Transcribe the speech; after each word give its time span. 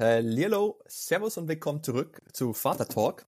Hallo, 0.00 0.78
Servus 0.86 1.38
und 1.38 1.48
willkommen 1.48 1.82
zurück 1.82 2.22
zu 2.32 2.52
Vater 2.52 2.86
Talk. 2.86 3.26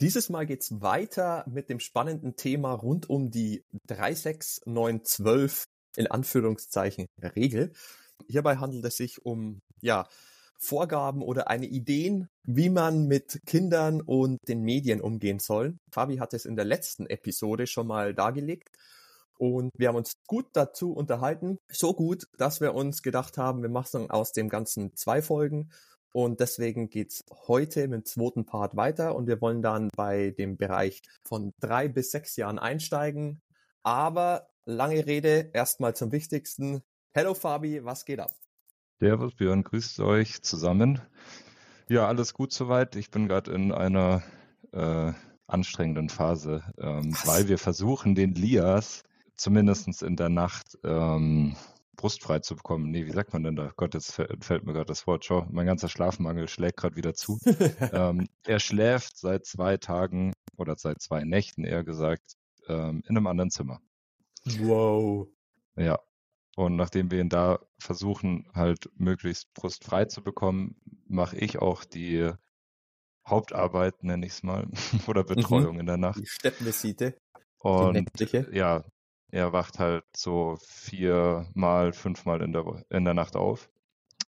Dieses 0.00 0.30
Mal 0.30 0.46
geht's 0.46 0.80
weiter 0.80 1.44
mit 1.46 1.68
dem 1.68 1.80
spannenden 1.80 2.34
Thema 2.34 2.72
rund 2.72 3.10
um 3.10 3.30
die 3.30 3.62
36912 3.88 5.68
in 5.96 6.06
Anführungszeichen 6.06 7.08
Regel. 7.36 7.74
Hierbei 8.26 8.56
handelt 8.56 8.86
es 8.86 8.96
sich 8.96 9.26
um 9.26 9.60
ja 9.82 10.08
Vorgaben 10.56 11.20
oder 11.20 11.48
eine 11.48 11.66
Ideen, 11.66 12.30
wie 12.42 12.70
man 12.70 13.06
mit 13.06 13.42
Kindern 13.44 14.00
und 14.00 14.38
den 14.48 14.62
Medien 14.62 15.02
umgehen 15.02 15.40
soll. 15.40 15.76
Fabi 15.92 16.16
hat 16.16 16.32
es 16.32 16.46
in 16.46 16.56
der 16.56 16.64
letzten 16.64 17.04
Episode 17.04 17.66
schon 17.66 17.86
mal 17.86 18.14
dargelegt. 18.14 18.70
Und 19.36 19.72
wir 19.76 19.88
haben 19.88 19.96
uns 19.96 20.14
gut 20.26 20.46
dazu 20.54 20.94
unterhalten. 20.94 21.58
So 21.70 21.92
gut, 21.92 22.28
dass 22.38 22.62
wir 22.62 22.74
uns 22.74 23.02
gedacht 23.02 23.36
haben, 23.36 23.60
wir 23.60 23.68
machen 23.68 24.10
aus 24.10 24.32
dem 24.32 24.48
Ganzen 24.48 24.96
zwei 24.96 25.20
Folgen 25.20 25.70
und 26.12 26.40
deswegen 26.40 26.88
geht's 26.88 27.24
heute 27.46 27.88
mit 27.88 28.00
dem 28.00 28.04
zweiten 28.04 28.46
Part 28.46 28.76
weiter 28.76 29.14
und 29.14 29.26
wir 29.26 29.40
wollen 29.40 29.62
dann 29.62 29.88
bei 29.96 30.30
dem 30.30 30.56
Bereich 30.56 31.02
von 31.22 31.52
drei 31.60 31.88
bis 31.88 32.10
sechs 32.10 32.36
Jahren 32.36 32.58
einsteigen. 32.58 33.42
Aber 33.82 34.48
lange 34.64 35.06
Rede, 35.06 35.50
erstmal 35.52 35.94
zum 35.94 36.12
Wichtigsten. 36.12 36.82
Hello 37.12 37.34
Fabi, 37.34 37.84
was 37.84 38.04
geht 38.04 38.20
ab? 38.20 38.34
Servus 39.00 39.34
Björn, 39.34 39.62
grüßt 39.62 40.00
euch 40.00 40.42
zusammen. 40.42 41.00
Ja, 41.88 42.06
alles 42.06 42.34
gut 42.34 42.52
soweit. 42.52 42.96
Ich 42.96 43.10
bin 43.10 43.28
gerade 43.28 43.52
in 43.52 43.72
einer 43.72 44.22
äh, 44.72 45.12
anstrengenden 45.46 46.08
Phase, 46.08 46.62
ähm, 46.78 47.16
weil 47.24 47.48
wir 47.48 47.58
versuchen, 47.58 48.14
den 48.14 48.34
Lias 48.34 49.04
zumindest 49.36 50.02
in 50.02 50.16
der 50.16 50.28
Nacht 50.28 50.78
ähm, 50.84 51.56
brustfrei 51.98 52.38
zu 52.38 52.56
bekommen. 52.56 52.90
Nee, 52.90 53.04
wie 53.04 53.10
sagt 53.10 53.34
man 53.34 53.42
denn 53.42 53.56
da? 53.56 53.72
Gott, 53.76 53.92
jetzt 53.92 54.12
fällt 54.12 54.64
mir 54.64 54.72
gerade 54.72 54.86
das 54.86 55.06
Wort. 55.06 55.26
Schau, 55.26 55.46
mein 55.50 55.66
ganzer 55.66 55.90
Schlafmangel 55.90 56.48
schlägt 56.48 56.78
gerade 56.78 56.96
wieder 56.96 57.12
zu. 57.12 57.38
ähm, 57.92 58.28
er 58.46 58.60
schläft 58.60 59.18
seit 59.18 59.44
zwei 59.44 59.76
Tagen 59.76 60.32
oder 60.56 60.76
seit 60.76 61.02
zwei 61.02 61.24
Nächten 61.24 61.64
eher 61.64 61.84
gesagt 61.84 62.36
ähm, 62.68 63.02
in 63.06 63.16
einem 63.16 63.26
anderen 63.26 63.50
Zimmer. 63.50 63.80
Wow. 64.60 65.28
Ja. 65.76 65.98
Und 66.56 66.76
nachdem 66.76 67.10
wir 67.10 67.20
ihn 67.20 67.28
da 67.28 67.58
versuchen, 67.78 68.48
halt 68.54 68.90
möglichst 68.94 69.52
brustfrei 69.54 70.06
zu 70.06 70.22
bekommen, 70.22 70.80
mache 71.06 71.36
ich 71.36 71.58
auch 71.58 71.84
die 71.84 72.32
Hauptarbeit, 73.26 74.02
nenne 74.02 74.24
ich 74.24 74.32
es 74.32 74.42
mal, 74.42 74.68
oder 75.06 75.24
Betreuung 75.24 75.74
mhm. 75.74 75.80
in 75.80 75.86
der 75.86 75.98
Nacht. 75.98 76.20
Die 76.20 76.26
Steppenvisite. 76.26 77.18
Und 77.58 78.08
ja, 78.52 78.84
er 79.30 79.52
wacht 79.52 79.78
halt 79.78 80.04
so 80.16 80.56
viermal, 80.60 81.92
fünfmal 81.92 82.42
in 82.42 82.52
der, 82.52 82.84
in 82.90 83.04
der 83.04 83.14
Nacht 83.14 83.36
auf. 83.36 83.70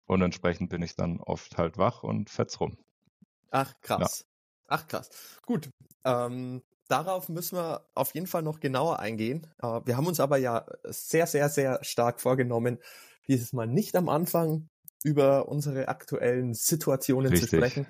Und 0.06 0.22
entsprechend 0.22 0.70
bin 0.70 0.82
ich 0.82 0.96
dann 0.96 1.20
oft 1.20 1.56
halt 1.56 1.78
wach 1.78 2.02
und 2.02 2.30
fetz 2.30 2.60
rum. 2.60 2.76
Ach, 3.50 3.72
krass. 3.80 4.20
Ja. 4.20 4.26
Ach, 4.68 4.86
krass. 4.86 5.10
Gut. 5.46 5.70
Ähm, 6.04 6.62
darauf 6.88 7.28
müssen 7.28 7.56
wir 7.56 7.86
auf 7.94 8.14
jeden 8.14 8.26
Fall 8.26 8.42
noch 8.42 8.60
genauer 8.60 8.98
eingehen. 8.98 9.46
Äh, 9.62 9.80
wir 9.84 9.96
haben 9.96 10.06
uns 10.06 10.20
aber 10.20 10.36
ja 10.36 10.66
sehr, 10.84 11.26
sehr, 11.26 11.48
sehr 11.48 11.82
stark 11.82 12.20
vorgenommen, 12.20 12.78
dieses 13.28 13.52
Mal 13.52 13.66
nicht 13.66 13.96
am 13.96 14.08
Anfang 14.08 14.68
über 15.02 15.48
unsere 15.48 15.88
aktuellen 15.88 16.54
Situationen 16.54 17.30
Richtig. 17.30 17.50
zu 17.50 17.56
sprechen, 17.56 17.86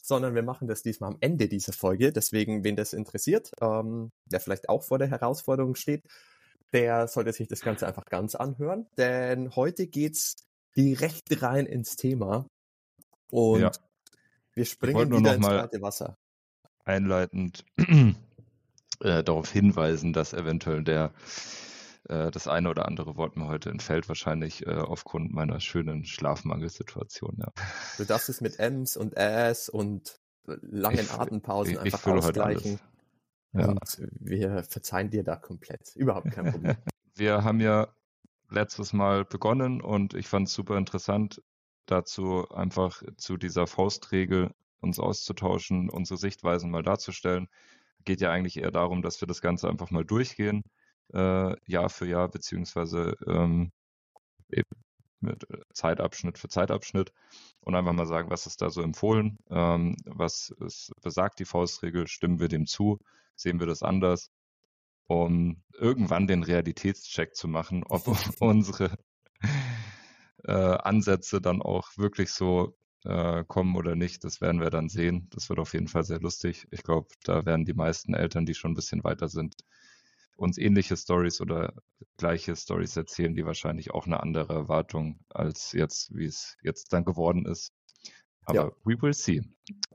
sondern 0.00 0.34
wir 0.34 0.42
machen 0.42 0.68
das 0.68 0.82
diesmal 0.82 1.10
am 1.10 1.18
Ende 1.20 1.48
dieser 1.48 1.72
Folge. 1.72 2.12
Deswegen, 2.12 2.64
wen 2.64 2.76
das 2.76 2.92
interessiert, 2.92 3.50
ähm, 3.60 4.12
der 4.26 4.40
vielleicht 4.40 4.68
auch 4.68 4.82
vor 4.82 4.98
der 4.98 5.08
Herausforderung 5.08 5.74
steht, 5.74 6.04
der 6.74 7.06
sollte 7.06 7.32
sich 7.32 7.48
das 7.48 7.60
Ganze 7.60 7.86
einfach 7.86 8.04
ganz 8.04 8.34
anhören, 8.34 8.86
denn 8.98 9.54
heute 9.56 9.86
geht's 9.86 10.36
direkt 10.76 11.40
rein 11.40 11.66
ins 11.66 11.96
Thema 11.96 12.46
und 13.30 13.60
ja. 13.60 13.70
wir 14.54 14.64
springen 14.64 15.10
wieder 15.10 15.34
ins 15.36 15.46
kalte 15.46 15.80
Wasser. 15.80 16.18
Einleitend 16.84 17.64
äh, 19.00 19.22
darauf 19.22 19.50
hinweisen, 19.50 20.12
dass 20.12 20.34
eventuell 20.34 20.82
der 20.82 21.12
äh, 22.08 22.30
das 22.30 22.48
eine 22.48 22.68
oder 22.68 22.86
andere 22.86 23.16
Wort 23.16 23.36
mir 23.36 23.46
heute 23.46 23.70
entfällt, 23.70 24.08
wahrscheinlich 24.08 24.66
äh, 24.66 24.74
aufgrund 24.74 25.32
meiner 25.32 25.60
schönen 25.60 26.04
Schlafmangelsituation. 26.04 27.36
Ja. 27.38 27.52
Du 27.96 28.04
darfst 28.04 28.28
es 28.28 28.40
mit 28.40 28.58
Ms 28.58 28.96
und 28.96 29.16
Äs 29.16 29.68
und 29.68 30.18
langen 30.46 31.00
ich, 31.00 31.12
Atempausen 31.12 31.74
ich, 31.74 31.80
einfach 31.80 32.06
ich 32.06 32.12
ausgleichen. 32.12 32.80
Ja. 33.54 33.68
Und 33.68 34.02
wir 34.20 34.64
verzeihen 34.64 35.10
dir 35.10 35.22
da 35.22 35.36
komplett. 35.36 35.94
Überhaupt 35.96 36.30
kein 36.30 36.50
Problem. 36.50 36.76
wir 37.14 37.44
haben 37.44 37.60
ja 37.60 37.88
letztes 38.50 38.92
Mal 38.92 39.24
begonnen 39.24 39.80
und 39.80 40.14
ich 40.14 40.26
fand 40.26 40.48
es 40.48 40.54
super 40.54 40.76
interessant, 40.76 41.42
dazu 41.86 42.48
einfach 42.50 43.02
zu 43.16 43.36
dieser 43.36 43.66
Faustregel 43.66 44.50
uns 44.80 44.98
auszutauschen, 44.98 45.88
unsere 45.88 46.18
Sichtweisen 46.18 46.70
mal 46.70 46.82
darzustellen. 46.82 47.48
Geht 48.04 48.20
ja 48.20 48.30
eigentlich 48.30 48.58
eher 48.58 48.70
darum, 48.70 49.02
dass 49.02 49.20
wir 49.20 49.28
das 49.28 49.40
Ganze 49.40 49.68
einfach 49.68 49.90
mal 49.90 50.04
durchgehen, 50.04 50.62
äh, 51.12 51.54
Jahr 51.70 51.88
für 51.88 52.06
Jahr, 52.06 52.28
beziehungsweise 52.28 53.16
ähm, 53.26 53.72
mit 55.24 55.50
äh, 55.50 55.60
Zeitabschnitt 55.72 56.38
für 56.38 56.48
Zeitabschnitt 56.48 57.12
und 57.60 57.74
einfach 57.74 57.92
mal 57.92 58.06
sagen, 58.06 58.30
was 58.30 58.46
ist 58.46 58.62
da 58.62 58.70
so 58.70 58.82
empfohlen, 58.82 59.38
ähm, 59.50 59.96
was 60.04 60.54
ist, 60.60 60.92
besagt 61.02 61.38
die 61.40 61.44
Faustregel, 61.44 62.06
stimmen 62.06 62.40
wir 62.40 62.48
dem 62.48 62.66
zu, 62.66 62.98
sehen 63.36 63.60
wir 63.60 63.66
das 63.66 63.82
anders, 63.82 64.30
um 65.06 65.62
irgendwann 65.72 66.26
den 66.26 66.42
Realitätscheck 66.42 67.34
zu 67.34 67.48
machen, 67.48 67.84
ob 67.84 68.06
unsere 68.40 68.96
äh, 70.44 70.52
Ansätze 70.52 71.40
dann 71.40 71.62
auch 71.62 71.88
wirklich 71.96 72.30
so 72.30 72.76
äh, 73.04 73.44
kommen 73.44 73.76
oder 73.76 73.96
nicht. 73.96 74.24
Das 74.24 74.40
werden 74.40 74.60
wir 74.60 74.70
dann 74.70 74.88
sehen. 74.88 75.28
Das 75.30 75.48
wird 75.48 75.58
auf 75.58 75.74
jeden 75.74 75.88
Fall 75.88 76.04
sehr 76.04 76.20
lustig. 76.20 76.66
Ich 76.70 76.82
glaube, 76.82 77.08
da 77.24 77.44
werden 77.44 77.64
die 77.64 77.74
meisten 77.74 78.14
Eltern, 78.14 78.46
die 78.46 78.54
schon 78.54 78.72
ein 78.72 78.76
bisschen 78.76 79.04
weiter 79.04 79.28
sind, 79.28 79.56
uns 80.36 80.58
ähnliche 80.58 80.96
Stories 80.96 81.40
oder 81.40 81.74
gleiche 82.16 82.56
Stories 82.56 82.96
erzählen, 82.96 83.34
die 83.34 83.44
wahrscheinlich 83.44 83.92
auch 83.92 84.06
eine 84.06 84.20
andere 84.20 84.52
Erwartung 84.52 85.20
als 85.28 85.72
jetzt, 85.72 86.14
wie 86.14 86.26
es 86.26 86.56
jetzt 86.62 86.92
dann 86.92 87.04
geworden 87.04 87.46
ist. 87.46 87.72
Aber 88.44 88.58
ja. 88.58 88.72
we 88.84 89.00
will 89.00 89.14
see. 89.14 89.42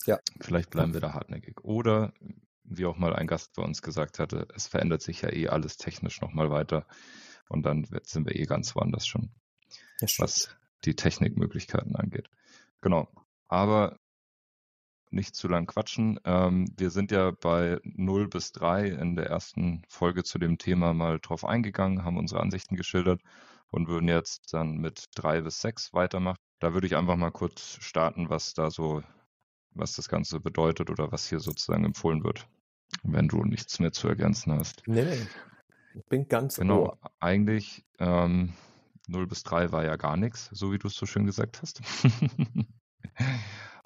Ja. 0.06 0.20
Vielleicht 0.40 0.72
bleiben 0.72 0.94
wir 0.94 1.02
da 1.02 1.14
hartnäckig. 1.14 1.64
Oder 1.64 2.14
wie 2.64 2.86
auch 2.86 2.98
mal 2.98 3.16
ein 3.16 3.28
Gast 3.28 3.54
bei 3.56 3.64
uns 3.64 3.82
gesagt 3.82 4.20
hatte, 4.20 4.48
es 4.56 4.68
verändert 4.68 5.02
sich 5.02 5.22
ja 5.22 5.32
eh 5.32 5.48
alles 5.48 5.78
technisch 5.78 6.22
nochmal 6.22 6.50
weiter 6.50 6.86
und 7.50 7.64
dann 7.64 7.88
sind 8.04 8.28
wir 8.28 8.36
eh 8.36 8.46
ganz 8.46 8.76
woanders 8.76 9.08
schon, 9.08 9.32
was 10.18 10.56
die 10.86 10.96
Technikmöglichkeiten 10.96 11.96
angeht. 11.96 12.30
Genau. 12.82 13.10
Aber 13.48 14.00
nicht 15.12 15.36
zu 15.36 15.48
lang 15.48 15.66
quatschen. 15.68 16.20
Ähm, 16.26 16.72
wir 16.78 16.90
sind 16.92 17.12
ja 17.12 17.32
bei 17.32 17.80
0 17.84 18.28
bis 18.28 18.52
3 18.52 18.88
in 18.88 19.16
der 19.16 19.28
ersten 19.28 19.84
Folge 19.88 20.24
zu 20.24 20.40
dem 20.40 20.58
Thema 20.58 20.94
mal 20.94 21.20
drauf 21.20 21.46
eingegangen, 21.46 22.04
haben 22.04 22.18
unsere 22.18 22.42
Ansichten 22.42 22.76
geschildert 22.76 23.22
und 23.72 23.88
würden 23.88 24.08
jetzt 24.08 24.54
dann 24.54 24.78
mit 24.78 25.06
3 25.16 25.42
bis 25.42 25.62
6 25.62 25.94
weitermachen. 25.94 26.38
Da 26.60 26.74
würde 26.74 26.88
ich 26.88 26.96
einfach 26.96 27.16
mal 27.16 27.32
kurz 27.32 27.78
starten, 27.82 28.30
was 28.30 28.54
da 28.54 28.70
so, 28.70 29.02
was 29.72 29.96
das 29.96 30.10
Ganze 30.10 30.40
bedeutet 30.40 30.90
oder 30.90 31.12
was 31.12 31.28
hier 31.30 31.40
sozusagen 31.40 31.86
empfohlen 31.86 32.24
wird 32.24 32.48
wenn 33.04 33.28
du 33.28 33.44
nichts 33.44 33.80
mehr 33.80 33.92
zu 33.92 34.08
ergänzen 34.08 34.54
hast. 34.54 34.84
Nee, 34.88 35.04
nee. 35.04 35.28
Ich 35.96 36.06
bin 36.06 36.28
ganz 36.28 36.58
Genau, 36.58 36.84
ohr. 36.84 37.00
eigentlich 37.20 37.86
ähm, 38.00 38.54
0 39.08 39.28
bis 39.28 39.44
3 39.44 39.72
war 39.72 39.84
ja 39.84 39.96
gar 39.96 40.18
nichts, 40.18 40.50
so 40.52 40.72
wie 40.72 40.78
du 40.78 40.88
es 40.88 40.96
so 40.96 41.06
schön 41.06 41.26
gesagt 41.26 41.62
hast. 41.62 41.82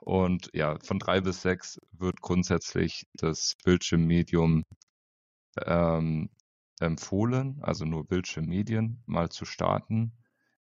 Und 0.04 0.50
ja, 0.54 0.78
von 0.84 1.00
3 1.00 1.22
bis 1.22 1.42
6 1.44 1.80
wird 1.94 2.20
grundsätzlich 2.20 3.08
das 3.14 3.56
Bildschirmmedium 3.64 4.66
ähm, 5.66 6.30
empfohlen, 6.82 7.60
also 7.62 7.86
nur 7.86 8.06
Bildschirmmedien 8.06 9.02
mal 9.06 9.30
zu 9.30 9.46
starten 9.46 10.12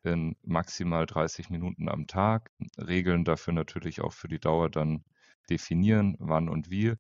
in 0.04 0.36
maximal 0.42 1.06
30 1.06 1.50
Minuten 1.50 1.88
am 1.88 2.06
Tag. 2.06 2.52
Regeln 2.78 3.24
dafür 3.24 3.54
natürlich 3.54 4.02
auch 4.02 4.12
für 4.12 4.28
die 4.28 4.38
Dauer 4.38 4.70
dann 4.70 5.04
definieren, 5.50 6.16
wann 6.20 6.48
und 6.48 6.70
wie. 6.70 6.94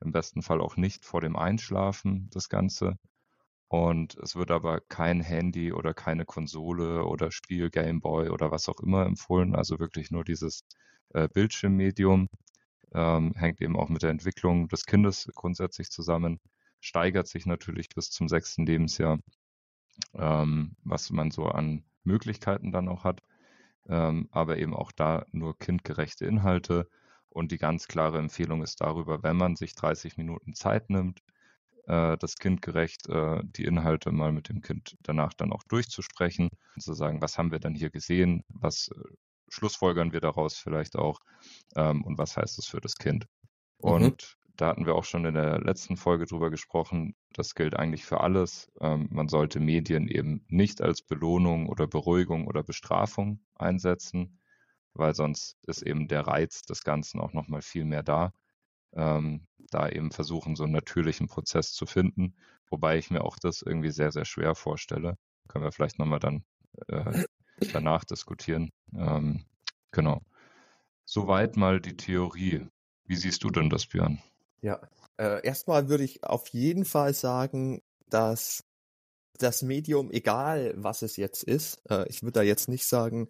Im 0.00 0.12
besten 0.12 0.42
Fall 0.42 0.60
auch 0.60 0.76
nicht 0.76 1.06
vor 1.06 1.22
dem 1.22 1.36
Einschlafen 1.36 2.28
das 2.30 2.50
Ganze. 2.50 2.98
Und 3.68 4.16
es 4.16 4.36
wird 4.36 4.50
aber 4.50 4.80
kein 4.80 5.20
Handy 5.20 5.72
oder 5.72 5.94
keine 5.94 6.26
Konsole 6.26 7.04
oder 7.04 7.30
Spiel 7.30 7.70
Gameboy 7.70 8.28
oder 8.28 8.50
was 8.50 8.68
auch 8.68 8.80
immer 8.80 9.06
empfohlen. 9.06 9.54
Also 9.54 9.78
wirklich 9.78 10.10
nur 10.10 10.24
dieses 10.24 10.64
äh, 11.14 11.28
Bildschirmmedium. 11.28 12.28
Ähm, 12.94 13.34
hängt 13.36 13.60
eben 13.60 13.76
auch 13.76 13.88
mit 13.88 14.02
der 14.02 14.10
Entwicklung 14.10 14.68
des 14.68 14.86
Kindes 14.86 15.30
grundsätzlich 15.34 15.90
zusammen. 15.90 16.40
Steigert 16.80 17.28
sich 17.28 17.44
natürlich 17.46 17.88
bis 17.90 18.10
zum 18.10 18.28
sechsten 18.28 18.64
Lebensjahr, 18.64 19.18
ähm, 20.14 20.76
was 20.84 21.10
man 21.10 21.30
so 21.30 21.46
an 21.46 21.84
Möglichkeiten 22.04 22.72
dann 22.72 22.88
auch 22.88 23.04
hat. 23.04 23.22
Ähm, 23.88 24.28
aber 24.30 24.58
eben 24.58 24.74
auch 24.74 24.92
da 24.92 25.24
nur 25.32 25.58
kindgerechte 25.58 26.26
Inhalte 26.26 26.88
und 27.30 27.52
die 27.52 27.58
ganz 27.58 27.88
klare 27.88 28.18
Empfehlung 28.18 28.62
ist 28.62 28.80
darüber, 28.80 29.22
wenn 29.22 29.36
man 29.36 29.56
sich 29.56 29.74
30 29.74 30.16
Minuten 30.16 30.54
Zeit 30.54 30.90
nimmt, 30.90 31.22
äh, 31.86 32.16
das 32.18 32.36
kindgerecht 32.36 33.08
äh, 33.08 33.40
die 33.44 33.64
Inhalte 33.64 34.12
mal 34.12 34.32
mit 34.32 34.48
dem 34.48 34.60
Kind 34.60 34.96
danach 35.02 35.34
dann 35.34 35.52
auch 35.52 35.62
durchzusprechen 35.64 36.50
zu 36.78 36.94
sagen, 36.94 37.20
was 37.22 37.38
haben 37.38 37.50
wir 37.50 37.60
dann 37.60 37.74
hier 37.74 37.90
gesehen, 37.90 38.44
was 38.48 38.88
äh, 38.88 39.14
schlussfolgern 39.48 40.12
wir 40.12 40.20
daraus 40.20 40.56
vielleicht 40.58 40.96
auch 40.96 41.20
ähm, 41.76 42.04
und 42.04 42.18
was 42.18 42.36
heißt 42.36 42.58
das 42.58 42.66
für 42.66 42.80
das 42.80 42.96
Kind. 42.96 43.26
Mhm. 43.80 43.90
Und 43.90 44.38
da 44.56 44.66
hatten 44.68 44.86
wir 44.86 44.96
auch 44.96 45.04
schon 45.04 45.24
in 45.24 45.34
der 45.34 45.60
letzten 45.60 45.96
Folge 45.96 46.26
drüber 46.26 46.50
gesprochen, 46.50 47.14
das 47.32 47.54
gilt 47.54 47.76
eigentlich 47.76 48.04
für 48.04 48.20
alles. 48.20 48.70
Ähm, 48.80 49.08
man 49.10 49.28
sollte 49.28 49.60
Medien 49.60 50.08
eben 50.08 50.44
nicht 50.48 50.82
als 50.82 51.00
Belohnung 51.02 51.68
oder 51.68 51.86
Beruhigung 51.86 52.46
oder 52.48 52.64
Bestrafung 52.64 53.40
einsetzen, 53.54 54.40
weil 54.94 55.14
sonst 55.14 55.56
ist 55.62 55.82
eben 55.82 56.08
der 56.08 56.26
Reiz 56.26 56.62
des 56.62 56.82
Ganzen 56.82 57.20
auch 57.20 57.32
nochmal 57.32 57.62
viel 57.62 57.84
mehr 57.84 58.02
da. 58.02 58.32
Ähm, 58.94 59.46
da 59.70 59.88
eben 59.88 60.10
versuchen, 60.10 60.56
so 60.56 60.64
einen 60.64 60.72
natürlichen 60.72 61.28
Prozess 61.28 61.72
zu 61.72 61.86
finden, 61.86 62.34
wobei 62.70 62.98
ich 62.98 63.10
mir 63.10 63.22
auch 63.22 63.36
das 63.38 63.62
irgendwie 63.62 63.90
sehr, 63.90 64.12
sehr 64.12 64.24
schwer 64.24 64.54
vorstelle. 64.54 65.18
Können 65.46 65.64
wir 65.64 65.72
vielleicht 65.72 65.98
nochmal 65.98 66.20
dann 66.20 66.44
äh, 66.88 67.24
danach 67.72 68.04
diskutieren. 68.04 68.70
Ähm, 68.94 69.44
genau. 69.90 70.22
Soweit 71.04 71.56
mal 71.56 71.80
die 71.80 71.96
Theorie. 71.96 72.66
Wie 73.04 73.16
siehst 73.16 73.42
du 73.42 73.50
denn 73.50 73.70
das, 73.70 73.86
Björn? 73.86 74.20
Ja, 74.60 74.80
äh, 75.16 75.44
erstmal 75.46 75.88
würde 75.88 76.04
ich 76.04 76.24
auf 76.24 76.48
jeden 76.48 76.84
Fall 76.84 77.14
sagen, 77.14 77.80
dass 78.10 78.64
das 79.38 79.62
Medium, 79.62 80.10
egal 80.10 80.74
was 80.76 81.02
es 81.02 81.16
jetzt 81.16 81.44
ist, 81.44 81.80
äh, 81.88 82.06
ich 82.08 82.22
würde 82.22 82.40
da 82.40 82.42
jetzt 82.42 82.68
nicht 82.68 82.86
sagen, 82.86 83.28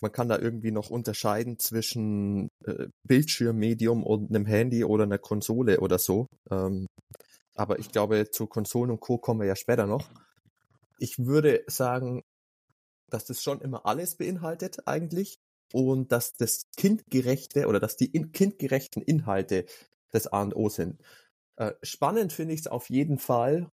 man 0.00 0.12
kann 0.12 0.28
da 0.28 0.38
irgendwie 0.38 0.72
noch 0.72 0.90
unterscheiden 0.90 1.58
zwischen 1.58 2.48
äh, 2.64 2.88
Bildschirmmedium 3.04 4.02
und 4.02 4.30
einem 4.30 4.46
Handy 4.46 4.84
oder 4.84 5.04
einer 5.04 5.18
Konsole 5.18 5.80
oder 5.80 5.98
so. 5.98 6.26
Ähm, 6.50 6.86
aber 7.54 7.78
ich 7.78 7.90
glaube, 7.90 8.30
zu 8.30 8.46
Konsolen 8.46 8.90
und 8.90 9.00
Co. 9.00 9.18
kommen 9.18 9.40
wir 9.40 9.46
ja 9.46 9.56
später 9.56 9.86
noch. 9.86 10.10
Ich 10.98 11.18
würde 11.18 11.62
sagen, 11.68 12.22
dass 13.12 13.24
das 13.24 13.42
schon 13.42 13.60
immer 13.60 13.86
alles 13.86 14.16
beinhaltet 14.16 14.86
eigentlich 14.86 15.38
und 15.72 16.12
dass 16.12 16.34
das 16.34 16.68
kindgerechte 16.76 17.66
oder 17.66 17.80
dass 17.80 17.96
die 17.96 18.06
in 18.06 18.32
kindgerechten 18.32 19.02
Inhalte 19.02 19.66
das 20.10 20.26
A 20.26 20.42
und 20.42 20.54
O 20.54 20.68
sind. 20.68 21.00
Äh, 21.56 21.72
spannend 21.82 22.32
finde 22.32 22.54
ich 22.54 22.60
es 22.60 22.66
auf 22.66 22.90
jeden 22.90 23.18
Fall, 23.18 23.70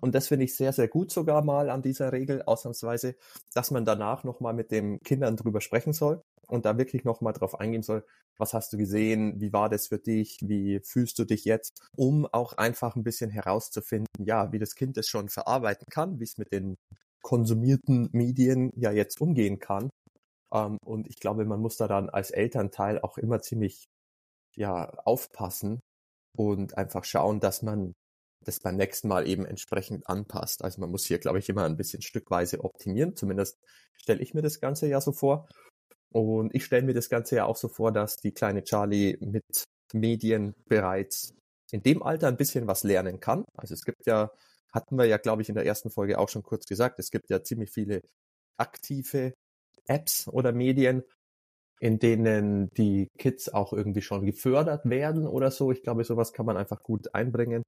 und 0.00 0.14
das 0.14 0.28
finde 0.28 0.44
ich 0.44 0.54
sehr, 0.54 0.72
sehr 0.72 0.88
gut 0.88 1.10
sogar 1.10 1.42
mal 1.42 1.70
an 1.70 1.82
dieser 1.82 2.12
Regel, 2.12 2.42
ausnahmsweise, 2.42 3.16
dass 3.54 3.70
man 3.70 3.84
danach 3.84 4.24
nochmal 4.24 4.52
mit 4.54 4.70
den 4.70 5.00
Kindern 5.00 5.36
drüber 5.36 5.60
sprechen 5.60 5.92
soll 5.92 6.22
und 6.46 6.64
da 6.66 6.78
wirklich 6.78 7.04
nochmal 7.04 7.32
drauf 7.32 7.58
eingehen 7.58 7.82
soll, 7.82 8.04
was 8.38 8.52
hast 8.52 8.72
du 8.72 8.76
gesehen, 8.76 9.40
wie 9.40 9.52
war 9.52 9.68
das 9.70 9.88
für 9.88 9.98
dich, 9.98 10.38
wie 10.42 10.80
fühlst 10.84 11.18
du 11.18 11.24
dich 11.24 11.44
jetzt, 11.44 11.80
um 11.96 12.26
auch 12.26 12.52
einfach 12.52 12.94
ein 12.94 13.04
bisschen 13.04 13.30
herauszufinden, 13.30 14.24
ja, 14.24 14.52
wie 14.52 14.58
das 14.58 14.74
Kind 14.74 14.96
das 14.96 15.08
schon 15.08 15.28
verarbeiten 15.30 15.86
kann, 15.90 16.20
wie 16.20 16.24
es 16.24 16.36
mit 16.36 16.52
den 16.52 16.76
konsumierten 17.26 18.08
Medien 18.12 18.70
ja 18.76 18.92
jetzt 18.92 19.20
umgehen 19.20 19.58
kann. 19.58 19.90
Ähm, 20.54 20.78
und 20.84 21.08
ich 21.08 21.16
glaube, 21.16 21.44
man 21.44 21.60
muss 21.60 21.76
da 21.76 21.88
dann 21.88 22.08
als 22.08 22.30
Elternteil 22.30 23.00
auch 23.00 23.18
immer 23.18 23.40
ziemlich 23.40 23.86
ja, 24.54 24.90
aufpassen 25.04 25.80
und 26.36 26.78
einfach 26.78 27.04
schauen, 27.04 27.40
dass 27.40 27.62
man 27.62 27.94
das 28.44 28.60
beim 28.60 28.76
nächsten 28.76 29.08
Mal 29.08 29.26
eben 29.26 29.44
entsprechend 29.44 30.08
anpasst. 30.08 30.62
Also 30.62 30.80
man 30.80 30.90
muss 30.92 31.04
hier, 31.04 31.18
glaube 31.18 31.40
ich, 31.40 31.48
immer 31.48 31.64
ein 31.64 31.76
bisschen 31.76 32.00
stückweise 32.00 32.62
optimieren. 32.62 33.16
Zumindest 33.16 33.58
stelle 33.96 34.22
ich 34.22 34.32
mir 34.32 34.42
das 34.42 34.60
Ganze 34.60 34.86
ja 34.86 35.00
so 35.00 35.10
vor. 35.10 35.48
Und 36.12 36.54
ich 36.54 36.64
stelle 36.64 36.86
mir 36.86 36.94
das 36.94 37.08
Ganze 37.08 37.34
ja 37.34 37.46
auch 37.46 37.56
so 37.56 37.66
vor, 37.66 37.90
dass 37.90 38.18
die 38.18 38.30
kleine 38.30 38.62
Charlie 38.62 39.18
mit 39.20 39.64
Medien 39.92 40.54
bereits 40.68 41.34
in 41.72 41.82
dem 41.82 42.04
Alter 42.04 42.28
ein 42.28 42.36
bisschen 42.36 42.68
was 42.68 42.84
lernen 42.84 43.18
kann. 43.18 43.44
Also 43.56 43.74
es 43.74 43.82
gibt 43.84 44.06
ja, 44.06 44.30
hatten 44.76 44.96
wir 44.96 45.06
ja, 45.06 45.16
glaube 45.16 45.42
ich, 45.42 45.48
in 45.48 45.56
der 45.56 45.66
ersten 45.66 45.90
Folge 45.90 46.18
auch 46.18 46.28
schon 46.28 46.42
kurz 46.42 46.66
gesagt, 46.66 46.98
es 46.98 47.10
gibt 47.10 47.30
ja 47.30 47.42
ziemlich 47.42 47.70
viele 47.72 48.02
aktive 48.58 49.32
Apps 49.86 50.28
oder 50.28 50.52
Medien, 50.52 51.02
in 51.80 51.98
denen 51.98 52.68
die 52.76 53.08
Kids 53.18 53.48
auch 53.48 53.72
irgendwie 53.72 54.02
schon 54.02 54.24
gefördert 54.24 54.88
werden 54.88 55.26
oder 55.26 55.50
so. 55.50 55.72
Ich 55.72 55.82
glaube, 55.82 56.04
sowas 56.04 56.32
kann 56.32 56.46
man 56.46 56.56
einfach 56.56 56.82
gut 56.82 57.14
einbringen 57.14 57.62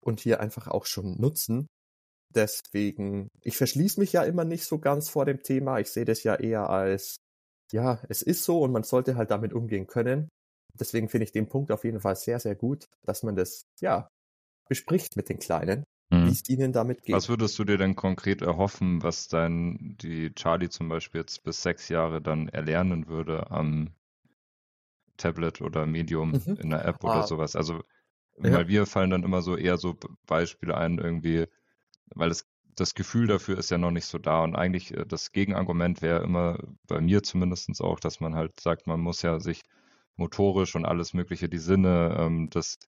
und 0.00 0.20
hier 0.20 0.40
einfach 0.40 0.68
auch 0.68 0.86
schon 0.86 1.20
nutzen. 1.20 1.66
Deswegen, 2.34 3.28
ich 3.42 3.56
verschließe 3.56 4.00
mich 4.00 4.12
ja 4.12 4.24
immer 4.24 4.44
nicht 4.44 4.64
so 4.64 4.78
ganz 4.78 5.08
vor 5.08 5.24
dem 5.24 5.42
Thema. 5.42 5.78
Ich 5.78 5.90
sehe 5.90 6.04
das 6.04 6.22
ja 6.22 6.34
eher 6.34 6.68
als, 6.68 7.16
ja, 7.72 8.02
es 8.08 8.22
ist 8.22 8.44
so 8.44 8.60
und 8.60 8.72
man 8.72 8.82
sollte 8.82 9.16
halt 9.16 9.30
damit 9.30 9.52
umgehen 9.54 9.86
können. 9.86 10.28
Deswegen 10.78 11.08
finde 11.08 11.24
ich 11.24 11.32
den 11.32 11.48
Punkt 11.48 11.70
auf 11.70 11.84
jeden 11.84 12.00
Fall 12.00 12.16
sehr, 12.16 12.40
sehr 12.40 12.56
gut, 12.56 12.86
dass 13.06 13.22
man 13.22 13.36
das, 13.36 13.64
ja, 13.80 14.08
bespricht 14.68 15.16
mit 15.16 15.28
den 15.28 15.38
Kleinen, 15.38 15.84
es 16.34 16.48
ihnen 16.48 16.72
damit 16.72 17.02
geht. 17.02 17.14
Was 17.14 17.28
würdest 17.28 17.58
du 17.58 17.64
dir 17.64 17.78
denn 17.78 17.96
konkret 17.96 18.42
erhoffen, 18.42 19.02
was 19.02 19.28
dein, 19.28 19.96
die 20.00 20.32
Charlie 20.34 20.68
zum 20.68 20.88
Beispiel 20.88 21.22
jetzt 21.22 21.42
bis 21.44 21.62
sechs 21.62 21.88
Jahre 21.88 22.20
dann 22.20 22.48
erlernen 22.48 23.06
würde 23.06 23.50
am 23.50 23.90
Tablet 25.16 25.60
oder 25.60 25.86
Medium 25.86 26.30
mhm. 26.30 26.56
in 26.56 26.70
der 26.70 26.84
App 26.84 27.02
oder 27.04 27.14
ah. 27.14 27.26
sowas? 27.26 27.56
Also 27.56 27.82
ja. 28.42 28.52
Weil 28.52 28.68
wir 28.68 28.86
fallen 28.86 29.10
dann 29.10 29.22
immer 29.22 29.42
so 29.42 29.56
eher 29.56 29.76
so 29.76 29.96
Beispiele 30.26 30.76
ein, 30.76 30.98
irgendwie, 30.98 31.46
weil 32.14 32.30
es 32.30 32.46
das 32.74 32.94
Gefühl 32.94 33.28
dafür 33.28 33.58
ist 33.58 33.70
ja 33.70 33.78
noch 33.78 33.92
nicht 33.92 34.06
so 34.06 34.18
da. 34.18 34.42
Und 34.42 34.56
eigentlich 34.56 34.92
äh, 34.92 35.06
das 35.06 35.32
Gegenargument 35.32 36.02
wäre 36.02 36.22
immer 36.22 36.58
bei 36.86 37.00
mir 37.00 37.22
zumindest 37.22 37.80
auch, 37.80 38.00
dass 38.00 38.20
man 38.20 38.34
halt 38.34 38.60
sagt, 38.60 38.86
man 38.86 39.00
muss 39.00 39.22
ja 39.22 39.38
sich 39.38 39.62
motorisch 40.16 40.74
und 40.74 40.84
alles 40.84 41.14
Mögliche, 41.14 41.48
die 41.48 41.58
Sinne, 41.58 42.16
ähm, 42.18 42.50
das, 42.50 42.78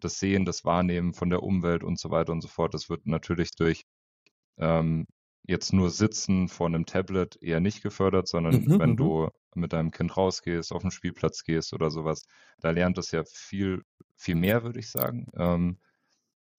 das 0.00 0.18
Sehen, 0.18 0.44
das 0.44 0.64
Wahrnehmen 0.64 1.14
von 1.14 1.30
der 1.30 1.42
Umwelt 1.42 1.84
und 1.84 1.98
so 1.98 2.10
weiter 2.10 2.32
und 2.32 2.40
so 2.40 2.48
fort, 2.48 2.74
das 2.74 2.88
wird 2.88 3.06
natürlich 3.06 3.52
durch 3.52 3.84
ähm, 4.58 5.06
jetzt 5.46 5.72
nur 5.72 5.90
Sitzen 5.90 6.48
vor 6.48 6.66
einem 6.66 6.86
Tablet 6.86 7.36
eher 7.42 7.60
nicht 7.60 7.82
gefördert, 7.82 8.28
sondern 8.28 8.62
mhm, 8.62 8.78
wenn 8.78 8.90
mhm. 8.90 8.96
du 8.96 9.28
mit 9.54 9.72
deinem 9.72 9.90
Kind 9.90 10.16
rausgehst, 10.16 10.72
auf 10.72 10.82
den 10.82 10.90
Spielplatz 10.90 11.42
gehst 11.44 11.72
oder 11.72 11.90
sowas, 11.90 12.24
da 12.60 12.70
lernt 12.70 12.98
es 12.98 13.10
ja 13.10 13.24
viel, 13.24 13.82
viel 14.16 14.36
mehr, 14.36 14.62
würde 14.62 14.78
ich 14.78 14.90
sagen. 14.90 15.26
Ähm, 15.34 15.78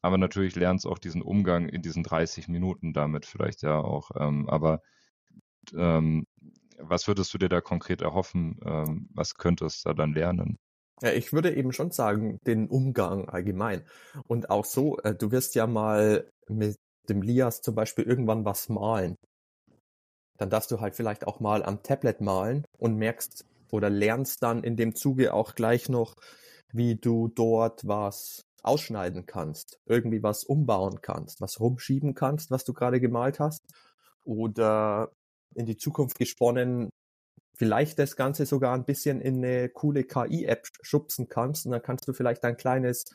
aber 0.01 0.17
natürlich 0.17 0.55
lernt 0.55 0.79
es 0.79 0.85
auch 0.85 0.97
diesen 0.97 1.21
Umgang 1.21 1.69
in 1.69 1.81
diesen 1.81 2.03
30 2.03 2.47
Minuten 2.47 2.91
damit 2.91 3.25
vielleicht 3.25 3.61
ja 3.61 3.79
auch. 3.79 4.11
Ähm, 4.15 4.49
aber 4.49 4.81
ähm, 5.73 6.25
was 6.79 7.07
würdest 7.07 7.33
du 7.33 7.38
dir 7.38 7.49
da 7.49 7.61
konkret 7.61 8.01
erhoffen? 8.01 8.59
Ähm, 8.65 9.09
was 9.13 9.35
könntest 9.35 9.85
du 9.85 9.89
da 9.89 9.93
dann 9.93 10.13
lernen? 10.13 10.57
Ja, 11.01 11.12
ich 11.12 11.33
würde 11.33 11.56
eben 11.56 11.74
schon 11.74 11.92
sagen, 11.92 12.38
den 12.45 12.68
Umgang 12.68 13.27
allgemein. 13.27 13.83
Und 14.27 14.50
auch 14.50 14.65
so, 14.65 15.00
äh, 15.00 15.15
du 15.15 15.31
wirst 15.31 15.56
ja 15.56 15.65
mal 15.65 16.30
mit 16.48 16.75
dem 17.09 17.21
Lias 17.24 17.62
zum 17.62 17.74
Beispiel 17.75 18.06
irgendwann 18.06 18.45
was 18.45 18.69
malen. 18.69 19.15
Dann 20.38 20.50
darfst 20.50 20.71
du 20.71 20.80
halt 20.80 20.95
vielleicht 20.95 21.25
auch 21.27 21.39
mal 21.39 21.63
am 21.63 21.81
Tablet 21.83 22.22
malen 22.22 22.65
und 22.77 22.98
merkst 22.98 23.46
oder 23.72 23.89
lernst 23.89 24.43
dann 24.43 24.63
in 24.63 24.75
dem 24.75 24.96
Zuge 24.96 25.34
auch 25.34 25.55
gleich 25.55 25.89
noch, 25.89 26.15
wie 26.72 26.96
du 26.96 27.29
dort 27.29 27.88
was 27.88 28.43
ausschneiden 28.63 29.25
kannst, 29.25 29.79
irgendwie 29.88 30.22
was 30.22 30.43
umbauen 30.43 31.00
kannst, 31.01 31.41
was 31.41 31.60
rumschieben 31.60 32.13
kannst, 32.13 32.51
was 32.51 32.63
du 32.63 32.74
gerade 32.74 33.00
gemalt 33.00 33.39
hast. 33.39 33.62
Oder 34.24 35.12
in 35.55 35.65
die 35.65 35.77
Zukunft 35.77 36.17
gesponnen, 36.20 36.89
vielleicht 37.55 38.00
das 38.00 38.15
Ganze 38.15 38.46
sogar 38.46 38.74
ein 38.74 38.86
bisschen 38.86 39.22
in 39.22 39.38
eine 39.38 39.70
coole 39.70 40.03
KI-App 40.03 40.67
schubsen 40.81 41.27
kannst 41.27 41.65
und 41.65 41.72
dann 41.72 41.81
kannst 41.81 42.08
du 42.08 42.13
vielleicht 42.13 42.43
ein 42.43 42.58
kleines 42.58 43.05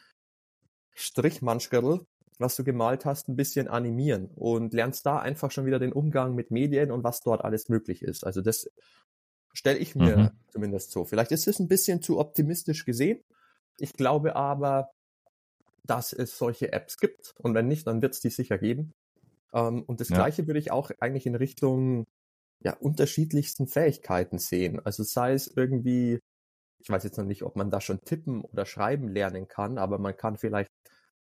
Strichmanschgerl 0.95 2.07
was 2.39 2.57
du 2.57 2.65
gemalt 2.65 3.05
hast, 3.05 3.29
ein 3.29 3.37
bisschen 3.37 3.69
animieren 3.69 4.31
und 4.35 4.75
lernst 4.75 5.07
da 5.07 5.19
einfach 5.19 5.51
schon 5.51 5.67
wieder 5.67 5.79
den 5.79 5.93
Umgang 5.93 6.35
mit 6.35 6.51
Medien 6.51 6.91
und 6.91 7.05
was 7.05 7.21
dort 7.21 7.45
alles 7.45 7.69
möglich 7.69 8.03
ist. 8.03 8.25
Also 8.25 8.43
das 8.43 8.71
stelle 9.53 9.79
ich 9.79 9.95
mir 9.95 10.17
mhm. 10.17 10.31
zumindest 10.49 10.91
so. 10.91 11.05
Vielleicht 11.05 11.33
ist 11.33 11.49
es 11.49 11.59
ein 11.59 11.69
bisschen 11.69 12.03
zu 12.03 12.19
optimistisch 12.19 12.85
gesehen. 12.85 13.23
Ich 13.79 13.95
glaube 13.95 14.37
aber, 14.37 14.91
dass 15.85 16.13
es 16.13 16.37
solche 16.37 16.73
Apps 16.73 16.99
gibt 16.99 17.35
und 17.39 17.55
wenn 17.55 17.69
nicht, 17.69 17.87
dann 17.87 18.03
wird 18.03 18.15
es 18.15 18.21
die 18.21 18.31
sicher 18.31 18.59
geben. 18.59 18.93
Ähm, 19.55 19.83
und 19.85 20.01
das 20.01 20.09
ja. 20.11 20.17
Gleiche 20.17 20.47
würde 20.47 20.59
ich 20.59 20.71
auch 20.71 20.91
eigentlich 21.01 21.27
in 21.27 21.37
Richtung 21.37 22.07
ja, 22.65 22.75
unterschiedlichsten 22.75 23.67
Fähigkeiten 23.67 24.39
sehen. 24.39 24.81
Also 24.85 25.03
sei 25.03 25.35
es 25.35 25.47
irgendwie, 25.47 26.19
ich 26.79 26.89
weiß 26.89 27.05
jetzt 27.05 27.19
noch 27.19 27.25
nicht, 27.25 27.43
ob 27.43 27.57
man 27.57 27.71
da 27.71 27.81
schon 27.81 28.01
tippen 28.01 28.43
oder 28.43 28.67
schreiben 28.67 29.09
lernen 29.09 29.49
kann, 29.49 29.79
aber 29.79 29.99
man 29.99 30.17
kann 30.17 30.37
vielleicht 30.37 30.71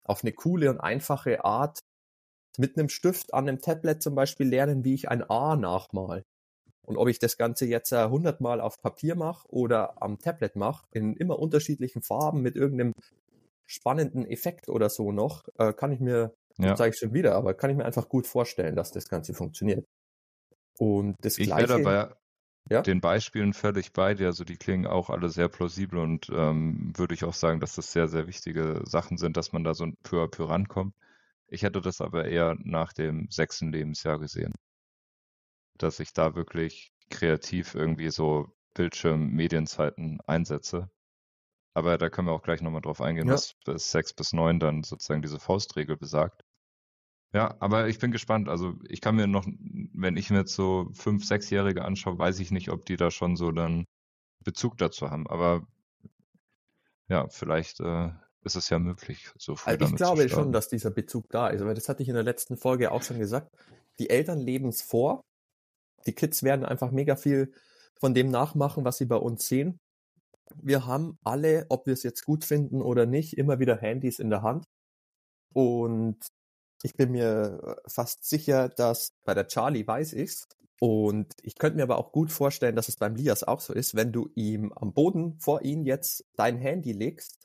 auf 0.04 0.22
eine 0.22 0.32
coole 0.32 0.70
und 0.70 0.80
einfache 0.80 1.44
Art 1.44 1.80
mit 2.58 2.78
einem 2.78 2.88
Stift 2.88 3.34
an 3.34 3.48
einem 3.48 3.60
Tablet 3.60 4.02
zum 4.02 4.14
Beispiel 4.14 4.48
lernen, 4.48 4.84
wie 4.84 4.94
ich 4.94 5.08
ein 5.08 5.28
A 5.28 5.56
nachmal. 5.56 6.22
Und 6.86 6.98
ob 6.98 7.08
ich 7.08 7.18
das 7.18 7.36
Ganze 7.38 7.66
jetzt 7.66 7.92
äh, 7.92 8.08
hundertmal 8.08 8.60
auf 8.60 8.80
Papier 8.80 9.16
mache 9.16 9.48
oder 9.48 10.02
am 10.02 10.18
Tablet 10.18 10.54
mache, 10.54 10.86
in 10.92 11.16
immer 11.16 11.38
unterschiedlichen 11.38 12.02
Farben 12.02 12.42
mit 12.42 12.56
irgendeinem 12.56 12.92
spannenden 13.66 14.26
Effekt 14.26 14.68
oder 14.68 14.90
so 14.90 15.10
noch, 15.10 15.48
äh, 15.58 15.72
kann 15.72 15.92
ich 15.92 16.00
mir, 16.00 16.34
ja. 16.58 16.74
zeige 16.74 16.94
ich 16.94 16.98
schon 16.98 17.14
wieder, 17.14 17.34
aber 17.34 17.54
kann 17.54 17.70
ich 17.70 17.76
mir 17.76 17.86
einfach 17.86 18.08
gut 18.08 18.26
vorstellen, 18.26 18.76
dass 18.76 18.92
das 18.92 19.08
Ganze 19.08 19.32
funktioniert. 19.32 19.86
Und 20.78 21.16
das 21.24 21.38
ich 21.38 21.46
Gleiche. 21.46 21.66
Dabei, 21.66 22.14
ja? 22.70 22.82
den 22.82 23.00
Beispielen 23.00 23.52
völlig 23.52 23.92
bei 23.92 24.14
dir. 24.14 24.26
Also 24.26 24.44
die 24.44 24.56
klingen 24.56 24.86
auch 24.86 25.10
alle 25.10 25.28
sehr 25.28 25.48
plausibel 25.48 25.98
und 25.98 26.28
ähm, 26.30 26.92
würde 26.96 27.14
ich 27.14 27.24
auch 27.24 27.34
sagen, 27.34 27.60
dass 27.60 27.74
das 27.76 27.92
sehr, 27.92 28.08
sehr 28.08 28.26
wichtige 28.26 28.82
Sachen 28.86 29.18
sind, 29.18 29.36
dass 29.36 29.52
man 29.52 29.64
da 29.64 29.74
so 29.74 29.86
peu 30.02 30.22
à 30.22 30.28
peu 30.28 30.44
rankommt. 30.48 30.94
Ich 31.48 31.62
hätte 31.62 31.80
das 31.80 32.00
aber 32.00 32.24
eher 32.26 32.56
nach 32.58 32.92
dem 32.92 33.28
sechsten 33.30 33.70
Lebensjahr 33.72 34.18
gesehen. 34.18 34.54
Dass 35.78 36.00
ich 36.00 36.12
da 36.12 36.34
wirklich 36.34 36.92
kreativ 37.10 37.74
irgendwie 37.74 38.10
so 38.10 38.48
Bildschirm-Medienzeiten 38.74 40.18
einsetze. 40.26 40.90
Aber 41.74 41.98
da 41.98 42.08
können 42.10 42.28
wir 42.28 42.32
auch 42.32 42.42
gleich 42.42 42.62
nochmal 42.62 42.80
drauf 42.82 43.00
eingehen, 43.00 43.28
Ja. 43.28 43.34
was 43.34 43.54
bis 43.64 43.90
sechs 43.90 44.12
bis 44.12 44.32
neun 44.32 44.58
dann 44.60 44.82
sozusagen 44.84 45.22
diese 45.22 45.38
Faustregel 45.40 45.96
besagt. 45.96 46.44
Ja, 47.34 47.56
aber 47.58 47.88
ich 47.88 47.98
bin 47.98 48.12
gespannt. 48.12 48.48
Also 48.48 48.76
ich 48.88 49.00
kann 49.00 49.16
mir 49.16 49.26
noch, 49.26 49.44
wenn 49.92 50.16
ich 50.16 50.30
mir 50.30 50.38
jetzt 50.38 50.54
so 50.54 50.88
fünf, 50.92 51.24
sechsjährige 51.24 51.84
anschaue, 51.84 52.16
weiß 52.16 52.38
ich 52.38 52.52
nicht, 52.52 52.70
ob 52.70 52.86
die 52.86 52.96
da 52.96 53.10
schon 53.10 53.36
so 53.36 53.50
dann 53.50 53.86
Bezug 54.44 54.78
dazu 54.78 55.10
haben. 55.10 55.26
Aber 55.26 55.66
ja, 57.08 57.26
vielleicht 57.28 57.80
äh, 57.80 58.10
ist 58.44 58.54
es 58.54 58.70
ja 58.70 58.78
möglich, 58.78 59.28
so 59.36 59.56
früh 59.56 59.72
Also 59.72 59.84
ich 59.84 59.96
glaube 59.96 60.28
schon, 60.28 60.52
dass 60.52 60.68
dieser 60.68 60.90
Bezug 60.90 61.28
da 61.30 61.48
ist, 61.48 61.60
aber 61.60 61.74
das 61.74 61.88
hatte 61.88 62.04
ich 62.04 62.08
in 62.08 62.14
der 62.14 62.22
letzten 62.22 62.56
Folge 62.56 62.92
auch 62.92 63.02
schon 63.02 63.18
gesagt. 63.18 63.50
Die 63.98 64.10
Eltern 64.10 64.38
leben 64.38 64.68
es 64.68 64.82
vor. 64.82 65.20
Die 66.06 66.12
Kids 66.12 66.44
werden 66.44 66.64
einfach 66.64 66.92
mega 66.92 67.16
viel 67.16 67.52
von 67.98 68.14
dem 68.14 68.30
nachmachen, 68.30 68.84
was 68.84 68.98
sie 68.98 69.06
bei 69.06 69.16
uns 69.16 69.48
sehen. 69.48 69.78
Wir 70.62 70.86
haben 70.86 71.18
alle, 71.24 71.66
ob 71.68 71.86
wir 71.86 71.94
es 71.94 72.04
jetzt 72.04 72.24
gut 72.24 72.44
finden 72.44 72.80
oder 72.80 73.06
nicht, 73.06 73.36
immer 73.36 73.58
wieder 73.58 73.76
Handys 73.76 74.20
in 74.20 74.30
der 74.30 74.42
Hand. 74.42 74.66
Und 75.52 76.18
ich 76.82 76.94
bin 76.94 77.12
mir 77.12 77.78
fast 77.86 78.28
sicher, 78.28 78.68
dass 78.68 79.12
bei 79.24 79.34
der 79.34 79.46
Charlie 79.46 79.86
weiß 79.86 80.12
ich's. 80.14 80.48
Und 80.80 81.34
ich 81.42 81.56
könnte 81.56 81.76
mir 81.76 81.84
aber 81.84 81.98
auch 81.98 82.12
gut 82.12 82.30
vorstellen, 82.30 82.76
dass 82.76 82.88
es 82.88 82.96
beim 82.96 83.14
Lias 83.14 83.44
auch 83.44 83.60
so 83.60 83.72
ist, 83.72 83.94
wenn 83.94 84.12
du 84.12 84.28
ihm 84.34 84.72
am 84.74 84.92
Boden 84.92 85.38
vor 85.38 85.62
ihn 85.62 85.84
jetzt 85.84 86.24
dein 86.36 86.58
Handy 86.58 86.92
legst, 86.92 87.38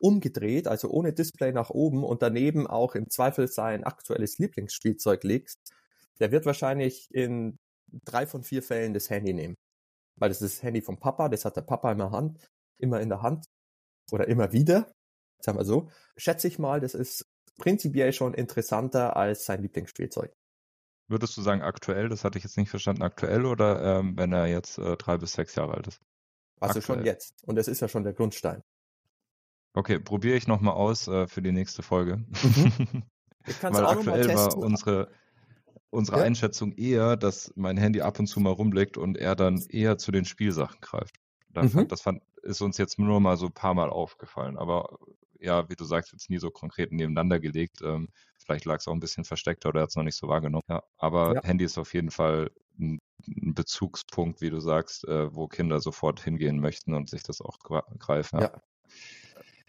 umgedreht, 0.00 0.68
also 0.68 0.90
ohne 0.90 1.12
Display 1.12 1.52
nach 1.52 1.70
oben 1.70 2.04
und 2.04 2.22
daneben 2.22 2.66
auch 2.66 2.94
im 2.94 3.08
Zweifel 3.08 3.48
sein 3.48 3.84
aktuelles 3.84 4.38
Lieblingsspielzeug 4.38 5.24
legst, 5.24 5.58
der 6.20 6.30
wird 6.30 6.46
wahrscheinlich 6.46 7.08
in 7.10 7.58
drei 8.04 8.26
von 8.26 8.42
vier 8.42 8.62
Fällen 8.62 8.94
das 8.94 9.10
Handy 9.10 9.32
nehmen. 9.32 9.56
Weil 10.16 10.28
das 10.28 10.42
ist 10.42 10.58
das 10.58 10.62
Handy 10.62 10.82
vom 10.82 11.00
Papa, 11.00 11.28
das 11.28 11.44
hat 11.44 11.56
der 11.56 11.62
Papa 11.62 11.90
in 11.90 11.98
der 11.98 12.10
Hand, 12.10 12.38
immer 12.78 13.00
in 13.00 13.08
der 13.08 13.22
Hand 13.22 13.46
oder 14.12 14.28
immer 14.28 14.52
wieder, 14.52 14.92
sagen 15.40 15.58
wir 15.58 15.64
so. 15.64 15.88
Schätze 16.16 16.48
ich 16.48 16.58
mal, 16.58 16.80
das 16.80 16.94
ist 16.94 17.24
prinzipiell 17.58 18.12
schon 18.12 18.34
interessanter 18.34 19.16
als 19.16 19.44
sein 19.46 19.62
Lieblingsspielzeug. 19.62 20.32
Würdest 21.08 21.36
du 21.36 21.42
sagen 21.42 21.62
aktuell, 21.62 22.08
das 22.08 22.24
hatte 22.24 22.38
ich 22.38 22.44
jetzt 22.44 22.56
nicht 22.56 22.70
verstanden, 22.70 23.02
aktuell 23.02 23.44
oder 23.44 23.98
ähm, 23.98 24.16
wenn 24.16 24.32
er 24.32 24.46
jetzt 24.46 24.78
äh, 24.78 24.96
drei 24.96 25.18
bis 25.18 25.32
sechs 25.34 25.54
Jahre 25.54 25.74
alt 25.74 25.86
ist? 25.86 26.00
Also 26.60 26.80
schon 26.80 27.04
jetzt. 27.04 27.34
Und 27.46 27.56
das 27.56 27.68
ist 27.68 27.80
ja 27.80 27.88
schon 27.88 28.04
der 28.04 28.14
Grundstein. 28.14 28.62
Okay, 29.74 29.98
probiere 29.98 30.36
ich 30.36 30.46
nochmal 30.46 30.74
aus 30.74 31.08
äh, 31.08 31.26
für 31.26 31.42
die 31.42 31.52
nächste 31.52 31.82
Folge. 31.82 32.24
Ich 33.46 33.60
kann 33.60 33.74
es 33.74 33.78
Weil 33.78 33.84
auch 33.84 33.90
aktuell 33.98 34.28
war 34.28 34.44
testen. 34.44 34.62
unsere, 34.62 35.08
unsere 35.90 36.16
Ja. 36.16 36.24
Einschätzung 36.24 36.72
eher, 36.72 37.18
dass 37.18 37.52
mein 37.56 37.76
Handy 37.76 38.00
ab 38.00 38.18
und 38.18 38.26
zu 38.26 38.40
mal 38.40 38.48
rumliegt 38.54 38.96
und 38.96 39.18
er 39.18 39.36
dann 39.36 39.62
eher 39.68 39.98
zu 39.98 40.12
den 40.12 40.24
Spielsachen 40.24 40.80
greift. 40.80 41.16
Da 41.50 41.62
Mhm. 41.62 41.68
fand, 41.68 41.92
das 41.92 42.00
fand, 42.00 42.22
ist 42.42 42.62
uns 42.62 42.78
jetzt 42.78 42.98
nur 42.98 43.20
mal 43.20 43.36
so 43.36 43.44
ein 43.46 43.52
paar 43.52 43.74
Mal 43.74 43.90
aufgefallen. 43.90 44.56
Aber 44.56 44.98
ja, 45.44 45.68
wie 45.68 45.76
du 45.76 45.84
sagst, 45.84 46.12
jetzt 46.12 46.30
nie 46.30 46.38
so 46.38 46.50
konkret 46.50 46.92
nebeneinander 46.92 47.38
gelegt. 47.38 47.80
Ähm, 47.82 48.08
vielleicht 48.38 48.64
lag 48.64 48.78
es 48.78 48.88
auch 48.88 48.92
ein 48.92 49.00
bisschen 49.00 49.24
versteckter 49.24 49.68
oder 49.68 49.80
er 49.80 49.82
hat 49.84 49.90
es 49.90 49.96
noch 49.96 50.02
nicht 50.02 50.16
so 50.16 50.28
wahrgenommen. 50.28 50.64
Ja, 50.68 50.82
aber 50.96 51.34
Ja. 51.34 51.42
Handy 51.44 51.64
ist 51.64 51.78
auf 51.78 51.94
jeden 51.94 52.10
Fall 52.10 52.50
ein, 52.78 52.98
ein 53.26 53.54
Bezugspunkt, 53.54 54.40
wie 54.40 54.50
du 54.50 54.60
sagst, 54.60 55.06
äh, 55.06 55.34
wo 55.34 55.46
Kinder 55.48 55.80
sofort 55.80 56.22
hingehen 56.22 56.60
möchten 56.60 56.94
und 56.94 57.08
sich 57.10 57.22
das 57.22 57.40
auch 57.40 57.58
greifen. 57.58 58.40
Ja. 58.40 58.60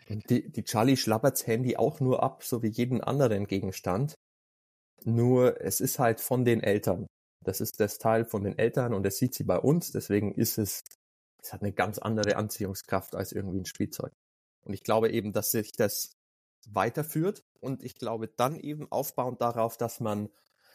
Die, 0.08 0.52
die 0.52 0.64
Charlie 0.64 0.98
schlappert's 0.98 1.48
Handy 1.48 1.78
auch 1.78 2.00
nur 2.00 2.22
ab, 2.22 2.44
so 2.44 2.62
wie 2.62 2.68
jeden 2.68 3.02
anderen 3.02 3.48
Gegenstand. 3.48 4.16
Nur 5.04 5.62
es 5.62 5.82
ist 5.82 6.00
halt 6.00 6.22
von 6.22 6.46
den 6.46 6.62
Eltern. 6.62 7.08
Das 7.44 7.62
ist 7.62 7.80
das 7.80 7.98
Teil 7.98 8.26
von 8.26 8.44
den 8.44 8.58
Eltern 8.58 8.94
und 8.94 9.04
das 9.04 9.18
sieht 9.18 9.34
sie 9.34 9.44
bei 9.44 9.58
uns. 9.58 9.92
Deswegen 9.92 10.34
ist 10.34 10.58
es, 10.58 10.84
es 11.42 11.54
hat 11.54 11.62
eine 11.62 11.74
ganz 11.74 11.98
andere 12.00 12.38
Anziehungskraft 12.38 13.16
als 13.16 13.32
irgendwie 13.32 13.60
ein 13.60 13.66
Spielzeug. 13.66 14.12
Und 14.66 14.74
ich 14.74 14.84
glaube 14.84 15.12
eben, 15.12 15.32
dass 15.32 15.52
sich 15.52 15.72
das 15.72 16.18
weiterführt 16.68 17.44
und 17.60 17.84
ich 17.84 17.96
glaube 17.96 18.28
dann 18.28 18.56
eben 18.56 18.92
aufbauend 18.92 19.40
darauf, 19.42 19.78
dass 19.78 20.00
man 20.00 20.30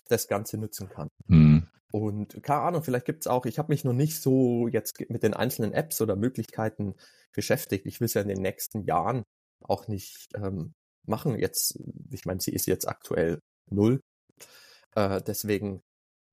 das 0.09 0.29
Ganze 0.29 0.57
nutzen 0.57 0.89
kann. 0.89 1.09
Hm. 1.29 1.69
Und 1.93 2.43
keine 2.43 2.61
Ahnung, 2.61 2.83
vielleicht 2.85 3.07
gibt's 3.07 3.27
auch, 3.27 3.47
ich 3.47 3.59
habe 3.59 3.73
mich 3.73 3.85
noch 3.85 3.93
nicht 3.93 4.21
so 4.21 4.69
jetzt 4.69 5.01
mit 5.11 5.23
den 5.23 5.35
einzelnen 5.35 5.73
Apps 5.73 6.01
oder 6.01 6.15
Möglichkeiten 6.15 6.95
beschäftigt. 7.33 7.87
Ich 7.87 8.01
will 8.01 8.07
es 8.07 8.15
ja 8.15 8.23
in 8.23 8.29
den 8.29 8.43
nächsten 8.43 8.85
Jahren 8.85 9.25
auch 9.63 9.89
nicht 9.89 10.29
ähm, 10.37 10.73
machen. 11.05 11.37
Jetzt, 11.37 11.79
ich 12.11 12.25
meine, 12.27 12.41
sie 12.41 12.53
ist 12.53 12.67
jetzt 12.67 12.89
aktuell 12.89 13.41
null. 13.71 14.01
Äh, 14.95 15.21
deswegen 15.23 15.83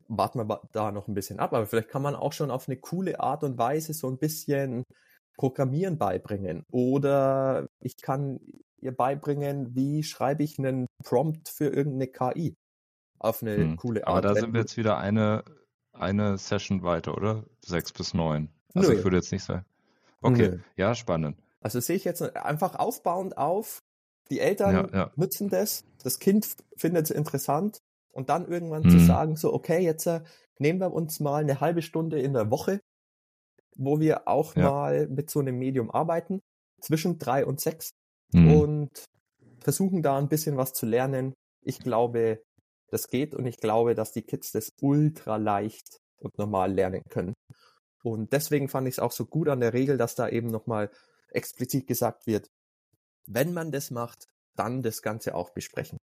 warten 0.08 0.40
wir 0.40 0.62
da 0.72 0.92
noch 0.92 1.08
ein 1.08 1.16
bisschen 1.16 1.40
ab. 1.40 1.54
Aber 1.54 1.66
vielleicht 1.66 1.90
kann 1.90 2.04
man 2.04 2.16
auch 2.16 2.34
schon 2.34 2.52
auf 2.52 2.68
eine 2.68 2.78
coole 2.78 3.20
Art 3.20 3.44
und 3.44 3.58
Weise 3.58 3.94
so 3.94 4.08
ein 4.08 4.20
bisschen 4.20 4.84
Programmieren 5.38 5.98
beibringen. 5.98 6.64
Oder 6.72 7.68
ich 7.80 7.98
kann 7.98 8.40
ihr 8.80 8.92
beibringen, 8.92 9.76
wie 9.76 10.04
schreibe 10.04 10.44
ich 10.44 10.60
einen 10.60 10.88
Prompt 11.04 11.50
für 11.50 11.68
irgendeine 11.68 12.08
KI. 12.08 12.56
Auf 13.20 13.42
eine 13.42 13.56
Hm. 13.58 13.78
coole 13.78 14.06
Art. 14.06 14.26
Aber 14.26 14.34
da 14.34 14.36
sind 14.40 14.54
wir 14.54 14.60
jetzt 14.62 14.78
wieder 14.78 14.98
eine, 14.98 15.44
eine 15.94 16.38
Session 16.38 16.84
weiter, 16.84 17.16
oder? 17.18 17.44
Sechs 17.66 17.92
bis 17.94 18.14
neun. 18.14 18.50
Also 18.76 18.92
Nö. 18.92 18.98
ich 18.98 19.04
würde 19.04 19.18
jetzt 19.18 19.32
nicht 19.32 19.44
sagen. 19.44 19.66
Okay, 20.22 20.50
Nö. 20.50 20.60
ja, 20.76 20.94
spannend. 20.96 21.38
Also 21.62 21.80
sehe 21.80 21.96
ich 21.96 22.04
jetzt 22.04 22.22
einfach 22.36 22.76
aufbauend 22.76 23.38
auf. 23.38 23.80
Die 24.30 24.40
Eltern 24.40 24.90
Ja, 24.92 24.98
ja. 25.00 25.12
nutzen 25.16 25.50
das, 25.50 25.86
das 26.04 26.20
Kind 26.20 26.48
findet 26.76 27.06
es 27.06 27.12
interessant 27.12 27.80
und 28.12 28.30
dann 28.30 28.48
irgendwann 28.48 28.84
zu 28.90 28.98
Mhm. 28.98 29.06
sagen, 29.06 29.36
so, 29.38 29.54
okay, 29.54 29.80
jetzt 29.80 30.06
äh, 30.06 30.22
nehmen 30.60 30.80
wir 30.80 30.94
uns 30.94 31.20
mal 31.20 31.42
eine 31.42 31.60
halbe 31.62 31.82
Stunde 31.82 32.20
in 32.20 32.34
der 32.34 32.52
Woche, 32.52 32.80
wo 33.78 34.00
wir 34.00 34.28
auch 34.28 34.56
Ja. 34.56 34.64
mal 34.72 35.08
mit 35.08 35.30
so 35.30 35.40
einem 35.40 35.58
Medium 35.58 35.92
arbeiten, 35.92 36.40
zwischen 36.82 37.18
drei 37.20 37.46
und 37.46 37.60
sechs 37.60 37.92
Hm. 38.34 38.52
und 38.52 39.06
versuchen 39.60 40.02
da 40.04 40.18
ein 40.18 40.30
bisschen 40.30 40.58
was 40.58 40.74
zu 40.74 40.86
lernen. 40.86 41.34
Ich 41.64 41.80
glaube, 41.80 42.42
das 42.90 43.08
geht 43.08 43.36
und 43.36 43.46
ich 43.46 43.58
glaube, 43.58 43.96
dass 43.96 44.12
die 44.12 44.22
Kids 44.22 44.52
das 44.52 44.70
ultra 44.82 45.38
leicht 45.38 45.98
und 46.22 46.38
normal 46.38 46.74
lernen 46.74 47.02
können. 47.10 47.34
Und 48.04 48.32
deswegen 48.34 48.70
fand 48.70 48.88
ich 48.88 48.96
es 48.96 49.00
auch 49.00 49.12
so 49.12 49.26
gut 49.26 49.50
an 49.50 49.60
der 49.60 49.74
Regel, 49.74 49.98
dass 49.98 50.16
da 50.16 50.30
eben 50.30 50.48
nochmal 50.48 50.92
explizit 51.32 51.88
gesagt 51.88 52.28
wird, 52.28 52.48
wenn 53.28 53.54
man 53.54 53.72
das 53.72 53.92
macht, 53.92 54.26
dann 54.56 54.82
das 54.84 55.02
Ganze 55.02 55.36
auch 55.36 55.52
besprechen. 55.52 55.98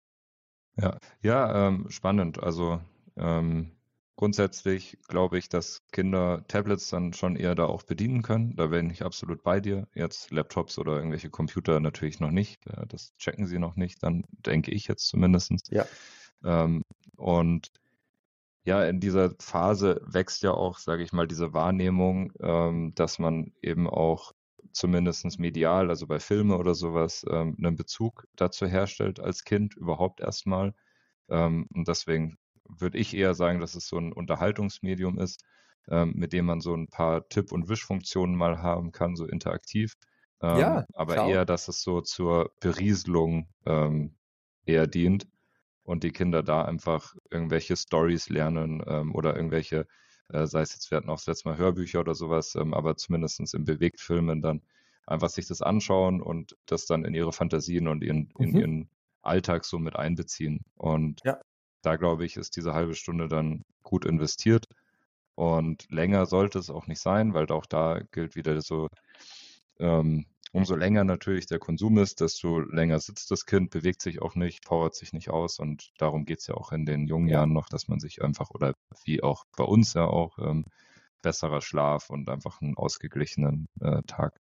Ja, 0.77 0.99
ja 1.23 1.69
ähm, 1.69 1.91
spannend. 1.91 2.43
Also 2.43 2.81
ähm, 3.17 3.73
grundsätzlich 4.21 4.99
glaube 5.09 5.39
ich, 5.39 5.49
dass 5.49 5.81
Kinder 5.93 6.45
Tablets 6.47 6.91
dann 6.91 7.15
schon 7.15 7.37
eher 7.37 7.55
da 7.55 7.65
auch 7.65 7.85
bedienen 7.85 8.21
können. 8.21 8.55
Da 8.55 8.67
bin 8.67 8.91
ich 8.91 9.03
absolut 9.03 9.43
bei 9.43 9.61
dir. 9.61 9.89
Jetzt 9.95 10.31
Laptops 10.31 10.79
oder 10.79 10.97
irgendwelche 10.97 11.31
Computer 11.31 11.81
natürlich 11.81 12.21
noch 12.21 12.31
nicht. 12.31 12.61
Das 12.89 13.17
checken 13.17 13.47
sie 13.47 13.59
noch 13.59 13.77
nicht, 13.77 14.03
dann 14.03 14.25
denke 14.31 14.73
ich 14.73 14.89
jetzt 14.89 15.09
zumindest. 15.09 15.53
Ja. 15.71 15.87
Ähm, 16.45 16.83
und 17.17 17.71
ja, 18.65 18.85
in 18.85 19.01
dieser 19.01 19.35
Phase 19.41 20.03
wächst 20.05 20.43
ja 20.43 20.51
auch, 20.51 20.77
sage 20.77 21.03
ich 21.03 21.15
mal, 21.15 21.27
diese 21.27 21.55
Wahrnehmung, 21.55 22.31
ähm, 22.41 22.93
dass 22.95 23.19
man 23.19 23.55
eben 23.63 23.89
auch 23.89 24.33
zumindestens 24.73 25.39
medial, 25.39 25.89
also 25.89 26.07
bei 26.07 26.21
Filme 26.21 26.59
oder 26.59 26.75
sowas, 26.75 27.25
ähm, 27.31 27.57
einen 27.57 27.75
Bezug 27.75 28.27
dazu 28.37 28.67
herstellt 28.67 29.19
als 29.19 29.45
Kind 29.45 29.77
überhaupt 29.77 30.21
erstmal. 30.21 30.75
Ähm, 31.31 31.67
und 31.73 31.89
deswegen 31.89 32.37
würde 32.79 32.99
ich 32.99 33.15
eher 33.17 33.35
sagen, 33.35 33.61
dass 33.61 33.75
es 33.75 33.87
so 33.87 33.99
ein 33.99 34.13
Unterhaltungsmedium 34.13 35.19
ist, 35.19 35.45
ähm, 35.89 36.13
mit 36.17 36.33
dem 36.33 36.47
man 36.47 36.61
so 36.61 36.75
ein 36.75 36.89
paar 36.89 37.29
Tipp- 37.29 37.53
und 37.53 37.69
Wischfunktionen 37.69 38.37
mal 38.37 38.63
haben 38.63 38.93
kann, 38.93 39.17
so 39.17 39.27
interaktiv. 39.27 39.95
Ähm, 40.43 40.83
Ja, 40.83 40.87
aber 40.95 41.21
klar. 41.21 41.23
eher, 41.23 41.45
dass 41.45 41.69
es 41.69 41.83
so 41.83 42.01
zur 42.01 42.53
Berieselung 42.61 43.49
ähm, 43.67 44.17
eher 44.67 44.87
dient 44.87 45.27
und 45.83 46.05
die 46.05 46.13
Kinder 46.13 46.43
da 46.43 46.65
einfach 46.65 47.15
irgendwelche 47.31 47.77
Stories 47.77 48.29
lernen 48.29 48.83
ähm, 48.87 49.15
oder 49.15 49.35
irgendwelche, 49.37 49.87
äh, 50.29 50.47
sei 50.47 50.63
es 50.63 50.73
jetzt, 50.75 50.91
wir 50.91 50.97
hatten 50.99 51.11
auch 51.11 51.17
das 51.17 51.27
letzte 51.27 51.49
Mal 51.49 51.59
Hörbücher 51.59 52.01
oder 52.01 52.15
sowas, 52.15 52.55
ähm, 52.55 52.75
aber 52.75 52.97
zumindestens 52.97 53.55
in 53.55 53.65
Bewegtfilmen 53.65 54.43
dann 54.43 54.63
einfach 55.07 55.29
sich 55.31 55.47
das 55.47 55.63
anschauen 55.63 56.21
und 56.23 56.57
das 56.67 56.87
dann 56.87 57.05
in 57.05 57.15
ihre 57.15 57.33
Fantasien 57.33 57.89
und 57.89 58.05
in, 58.05 58.33
in 58.39 58.53
Mhm. 58.53 58.57
ihren 58.57 58.91
Alltag 59.23 59.65
so 59.65 59.79
mit 59.79 59.97
einbeziehen. 59.97 60.65
Und 60.77 61.23
Ja. 61.25 61.41
Da 61.83 61.97
glaube 61.97 62.25
ich, 62.25 62.37
ist 62.37 62.57
diese 62.57 62.75
halbe 62.75 62.95
Stunde 62.95 63.29
dann 63.29 63.63
gut 63.83 64.05
investiert. 64.05 64.67
Und 65.37 65.87
länger 65.91 66.27
sollte 66.27 66.59
es 66.59 66.71
auch 66.71 66.87
nicht 66.87 67.01
sein, 67.01 67.35
weil 67.35 67.47
auch 67.51 67.67
da 67.67 68.01
gilt 68.13 68.37
wieder 68.37 68.61
so, 68.61 68.89
ähm, 69.79 70.27
umso 70.53 70.75
länger 70.77 71.05
natürlich 71.05 71.47
der 71.47 71.59
Konsum 71.59 71.99
ist, 71.99 72.21
desto 72.21 72.61
länger 72.61 73.01
sitzt 73.01 73.31
das 73.31 73.47
Kind, 73.47 73.71
bewegt 73.71 74.03
sich 74.03 74.21
auch 74.23 74.35
nicht, 74.35 74.65
powert 74.65 74.95
sich 74.95 75.13
nicht 75.13 75.31
aus. 75.31 75.59
Und 75.59 75.91
darum 75.99 76.25
geht 76.25 76.41
es 76.41 76.47
ja 76.49 76.55
auch 76.57 76.73
in 76.73 76.87
den 76.87 77.07
jungen 77.07 77.29
Ja. 77.29 77.39
Jahren 77.39 77.53
noch, 77.53 77.69
dass 77.69 77.89
man 77.89 78.01
sich 78.01 78.23
einfach, 78.23 78.51
oder 78.51 78.75
wie 79.05 79.23
auch 79.23 79.45
bei 79.57 79.65
uns 79.65 79.95
ja 79.95 80.05
auch, 80.07 80.39
ähm, 80.39 80.65
besserer 81.23 81.61
Schlaf 81.61 82.11
und 82.11 82.29
einfach 82.31 82.61
einen 82.63 82.77
ausgeglichenen 82.77 83.67
äh, 83.81 84.03
Tag 84.07 84.41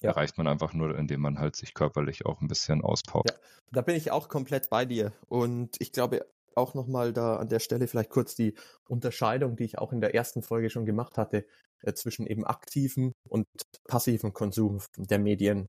Ja. 0.00 0.10
erreicht 0.10 0.38
man 0.38 0.46
einfach 0.48 0.72
nur, 0.72 0.96
indem 0.98 1.20
man 1.20 1.38
halt 1.38 1.56
sich 1.56 1.74
körperlich 1.74 2.26
auch 2.26 2.40
ein 2.40 2.48
bisschen 2.48 2.82
auspowert. 2.82 3.30
Ja. 3.30 3.36
Da 3.72 3.82
bin 3.82 3.94
ich 3.96 4.10
auch 4.10 4.28
komplett 4.28 4.68
bei 4.70 4.84
dir. 4.84 5.12
Und 5.28 5.76
ich 5.80 5.92
glaube, 5.92 6.26
auch 6.56 6.74
nochmal 6.74 7.12
da 7.12 7.36
an 7.36 7.48
der 7.48 7.60
Stelle 7.60 7.86
vielleicht 7.86 8.10
kurz 8.10 8.34
die 8.34 8.54
Unterscheidung, 8.88 9.56
die 9.56 9.64
ich 9.64 9.78
auch 9.78 9.92
in 9.92 10.00
der 10.00 10.14
ersten 10.14 10.42
Folge 10.42 10.70
schon 10.70 10.86
gemacht 10.86 11.18
hatte, 11.18 11.46
äh, 11.82 11.92
zwischen 11.94 12.26
eben 12.26 12.44
aktiven 12.44 13.12
und 13.28 13.46
passiven 13.88 14.32
Konsum 14.32 14.80
der 14.96 15.18
Medien 15.18 15.66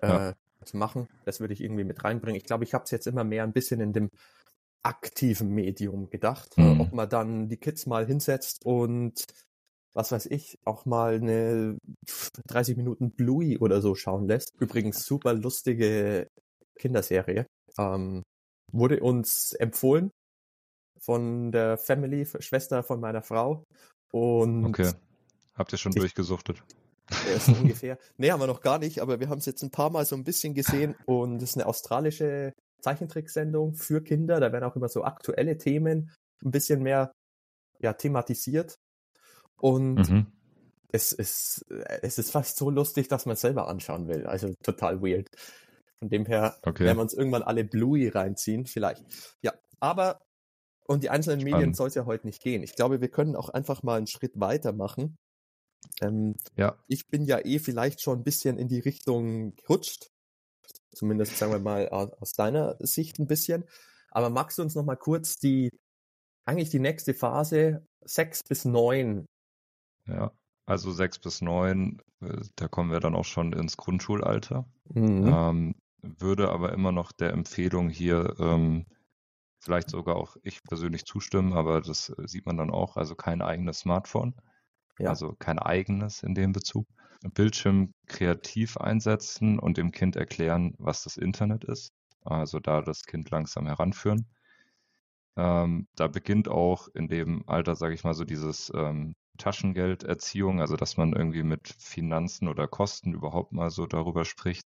äh, 0.00 0.08
ja. 0.08 0.34
zu 0.64 0.76
machen. 0.76 1.08
Das 1.24 1.40
würde 1.40 1.54
ich 1.54 1.60
irgendwie 1.60 1.84
mit 1.84 2.04
reinbringen. 2.04 2.36
Ich 2.36 2.46
glaube, 2.46 2.64
ich 2.64 2.74
habe 2.74 2.84
es 2.84 2.90
jetzt 2.90 3.06
immer 3.06 3.24
mehr 3.24 3.44
ein 3.44 3.52
bisschen 3.52 3.80
in 3.80 3.92
dem 3.92 4.10
aktiven 4.82 5.50
Medium 5.50 6.08
gedacht, 6.08 6.56
mhm. 6.56 6.80
ob 6.80 6.92
man 6.92 7.08
dann 7.08 7.48
die 7.48 7.58
Kids 7.58 7.86
mal 7.86 8.06
hinsetzt 8.06 8.64
und 8.64 9.26
was 9.92 10.12
weiß 10.12 10.26
ich, 10.26 10.58
auch 10.64 10.86
mal 10.86 11.16
eine 11.16 11.76
30 12.46 12.76
Minuten 12.76 13.10
Bluey 13.10 13.58
oder 13.58 13.82
so 13.82 13.94
schauen 13.94 14.26
lässt. 14.26 14.54
Übrigens 14.58 15.04
super 15.04 15.34
lustige 15.34 16.28
Kinderserie. 16.78 17.46
Ähm, 17.76 18.22
wurde 18.72 19.00
uns 19.00 19.52
empfohlen 19.54 20.10
von 21.00 21.50
der 21.52 21.78
Family, 21.78 22.26
Schwester 22.26 22.82
von 22.82 23.00
meiner 23.00 23.22
Frau. 23.22 23.64
Und 24.12 24.66
okay. 24.66 24.92
Habt 25.54 25.72
ihr 25.72 25.78
schon 25.78 25.92
ich, 25.92 25.98
durchgesuchtet? 25.98 26.62
Ja, 27.28 27.38
so 27.38 27.52
ungefähr. 27.60 27.98
Nee, 28.16 28.30
haben 28.30 28.40
wir 28.40 28.46
noch 28.46 28.60
gar 28.60 28.78
nicht, 28.78 29.00
aber 29.00 29.20
wir 29.20 29.28
haben 29.28 29.38
es 29.38 29.46
jetzt 29.46 29.62
ein 29.62 29.70
paar 29.70 29.90
Mal 29.90 30.04
so 30.04 30.16
ein 30.16 30.24
bisschen 30.24 30.54
gesehen 30.54 30.94
und 31.06 31.36
es 31.42 31.50
ist 31.50 31.56
eine 31.56 31.66
australische 31.66 32.52
Zeichentricksendung 32.80 33.74
für 33.74 34.02
Kinder. 34.02 34.40
Da 34.40 34.52
werden 34.52 34.64
auch 34.64 34.76
immer 34.76 34.88
so 34.88 35.04
aktuelle 35.04 35.58
Themen 35.58 36.10
ein 36.44 36.50
bisschen 36.50 36.82
mehr 36.82 37.12
ja, 37.80 37.92
thematisiert. 37.92 38.76
Und 39.60 40.08
mhm. 40.08 40.26
es, 40.92 41.12
ist, 41.12 41.66
es 41.68 42.18
ist 42.18 42.30
fast 42.30 42.56
so 42.56 42.70
lustig, 42.70 43.08
dass 43.08 43.26
man 43.26 43.34
es 43.34 43.40
selber 43.42 43.68
anschauen 43.68 44.08
will. 44.08 44.26
Also 44.26 44.54
total 44.62 45.02
weird. 45.02 45.28
Von 46.00 46.08
dem 46.08 46.26
her 46.26 46.58
okay. 46.62 46.84
werden 46.84 46.98
wir 46.98 47.02
uns 47.02 47.14
irgendwann 47.14 47.42
alle 47.42 47.64
Bluey 47.64 48.08
reinziehen, 48.08 48.66
vielleicht. 48.66 49.04
Ja, 49.42 49.52
aber 49.78 50.20
und 50.86 51.04
die 51.04 51.10
einzelnen 51.10 51.40
Spannend. 51.40 51.58
Medien 51.58 51.74
soll 51.74 51.86
es 51.86 51.94
ja 51.94 52.04
heute 52.04 52.26
nicht 52.26 52.42
gehen. 52.42 52.64
Ich 52.64 52.74
glaube, 52.74 53.00
wir 53.00 53.08
können 53.08 53.36
auch 53.36 53.48
einfach 53.50 53.84
mal 53.84 53.98
einen 53.98 54.08
Schritt 54.08 54.40
weiter 54.40 54.72
machen. 54.72 55.16
Ähm, 56.00 56.34
ja. 56.56 56.76
Ich 56.88 57.06
bin 57.06 57.24
ja 57.24 57.38
eh 57.44 57.60
vielleicht 57.60 58.02
schon 58.02 58.18
ein 58.18 58.24
bisschen 58.24 58.58
in 58.58 58.66
die 58.66 58.80
Richtung 58.80 59.54
gerutscht. 59.54 60.08
Zumindest 60.92 61.36
sagen 61.36 61.52
wir 61.52 61.60
mal 61.60 61.88
aus 61.88 62.32
deiner 62.32 62.76
Sicht 62.80 63.20
ein 63.20 63.28
bisschen. 63.28 63.64
Aber 64.10 64.30
magst 64.30 64.58
du 64.58 64.62
uns 64.62 64.74
noch 64.74 64.84
mal 64.84 64.96
kurz 64.96 65.36
die, 65.36 65.70
eigentlich 66.44 66.70
die 66.70 66.80
nächste 66.80 67.14
Phase, 67.14 67.86
sechs 68.00 68.42
bis 68.42 68.64
neun? 68.64 69.26
Ja, 70.06 70.32
also 70.66 70.90
sechs 70.90 71.20
bis 71.20 71.40
neun, 71.40 72.02
äh, 72.20 72.42
da 72.56 72.66
kommen 72.66 72.90
wir 72.90 72.98
dann 72.98 73.14
auch 73.14 73.24
schon 73.24 73.52
ins 73.52 73.76
Grundschulalter. 73.76 74.68
Mhm. 74.92 75.26
Ähm, 75.32 75.74
würde 76.02 76.50
aber 76.50 76.72
immer 76.72 76.92
noch 76.92 77.12
der 77.12 77.32
Empfehlung 77.32 77.88
hier 77.88 78.34
ähm, 78.38 78.86
vielleicht 79.60 79.90
sogar 79.90 80.16
auch 80.16 80.36
ich 80.42 80.62
persönlich 80.62 81.04
zustimmen, 81.04 81.52
aber 81.52 81.80
das 81.80 82.10
äh, 82.10 82.26
sieht 82.26 82.46
man 82.46 82.56
dann 82.56 82.70
auch, 82.70 82.96
also 82.96 83.14
kein 83.14 83.42
eigenes 83.42 83.80
Smartphone, 83.80 84.34
ja. 84.98 85.10
also 85.10 85.34
kein 85.38 85.58
eigenes 85.58 86.22
in 86.22 86.34
dem 86.34 86.52
Bezug. 86.52 86.86
Bildschirm 87.34 87.92
kreativ 88.06 88.78
einsetzen 88.78 89.58
und 89.58 89.76
dem 89.76 89.92
Kind 89.92 90.16
erklären, 90.16 90.74
was 90.78 91.02
das 91.02 91.18
Internet 91.18 91.64
ist, 91.64 91.92
also 92.24 92.60
da 92.60 92.80
das 92.80 93.04
Kind 93.04 93.30
langsam 93.30 93.66
heranführen. 93.66 94.26
Ähm, 95.36 95.86
da 95.96 96.08
beginnt 96.08 96.48
auch 96.48 96.88
in 96.94 97.08
dem 97.08 97.46
Alter, 97.46 97.76
sage 97.76 97.94
ich 97.94 98.04
mal, 98.04 98.14
so 98.14 98.24
dieses 98.24 98.72
ähm, 98.74 99.14
Taschengelderziehung, 99.38 100.60
also 100.60 100.76
dass 100.76 100.96
man 100.96 101.12
irgendwie 101.12 101.42
mit 101.42 101.68
Finanzen 101.78 102.48
oder 102.48 102.66
Kosten 102.66 103.12
überhaupt 103.12 103.52
mal 103.52 103.70
so 103.70 103.86
darüber 103.86 104.24
spricht. 104.24 104.66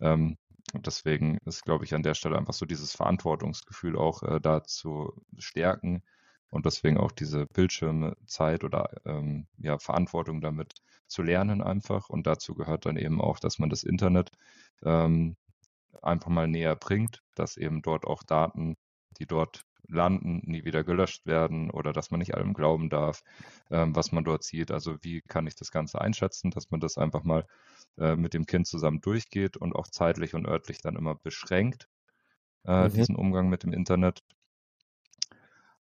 Ähm, 0.00 0.36
deswegen 0.74 1.38
ist, 1.44 1.64
glaube 1.64 1.84
ich, 1.84 1.94
an 1.94 2.02
der 2.02 2.14
Stelle 2.14 2.38
einfach 2.38 2.54
so 2.54 2.66
dieses 2.66 2.94
Verantwortungsgefühl 2.94 3.96
auch 3.96 4.22
äh, 4.22 4.40
da 4.40 4.64
zu 4.64 5.12
stärken 5.38 6.02
und 6.50 6.66
deswegen 6.66 6.98
auch 6.98 7.12
diese 7.12 7.46
Bildschirmzeit 7.46 8.64
oder 8.64 8.90
ähm, 9.06 9.46
ja, 9.58 9.78
Verantwortung 9.78 10.40
damit 10.40 10.74
zu 11.06 11.22
lernen 11.22 11.62
einfach. 11.62 12.08
Und 12.08 12.26
dazu 12.26 12.54
gehört 12.54 12.86
dann 12.86 12.96
eben 12.96 13.20
auch, 13.20 13.38
dass 13.38 13.58
man 13.58 13.70
das 13.70 13.84
Internet 13.84 14.32
ähm, 14.82 15.36
einfach 16.02 16.30
mal 16.30 16.48
näher 16.48 16.76
bringt, 16.76 17.22
dass 17.34 17.56
eben 17.56 17.82
dort 17.82 18.06
auch 18.06 18.22
Daten, 18.22 18.76
die 19.18 19.26
dort 19.26 19.64
landen, 19.88 20.40
nie 20.44 20.64
wieder 20.64 20.84
gelöscht 20.84 21.26
werden 21.26 21.70
oder 21.70 21.92
dass 21.92 22.10
man 22.10 22.18
nicht 22.18 22.34
allem 22.34 22.54
glauben 22.54 22.88
darf, 22.88 23.22
ähm, 23.70 23.94
was 23.94 24.12
man 24.12 24.24
dort 24.24 24.44
sieht. 24.44 24.70
Also 24.70 24.96
wie 25.02 25.22
kann 25.22 25.46
ich 25.46 25.54
das 25.54 25.70
Ganze 25.70 26.00
einschätzen, 26.00 26.50
dass 26.50 26.70
man 26.70 26.80
das 26.80 26.98
einfach 26.98 27.24
mal 27.24 27.46
äh, 27.98 28.16
mit 28.16 28.34
dem 28.34 28.46
Kind 28.46 28.66
zusammen 28.66 29.00
durchgeht 29.00 29.56
und 29.56 29.74
auch 29.74 29.88
zeitlich 29.88 30.34
und 30.34 30.46
örtlich 30.46 30.80
dann 30.80 30.96
immer 30.96 31.14
beschränkt, 31.14 31.88
äh, 32.64 32.88
mhm. 32.88 32.92
diesen 32.92 33.16
Umgang 33.16 33.48
mit 33.48 33.62
dem 33.62 33.72
Internet. 33.72 34.22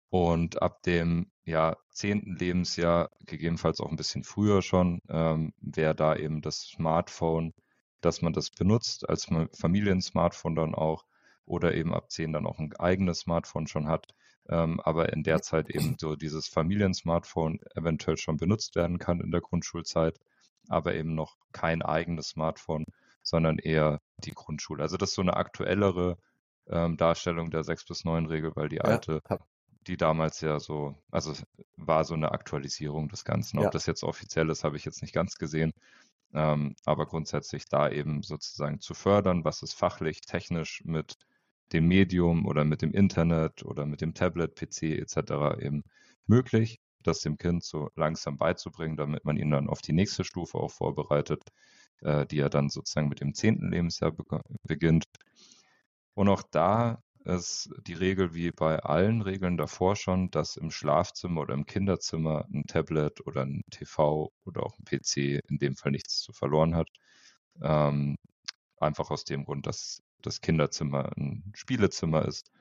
Und 0.09 0.61
ab 0.61 0.81
dem 0.83 1.31
ja, 1.45 1.77
zehnten 1.89 2.35
Lebensjahr, 2.37 3.09
gegebenenfalls 3.25 3.79
auch 3.79 3.89
ein 3.89 3.97
bisschen 3.97 4.23
früher 4.23 4.61
schon, 4.61 5.01
ähm, 5.09 5.53
wäre 5.59 5.95
da 5.95 6.15
eben 6.15 6.41
das 6.41 6.61
Smartphone, 6.61 7.53
dass 8.01 8.21
man 8.21 8.33
das 8.33 8.49
benutzt, 8.49 9.07
als 9.09 9.27
Familiensmartphone 9.53 10.55
dann 10.55 10.75
auch, 10.75 11.05
oder 11.45 11.75
eben 11.75 11.93
ab 11.93 12.11
zehn 12.11 12.33
dann 12.33 12.47
auch 12.47 12.59
ein 12.59 12.73
eigenes 12.77 13.19
Smartphone 13.19 13.67
schon 13.67 13.87
hat, 13.87 14.07
ähm, 14.49 14.79
aber 14.81 15.13
in 15.13 15.23
der 15.23 15.41
Zeit 15.41 15.69
eben 15.69 15.95
so 15.99 16.15
dieses 16.15 16.47
Familiensmartphone 16.47 17.59
eventuell 17.75 18.17
schon 18.17 18.37
benutzt 18.37 18.75
werden 18.75 18.99
kann 18.99 19.21
in 19.21 19.31
der 19.31 19.41
Grundschulzeit 19.41 20.19
aber 20.69 20.95
eben 20.95 21.15
noch 21.15 21.37
kein 21.51 21.81
eigenes 21.81 22.29
Smartphone, 22.29 22.85
sondern 23.21 23.57
eher 23.57 24.01
die 24.23 24.33
Grundschule. 24.33 24.83
Also 24.83 24.97
das 24.97 25.09
ist 25.09 25.15
so 25.15 25.21
eine 25.21 25.35
aktuellere 25.35 26.17
ähm, 26.67 26.97
Darstellung 26.97 27.51
der 27.51 27.63
6 27.63 27.85
bis 27.85 28.05
9 28.05 28.25
Regel, 28.27 28.55
weil 28.55 28.69
die 28.69 28.81
alte, 28.81 29.21
ja. 29.29 29.39
die 29.87 29.97
damals 29.97 30.41
ja 30.41 30.59
so, 30.59 30.95
also 31.11 31.33
war 31.75 32.03
so 32.03 32.13
eine 32.13 32.31
Aktualisierung 32.31 33.09
des 33.09 33.25
Ganzen. 33.25 33.59
Ob 33.59 33.65
ja. 33.65 33.69
das 33.71 33.85
jetzt 33.85 34.03
offiziell 34.03 34.49
ist, 34.49 34.63
habe 34.63 34.77
ich 34.77 34.85
jetzt 34.85 35.01
nicht 35.01 35.13
ganz 35.13 35.35
gesehen. 35.35 35.73
Ähm, 36.33 36.75
aber 36.85 37.05
grundsätzlich 37.05 37.65
da 37.69 37.89
eben 37.89 38.21
sozusagen 38.21 38.79
zu 38.79 38.93
fördern, 38.93 39.45
was 39.45 39.61
ist 39.61 39.73
fachlich, 39.73 40.21
technisch 40.21 40.83
mit 40.83 41.17
dem 41.73 41.87
Medium 41.87 42.45
oder 42.45 42.65
mit 42.65 42.81
dem 42.81 42.91
Internet 42.93 43.63
oder 43.63 43.85
mit 43.85 44.01
dem 44.01 44.13
Tablet, 44.13 44.55
PC 44.55 44.83
etc. 44.99 45.59
eben 45.59 45.83
möglich 46.27 46.79
das 47.05 47.21
dem 47.21 47.37
Kind 47.37 47.63
so 47.63 47.89
langsam 47.95 48.37
beizubringen, 48.37 48.97
damit 48.97 49.25
man 49.25 49.37
ihn 49.37 49.51
dann 49.51 49.69
auf 49.69 49.81
die 49.81 49.93
nächste 49.93 50.23
Stufe 50.23 50.57
auch 50.57 50.71
vorbereitet, 50.71 51.43
äh, 52.01 52.25
die 52.25 52.39
er 52.39 52.49
dann 52.49 52.69
sozusagen 52.69 53.09
mit 53.09 53.21
dem 53.21 53.33
zehnten 53.33 53.71
Lebensjahr 53.71 54.11
be 54.11 54.41
beginnt. 54.63 55.05
Und 56.13 56.29
auch 56.29 56.43
da 56.43 57.01
ist 57.25 57.69
die 57.87 57.93
Regel 57.93 58.33
wie 58.35 58.51
bei 58.51 58.79
allen 58.79 59.21
Regeln 59.21 59.57
davor 59.57 59.95
schon, 59.95 60.29
dass 60.31 60.57
im 60.57 60.71
Schlafzimmer 60.71 61.41
oder 61.41 61.53
im 61.55 61.65
Kinderzimmer 61.65 62.45
ein 62.53 62.63
Tablet 62.67 63.25
oder 63.25 63.41
ein 63.41 63.63
TV 63.71 64.31
oder 64.45 64.63
auch 64.63 64.77
ein 64.77 64.85
PC 64.85 65.41
in 65.49 65.57
dem 65.57 65.75
Fall 65.75 65.91
nichts 65.91 66.19
zu 66.21 66.33
verloren 66.33 66.75
hat. 66.75 66.89
Ähm, 67.61 68.17
einfach 68.79 69.09
aus 69.09 69.25
dem 69.25 69.45
Grund, 69.45 69.65
dass 69.67 70.01
das 70.25 70.41
Kinderzimmer 70.41 71.11
ein 71.17 71.51
Spielezimmer 71.55 72.25
ist 72.25 72.51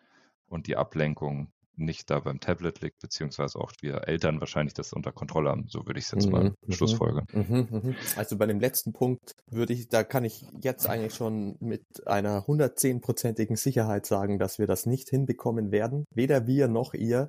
und 0.46 0.66
die 0.66 0.76
Ablenkung 0.76 1.52
nicht 1.76 2.10
da 2.10 2.20
beim 2.20 2.40
Tablet 2.40 2.80
liegt, 2.80 3.00
beziehungsweise 3.00 3.58
auch 3.58 3.72
wir 3.80 4.06
Eltern 4.06 4.40
wahrscheinlich 4.40 4.74
das 4.74 4.92
unter 4.92 5.12
Kontrolle 5.12 5.50
haben. 5.50 5.66
So 5.68 5.86
würde 5.86 5.98
ich 5.98 6.06
es 6.06 6.12
jetzt 6.12 6.26
mhm, 6.26 6.32
mal 6.32 6.44
mhm, 6.44 6.72
schlussfolgern. 6.72 7.26
Mhm, 7.32 7.68
mhm. 7.70 7.96
Also 8.16 8.38
bei 8.38 8.46
dem 8.46 8.60
letzten 8.60 8.92
Punkt 8.92 9.32
würde 9.50 9.72
ich, 9.72 9.88
da 9.88 10.04
kann 10.04 10.24
ich 10.24 10.46
jetzt 10.62 10.88
eigentlich 10.88 11.14
schon 11.14 11.56
mit 11.60 11.84
einer 12.06 12.44
110-prozentigen 12.46 13.56
Sicherheit 13.56 14.06
sagen, 14.06 14.38
dass 14.38 14.58
wir 14.58 14.66
das 14.66 14.86
nicht 14.86 15.08
hinbekommen 15.08 15.72
werden. 15.72 16.04
Weder 16.14 16.46
wir 16.46 16.68
noch 16.68 16.94
ihr, 16.94 17.28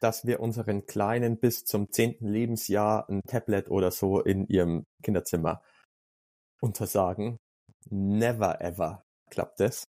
dass 0.00 0.26
wir 0.26 0.40
unseren 0.40 0.84
Kleinen 0.86 1.38
bis 1.38 1.64
zum 1.64 1.90
zehnten 1.90 2.28
Lebensjahr 2.28 3.08
ein 3.08 3.22
Tablet 3.26 3.70
oder 3.70 3.90
so 3.90 4.20
in 4.20 4.46
ihrem 4.46 4.84
Kinderzimmer 5.02 5.62
untersagen. 6.60 7.38
Never 7.88 8.60
ever 8.60 9.05
klappt 9.30 9.60
es. 9.60 9.88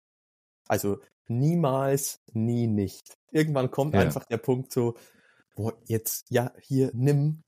Also 0.67 0.99
niemals, 1.27 2.21
nie 2.31 2.67
nicht. 2.67 3.17
Irgendwann 3.31 3.71
kommt 3.71 3.93
ja. 3.93 4.01
einfach 4.01 4.25
der 4.25 4.37
Punkt 4.37 4.71
so, 4.71 4.95
boah, 5.55 5.73
jetzt, 5.85 6.29
ja, 6.29 6.51
hier, 6.59 6.91
nimm, 6.93 7.43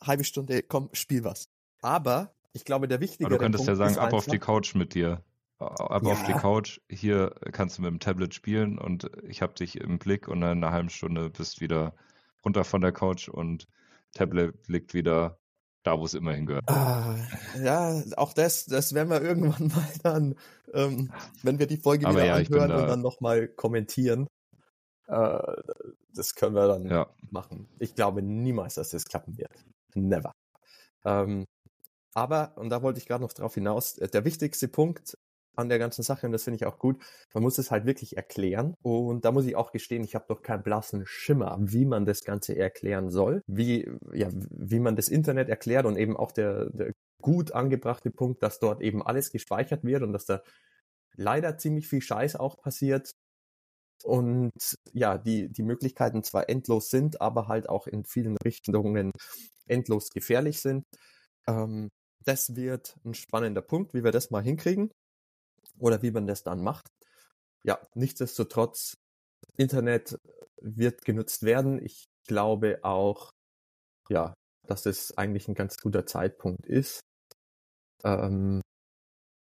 halbe 0.00 0.24
Stunde, 0.24 0.62
komm, 0.62 0.90
spiel 0.92 1.24
was. 1.24 1.48
Aber 1.80 2.34
ich 2.52 2.64
glaube, 2.64 2.88
der 2.88 3.00
wichtige 3.00 3.26
Aber 3.26 3.36
du 3.36 3.40
könntest 3.40 3.66
Punkt 3.66 3.78
ja 3.78 3.88
sagen, 3.88 3.98
ab 3.98 4.12
auf 4.12 4.26
die 4.26 4.38
Couch 4.38 4.74
mit 4.74 4.94
dir. 4.94 5.22
Ab 5.58 6.02
ja. 6.04 6.12
auf 6.12 6.24
die 6.24 6.32
Couch, 6.32 6.80
hier 6.90 7.34
kannst 7.52 7.78
du 7.78 7.82
mit 7.82 7.90
dem 7.90 8.00
Tablet 8.00 8.34
spielen 8.34 8.78
und 8.78 9.10
ich 9.22 9.40
habe 9.40 9.54
dich 9.54 9.80
im 9.80 9.98
Blick 9.98 10.28
und 10.28 10.38
in 10.38 10.44
einer 10.44 10.72
halben 10.72 10.90
Stunde 10.90 11.30
bist 11.30 11.60
wieder 11.60 11.94
runter 12.44 12.64
von 12.64 12.80
der 12.80 12.92
Couch 12.92 13.28
und 13.28 13.66
Tablet 14.12 14.68
liegt 14.68 14.94
wieder 14.94 15.38
da, 15.84 15.98
wo 15.98 16.04
es 16.04 16.14
immer 16.14 16.32
hingehört. 16.32 16.68
Ah, 16.68 17.16
ja, 17.62 18.02
auch 18.16 18.32
das, 18.32 18.66
das 18.66 18.94
werden 18.94 19.10
wir 19.10 19.22
irgendwann 19.22 19.68
mal 19.68 19.88
dann, 20.02 20.34
ähm, 20.72 21.12
wenn 21.42 21.58
wir 21.58 21.66
die 21.66 21.76
Folge 21.76 22.06
Aber 22.06 22.16
wieder 22.16 22.26
ja, 22.26 22.34
anhören 22.34 22.70
da... 22.70 22.82
und 22.82 22.88
dann 22.88 23.02
nochmal 23.02 23.48
kommentieren. 23.48 24.26
Äh, 25.06 25.38
das 26.14 26.34
können 26.34 26.54
wir 26.54 26.66
dann 26.66 26.86
ja. 26.86 27.06
machen. 27.30 27.68
Ich 27.78 27.94
glaube 27.94 28.22
niemals, 28.22 28.74
dass 28.74 28.90
das 28.90 29.04
klappen 29.04 29.36
wird. 29.38 29.52
Never. 29.94 30.32
Ähm, 31.04 31.44
aber, 32.14 32.56
und 32.56 32.70
da 32.70 32.82
wollte 32.82 32.98
ich 32.98 33.06
gerade 33.06 33.22
noch 33.22 33.32
drauf 33.32 33.54
hinaus, 33.54 33.98
äh, 33.98 34.08
der 34.08 34.24
wichtigste 34.24 34.68
Punkt 34.68 35.18
an 35.56 35.68
der 35.68 35.78
ganzen 35.78 36.02
Sache 36.02 36.26
und 36.26 36.32
das 36.32 36.44
finde 36.44 36.56
ich 36.56 36.66
auch 36.66 36.78
gut. 36.78 37.02
Man 37.32 37.42
muss 37.42 37.58
es 37.58 37.70
halt 37.70 37.86
wirklich 37.86 38.16
erklären 38.16 38.74
und 38.82 39.24
da 39.24 39.32
muss 39.32 39.46
ich 39.46 39.56
auch 39.56 39.72
gestehen, 39.72 40.04
ich 40.04 40.14
habe 40.14 40.26
doch 40.28 40.42
keinen 40.42 40.62
blassen 40.62 41.04
Schimmer, 41.06 41.56
wie 41.60 41.84
man 41.84 42.04
das 42.04 42.24
Ganze 42.24 42.56
erklären 42.56 43.10
soll, 43.10 43.42
wie 43.46 43.90
ja 44.12 44.28
wie 44.32 44.80
man 44.80 44.96
das 44.96 45.08
Internet 45.08 45.48
erklärt 45.48 45.86
und 45.86 45.96
eben 45.96 46.16
auch 46.16 46.32
der, 46.32 46.70
der 46.70 46.92
gut 47.22 47.52
angebrachte 47.52 48.10
Punkt, 48.10 48.42
dass 48.42 48.58
dort 48.58 48.82
eben 48.82 49.02
alles 49.02 49.30
gespeichert 49.30 49.84
wird 49.84 50.02
und 50.02 50.12
dass 50.12 50.26
da 50.26 50.42
leider 51.16 51.56
ziemlich 51.58 51.88
viel 51.88 52.02
Scheiß 52.02 52.36
auch 52.36 52.58
passiert. 52.58 53.12
Und 54.04 54.52
ja, 54.92 55.16
die, 55.16 55.48
die 55.50 55.62
Möglichkeiten 55.62 56.22
zwar 56.22 56.50
endlos 56.50 56.90
sind, 56.90 57.22
aber 57.22 57.48
halt 57.48 57.68
auch 57.68 57.86
in 57.86 58.04
vielen 58.04 58.36
Richtungen 58.44 59.10
endlos 59.66 60.10
gefährlich 60.10 60.60
sind. 60.60 60.84
Ähm, 61.46 61.88
das 62.24 62.56
wird 62.56 62.96
ein 63.04 63.14
spannender 63.14 63.62
Punkt, 63.62 63.94
wie 63.94 64.04
wir 64.04 64.12
das 64.12 64.30
mal 64.30 64.42
hinkriegen 64.42 64.90
oder 65.78 66.02
wie 66.02 66.10
man 66.10 66.26
das 66.26 66.42
dann 66.42 66.62
macht. 66.62 66.86
Ja, 67.64 67.78
nichtsdestotrotz, 67.94 68.94
Internet 69.56 70.18
wird 70.60 71.04
genutzt 71.04 71.42
werden. 71.42 71.84
Ich 71.84 72.06
glaube 72.26 72.80
auch, 72.82 73.30
ja, 74.08 74.34
dass 74.66 74.86
es 74.86 75.16
eigentlich 75.16 75.48
ein 75.48 75.54
ganz 75.54 75.76
guter 75.76 76.06
Zeitpunkt 76.06 76.66
ist. 76.66 77.00
Ähm, 78.04 78.60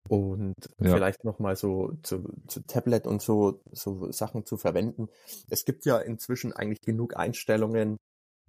und 0.08 0.54
ja. 0.80 0.94
vielleicht 0.94 1.24
nochmal 1.24 1.56
so 1.56 1.92
zu, 2.02 2.24
zu 2.48 2.66
Tablet 2.66 3.06
und 3.06 3.22
so, 3.22 3.60
so 3.70 4.10
Sachen 4.10 4.44
zu 4.46 4.56
verwenden. 4.56 5.08
Es 5.48 5.64
gibt 5.64 5.84
ja 5.84 5.98
inzwischen 5.98 6.52
eigentlich 6.52 6.80
genug 6.80 7.16
Einstellungen 7.16 7.96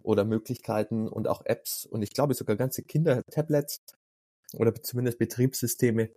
oder 0.01 0.25
Möglichkeiten 0.25 1.07
und 1.07 1.27
auch 1.27 1.45
Apps 1.45 1.85
und 1.85 2.01
ich 2.01 2.13
glaube 2.13 2.33
sogar 2.33 2.55
ganze 2.55 2.83
Kinder-Tablets 2.83 3.79
oder 4.53 4.73
zumindest 4.81 5.19
Betriebssysteme, 5.19 6.09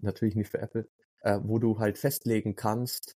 natürlich 0.00 0.36
nicht 0.36 0.50
für 0.50 0.60
Apple, 0.60 0.88
äh, 1.22 1.38
wo 1.42 1.58
du 1.58 1.78
halt 1.78 1.98
festlegen 1.98 2.54
kannst, 2.54 3.16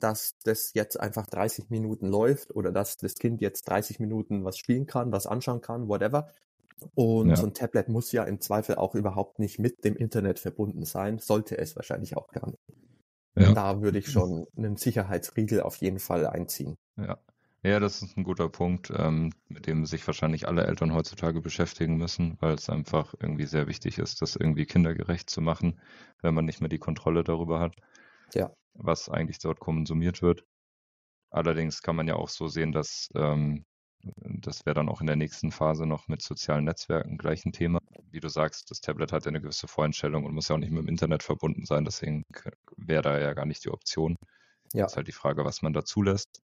dass 0.00 0.36
das 0.44 0.72
jetzt 0.74 1.00
einfach 1.00 1.26
30 1.26 1.70
Minuten 1.70 2.06
läuft 2.06 2.54
oder 2.54 2.70
dass 2.70 2.96
das 2.96 3.14
Kind 3.14 3.40
jetzt 3.40 3.68
30 3.68 3.98
Minuten 3.98 4.44
was 4.44 4.58
spielen 4.58 4.86
kann, 4.86 5.12
was 5.12 5.26
anschauen 5.26 5.60
kann, 5.60 5.88
whatever. 5.88 6.30
Und 6.94 7.30
ja. 7.30 7.36
so 7.36 7.46
ein 7.46 7.54
Tablet 7.54 7.88
muss 7.88 8.12
ja 8.12 8.24
im 8.24 8.40
Zweifel 8.40 8.74
auch 8.74 8.94
überhaupt 8.94 9.38
nicht 9.38 9.58
mit 9.58 9.84
dem 9.84 9.96
Internet 9.96 10.38
verbunden 10.38 10.84
sein, 10.84 11.18
sollte 11.18 11.56
es 11.56 11.74
wahrscheinlich 11.74 12.16
auch 12.16 12.28
gar 12.28 12.50
nicht. 12.50 12.60
Ja. 13.38 13.52
Da 13.52 13.82
würde 13.82 13.98
ich 13.98 14.10
schon 14.10 14.46
einen 14.56 14.76
Sicherheitsriegel 14.76 15.60
auf 15.60 15.76
jeden 15.76 15.98
Fall 15.98 16.26
einziehen. 16.26 16.76
Ja. 16.96 17.18
Ja, 17.62 17.80
das 17.80 18.02
ist 18.02 18.16
ein 18.16 18.24
guter 18.24 18.48
Punkt, 18.48 18.92
ähm, 18.94 19.32
mit 19.48 19.66
dem 19.66 19.86
sich 19.86 20.06
wahrscheinlich 20.06 20.46
alle 20.46 20.66
Eltern 20.66 20.94
heutzutage 20.94 21.40
beschäftigen 21.40 21.96
müssen, 21.96 22.36
weil 22.40 22.54
es 22.54 22.70
einfach 22.70 23.14
irgendwie 23.20 23.46
sehr 23.46 23.66
wichtig 23.66 23.98
ist, 23.98 24.22
das 24.22 24.36
irgendwie 24.36 24.66
kindergerecht 24.66 25.28
zu 25.28 25.40
machen, 25.40 25.80
wenn 26.22 26.34
man 26.34 26.44
nicht 26.44 26.60
mehr 26.60 26.68
die 26.68 26.78
Kontrolle 26.78 27.24
darüber 27.24 27.58
hat, 27.58 27.74
ja. 28.34 28.52
was 28.74 29.08
eigentlich 29.08 29.38
dort 29.38 29.58
konsumiert 29.58 30.22
wird. 30.22 30.44
Allerdings 31.30 31.82
kann 31.82 31.96
man 31.96 32.06
ja 32.06 32.14
auch 32.14 32.28
so 32.28 32.46
sehen, 32.46 32.72
dass 32.72 33.08
ähm, 33.16 33.64
das 34.18 34.64
wäre 34.66 34.74
dann 34.74 34.88
auch 34.88 35.00
in 35.00 35.06
der 35.06 35.16
nächsten 35.16 35.50
Phase 35.50 35.86
noch 35.86 36.08
mit 36.08 36.22
sozialen 36.22 36.64
Netzwerken 36.64 37.18
gleich 37.18 37.44
ein 37.44 37.52
Thema. 37.52 37.80
Wie 38.10 38.20
du 38.20 38.28
sagst, 38.28 38.70
das 38.70 38.80
Tablet 38.80 39.12
hat 39.12 39.24
ja 39.24 39.30
eine 39.30 39.40
gewisse 39.40 39.68
Voreinstellung 39.68 40.24
und 40.24 40.34
muss 40.34 40.48
ja 40.48 40.54
auch 40.54 40.60
nicht 40.60 40.70
mit 40.70 40.82
dem 40.82 40.88
Internet 40.88 41.22
verbunden 41.22 41.64
sein, 41.64 41.84
deswegen 41.84 42.24
wäre 42.76 43.02
da 43.02 43.18
ja 43.18 43.34
gar 43.34 43.46
nicht 43.46 43.64
die 43.64 43.70
Option. 43.70 44.16
Ja. 44.72 44.84
Das 44.84 44.92
ist 44.92 44.96
halt 44.96 45.08
die 45.08 45.12
Frage, 45.12 45.44
was 45.44 45.62
man 45.62 45.72
da 45.72 45.84
zulässt. 45.84 46.40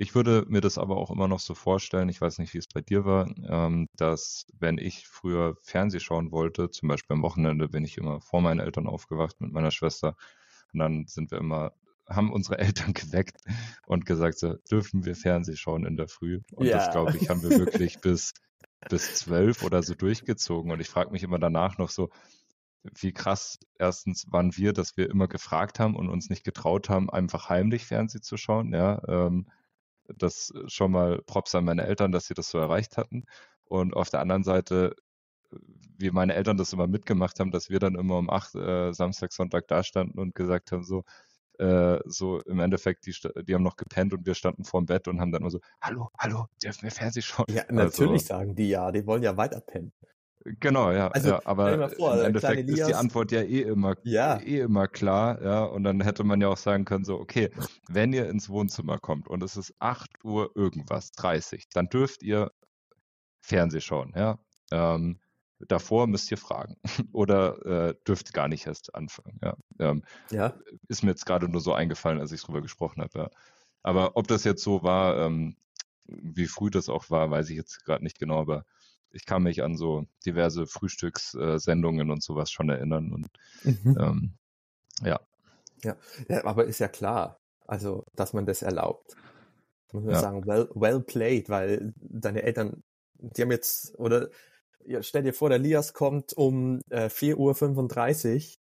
Ich 0.00 0.14
würde 0.14 0.44
mir 0.46 0.60
das 0.60 0.78
aber 0.78 0.96
auch 0.96 1.10
immer 1.10 1.26
noch 1.26 1.40
so 1.40 1.54
vorstellen, 1.54 2.08
ich 2.08 2.20
weiß 2.20 2.38
nicht, 2.38 2.54
wie 2.54 2.58
es 2.58 2.68
bei 2.68 2.80
dir 2.80 3.04
war, 3.04 3.28
ähm, 3.48 3.88
dass 3.96 4.46
wenn 4.56 4.78
ich 4.78 5.08
früher 5.08 5.56
Fernseh 5.64 5.98
schauen 5.98 6.30
wollte, 6.30 6.70
zum 6.70 6.88
Beispiel 6.88 7.14
am 7.16 7.22
Wochenende 7.22 7.68
bin 7.68 7.84
ich 7.84 7.98
immer 7.98 8.20
vor 8.20 8.40
meinen 8.40 8.60
Eltern 8.60 8.86
aufgewacht 8.86 9.40
mit 9.40 9.50
meiner 9.50 9.72
Schwester 9.72 10.14
und 10.72 10.78
dann 10.78 11.06
sind 11.08 11.32
wir 11.32 11.38
immer 11.38 11.72
haben 12.08 12.32
unsere 12.32 12.58
Eltern 12.60 12.94
geweckt 12.94 13.38
und 13.88 14.06
gesagt, 14.06 14.38
so, 14.38 14.54
dürfen 14.70 15.04
wir 15.04 15.16
Fernseh 15.16 15.56
schauen 15.56 15.84
in 15.84 15.96
der 15.96 16.06
Früh. 16.06 16.42
Und 16.52 16.66
ja. 16.66 16.76
das, 16.76 16.92
glaube 16.92 17.16
ich, 17.16 17.28
haben 17.28 17.42
wir 17.42 17.50
wirklich 17.58 17.98
bis, 18.00 18.34
bis 18.88 19.16
zwölf 19.16 19.64
oder 19.64 19.82
so 19.82 19.94
durchgezogen. 19.94 20.70
Und 20.70 20.80
ich 20.80 20.88
frage 20.88 21.10
mich 21.10 21.24
immer 21.24 21.40
danach 21.40 21.76
noch 21.76 21.90
so, 21.90 22.08
wie 23.00 23.12
krass 23.12 23.58
erstens 23.78 24.30
waren 24.30 24.56
wir, 24.56 24.72
dass 24.72 24.96
wir 24.96 25.10
immer 25.10 25.26
gefragt 25.26 25.80
haben 25.80 25.96
und 25.96 26.08
uns 26.08 26.30
nicht 26.30 26.44
getraut 26.44 26.88
haben, 26.88 27.10
einfach 27.10 27.48
heimlich 27.48 27.84
Fernseh 27.84 28.20
zu 28.20 28.36
schauen. 28.36 28.72
Ja, 28.72 29.02
ähm, 29.08 29.48
das 30.16 30.52
schon 30.66 30.92
mal 30.92 31.22
Props 31.26 31.54
an 31.54 31.64
meine 31.64 31.86
Eltern, 31.86 32.12
dass 32.12 32.26
sie 32.26 32.34
das 32.34 32.50
so 32.50 32.58
erreicht 32.58 32.96
hatten. 32.96 33.24
Und 33.64 33.94
auf 33.94 34.10
der 34.10 34.20
anderen 34.20 34.44
Seite, 34.44 34.94
wie 35.96 36.10
meine 36.10 36.34
Eltern 36.34 36.56
das 36.56 36.72
immer 36.72 36.86
mitgemacht 36.86 37.40
haben, 37.40 37.50
dass 37.50 37.70
wir 37.70 37.78
dann 37.78 37.94
immer 37.94 38.18
um 38.18 38.30
acht 38.30 38.54
äh, 38.54 38.92
Samstag, 38.92 39.32
Sonntag 39.32 39.68
dastanden 39.68 40.18
und 40.18 40.34
gesagt 40.34 40.72
haben, 40.72 40.84
so, 40.84 41.04
äh, 41.58 41.98
so 42.04 42.40
im 42.42 42.60
Endeffekt, 42.60 43.06
die, 43.06 43.14
die 43.44 43.54
haben 43.54 43.62
noch 43.62 43.76
gepennt 43.76 44.12
und 44.12 44.26
wir 44.26 44.34
standen 44.34 44.64
vorm 44.64 44.86
Bett 44.86 45.08
und 45.08 45.20
haben 45.20 45.32
dann 45.32 45.42
immer 45.42 45.50
so, 45.50 45.60
hallo, 45.82 46.10
hallo, 46.18 46.46
dürfen 46.62 46.84
wir 46.84 46.90
Fernsehen 46.90 47.22
schauen? 47.22 47.46
Ja, 47.50 47.64
natürlich 47.70 48.22
also, 48.22 48.26
sagen 48.26 48.54
die 48.54 48.68
ja, 48.68 48.92
die 48.92 49.06
wollen 49.06 49.22
ja 49.22 49.36
weiter 49.36 49.60
pennen. 49.60 49.92
Genau, 50.44 50.92
ja, 50.92 51.08
also, 51.08 51.30
ja 51.30 51.40
aber 51.44 51.90
vor, 51.90 52.14
im 52.14 52.26
Endeffekt 52.26 52.68
ist 52.68 52.88
die 52.88 52.94
Antwort 52.94 53.32
ja 53.32 53.42
eh 53.42 53.62
immer, 53.62 53.96
ja. 54.04 54.38
eh 54.40 54.60
immer 54.60 54.88
klar, 54.88 55.42
ja, 55.42 55.64
und 55.64 55.84
dann 55.84 56.00
hätte 56.00 56.24
man 56.24 56.40
ja 56.40 56.48
auch 56.48 56.56
sagen 56.56 56.84
können, 56.84 57.04
so, 57.04 57.18
okay, 57.18 57.50
wenn 57.88 58.12
ihr 58.12 58.28
ins 58.28 58.48
Wohnzimmer 58.48 58.98
kommt 58.98 59.28
und 59.28 59.42
es 59.42 59.56
ist 59.56 59.74
8 59.80 60.24
Uhr 60.24 60.50
irgendwas, 60.54 61.12
30, 61.12 61.68
dann 61.70 61.88
dürft 61.88 62.22
ihr 62.22 62.52
Fernseh 63.40 63.80
schauen, 63.80 64.12
ja, 64.16 64.38
ähm, 64.70 65.18
davor 65.66 66.06
müsst 66.06 66.30
ihr 66.30 66.38
fragen 66.38 66.76
oder 67.12 67.88
äh, 67.88 67.94
dürft 68.06 68.32
gar 68.32 68.48
nicht 68.48 68.66
erst 68.66 68.94
anfangen, 68.94 69.38
ja. 69.42 69.56
Ähm, 69.78 70.04
ja. 70.30 70.54
Ist 70.88 71.02
mir 71.02 71.10
jetzt 71.10 71.26
gerade 71.26 71.48
nur 71.48 71.60
so 71.60 71.72
eingefallen, 71.72 72.20
als 72.20 72.32
ich 72.32 72.42
drüber 72.42 72.62
gesprochen 72.62 73.02
habe, 73.02 73.18
ja. 73.18 73.30
Aber 73.82 74.16
ob 74.16 74.28
das 74.28 74.44
jetzt 74.44 74.62
so 74.62 74.82
war, 74.82 75.18
ähm, 75.18 75.56
wie 76.06 76.46
früh 76.46 76.70
das 76.70 76.88
auch 76.88 77.10
war, 77.10 77.30
weiß 77.30 77.50
ich 77.50 77.56
jetzt 77.56 77.84
gerade 77.84 78.02
nicht 78.02 78.18
genau, 78.18 78.40
aber 78.40 78.64
ich 79.10 79.24
kann 79.26 79.42
mich 79.42 79.62
an 79.62 79.76
so 79.76 80.06
diverse 80.24 80.66
Frühstückssendungen 80.66 82.10
und 82.10 82.22
sowas 82.22 82.50
schon 82.50 82.68
erinnern. 82.68 83.12
Und 83.12 83.28
mhm. 83.64 83.96
ähm, 84.00 84.32
ja. 85.02 85.20
ja. 85.82 85.96
Ja, 86.28 86.44
aber 86.44 86.66
ist 86.66 86.80
ja 86.80 86.88
klar, 86.88 87.40
also 87.66 88.04
dass 88.14 88.32
man 88.32 88.46
das 88.46 88.62
erlaubt. 88.62 89.16
Muss 89.92 90.04
man 90.04 90.14
ja. 90.14 90.20
sagen, 90.20 90.46
well, 90.46 90.68
well 90.74 91.00
played, 91.00 91.48
weil 91.48 91.94
deine 91.96 92.42
Eltern, 92.42 92.82
die 93.14 93.42
haben 93.42 93.50
jetzt, 93.50 93.98
oder 93.98 94.28
stell 95.00 95.22
dir 95.22 95.32
vor, 95.32 95.48
der 95.48 95.58
Lias 95.58 95.94
kommt 95.94 96.32
um 96.34 96.80
äh, 96.90 97.06
4.35 97.06 98.36
Uhr 98.36 98.58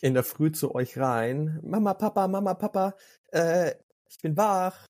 in 0.00 0.14
der 0.14 0.22
Früh 0.22 0.52
zu 0.52 0.74
euch 0.74 0.98
rein. 0.98 1.58
Mama, 1.62 1.94
Papa, 1.94 2.28
Mama, 2.28 2.54
Papa, 2.54 2.94
äh, 3.32 3.74
ich 4.08 4.18
bin 4.18 4.36
wach. 4.36 4.86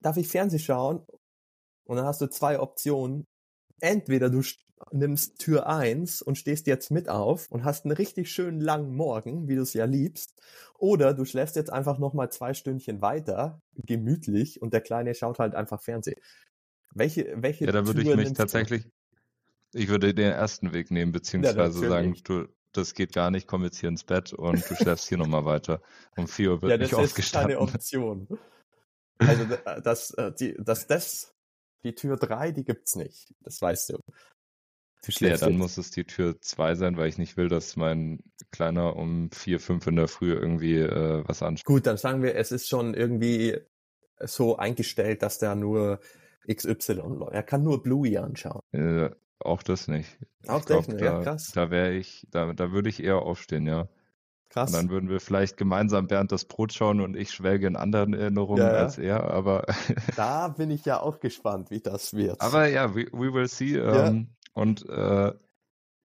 Darf 0.00 0.16
ich 0.16 0.28
Fernseh 0.28 0.58
schauen? 0.58 1.04
Und 1.84 1.96
dann 1.96 2.06
hast 2.06 2.20
du 2.20 2.28
zwei 2.28 2.58
Optionen 2.60 3.26
entweder 3.80 4.30
du 4.30 4.42
nimmst 4.92 5.38
Tür 5.38 5.66
1 5.66 6.22
und 6.22 6.38
stehst 6.38 6.66
jetzt 6.66 6.90
mit 6.90 7.08
auf 7.08 7.50
und 7.50 7.64
hast 7.64 7.84
einen 7.84 7.92
richtig 7.92 8.30
schönen 8.30 8.60
langen 8.60 8.94
Morgen, 8.94 9.48
wie 9.48 9.56
du 9.56 9.62
es 9.62 9.74
ja 9.74 9.84
liebst, 9.84 10.40
oder 10.78 11.14
du 11.14 11.24
schläfst 11.24 11.56
jetzt 11.56 11.72
einfach 11.72 11.98
nochmal 11.98 12.30
zwei 12.30 12.54
Stündchen 12.54 13.02
weiter, 13.02 13.60
gemütlich, 13.74 14.62
und 14.62 14.72
der 14.72 14.80
Kleine 14.80 15.14
schaut 15.14 15.38
halt 15.38 15.54
einfach 15.54 15.82
Fernsehen. 15.82 16.20
Welche, 16.94 17.34
welche 17.36 17.66
Ja, 17.66 17.72
da 17.72 17.86
würde 17.86 18.02
ich 18.02 18.16
mich 18.16 18.32
tatsächlich, 18.32 18.84
du? 18.84 19.78
ich 19.78 19.88
würde 19.88 20.14
den 20.14 20.32
ersten 20.32 20.72
Weg 20.72 20.90
nehmen, 20.90 21.12
beziehungsweise 21.12 21.82
ja, 21.82 21.88
sagen, 21.88 22.16
du, 22.24 22.46
das 22.72 22.94
geht 22.94 23.12
gar 23.12 23.30
nicht, 23.30 23.46
komm 23.46 23.64
jetzt 23.64 23.78
hier 23.78 23.88
ins 23.88 24.04
Bett 24.04 24.32
und 24.32 24.68
du 24.70 24.74
schläfst 24.76 25.08
hier 25.08 25.18
nochmal 25.18 25.44
weiter. 25.44 25.82
Um 26.16 26.28
4 26.28 26.50
Uhr 26.50 26.62
wird 26.62 26.72
ja, 26.72 26.78
nicht 26.78 26.94
aufgestanden. 26.94 27.58
Ja, 27.58 27.66
das 27.66 27.84
ist 27.84 27.90
keine 27.90 28.08
Option. 28.08 28.38
Also, 29.18 29.44
dass, 29.82 30.10
äh, 30.12 30.54
dass 30.58 30.86
das 30.86 31.34
die 31.84 31.94
Tür 31.94 32.16
3, 32.16 32.52
die 32.52 32.64
gibt's 32.64 32.96
nicht. 32.96 33.34
Das 33.40 33.60
weißt 33.60 33.90
du. 33.90 33.98
ja, 35.20 35.36
dann 35.36 35.56
muss 35.56 35.78
es 35.78 35.90
die 35.90 36.04
Tür 36.04 36.40
2 36.40 36.74
sein, 36.74 36.96
weil 36.96 37.08
ich 37.08 37.18
nicht 37.18 37.36
will, 37.36 37.48
dass 37.48 37.76
mein 37.76 38.20
Kleiner 38.50 38.96
um 38.96 39.30
4, 39.30 39.60
5 39.60 39.86
in 39.86 39.96
der 39.96 40.08
Früh 40.08 40.32
irgendwie 40.32 40.78
äh, 40.78 41.22
was 41.26 41.42
anschaut. 41.42 41.64
Gut, 41.64 41.86
dann 41.86 41.96
sagen 41.96 42.22
wir, 42.22 42.34
es 42.34 42.52
ist 42.52 42.68
schon 42.68 42.94
irgendwie 42.94 43.58
so 44.20 44.56
eingestellt, 44.56 45.22
dass 45.22 45.38
der 45.38 45.54
nur 45.54 46.00
XY 46.52 46.94
läuft. 46.94 47.32
Er 47.32 47.42
kann 47.42 47.62
nur 47.62 47.82
Bluey 47.82 48.18
anschauen. 48.18 48.62
Äh, 48.72 49.10
auch 49.40 49.62
das 49.62 49.86
nicht. 49.86 50.18
Auch 50.46 50.64
das 50.64 50.88
nicht, 50.88 51.00
ja, 51.00 51.22
krass. 51.22 51.52
Da 51.54 51.70
wäre 51.70 51.92
ich, 51.92 52.26
da, 52.30 52.52
da 52.52 52.72
würde 52.72 52.88
ich 52.88 53.02
eher 53.02 53.18
aufstehen, 53.18 53.66
ja. 53.66 53.88
Krass. 54.50 54.70
Und 54.70 54.76
dann 54.76 54.90
würden 54.90 55.10
wir 55.10 55.20
vielleicht 55.20 55.56
gemeinsam 55.56 56.06
Bernd 56.06 56.32
das 56.32 56.46
Brot 56.46 56.72
schauen 56.72 57.00
und 57.00 57.16
ich 57.16 57.32
schwelge 57.32 57.66
in 57.66 57.76
anderen 57.76 58.14
Erinnerungen 58.14 58.62
ja, 58.62 58.72
ja. 58.72 58.78
als 58.78 58.96
er, 58.96 59.30
aber. 59.30 59.66
da 60.16 60.48
bin 60.48 60.70
ich 60.70 60.84
ja 60.84 61.00
auch 61.00 61.20
gespannt, 61.20 61.70
wie 61.70 61.80
das 61.80 62.14
wird. 62.14 62.40
Aber 62.40 62.66
ja, 62.66 62.94
we, 62.94 63.06
we 63.12 63.32
will 63.32 63.48
see. 63.48 63.76
Ja. 63.76 64.06
Ähm, 64.06 64.28
und 64.54 64.88
äh, 64.88 65.32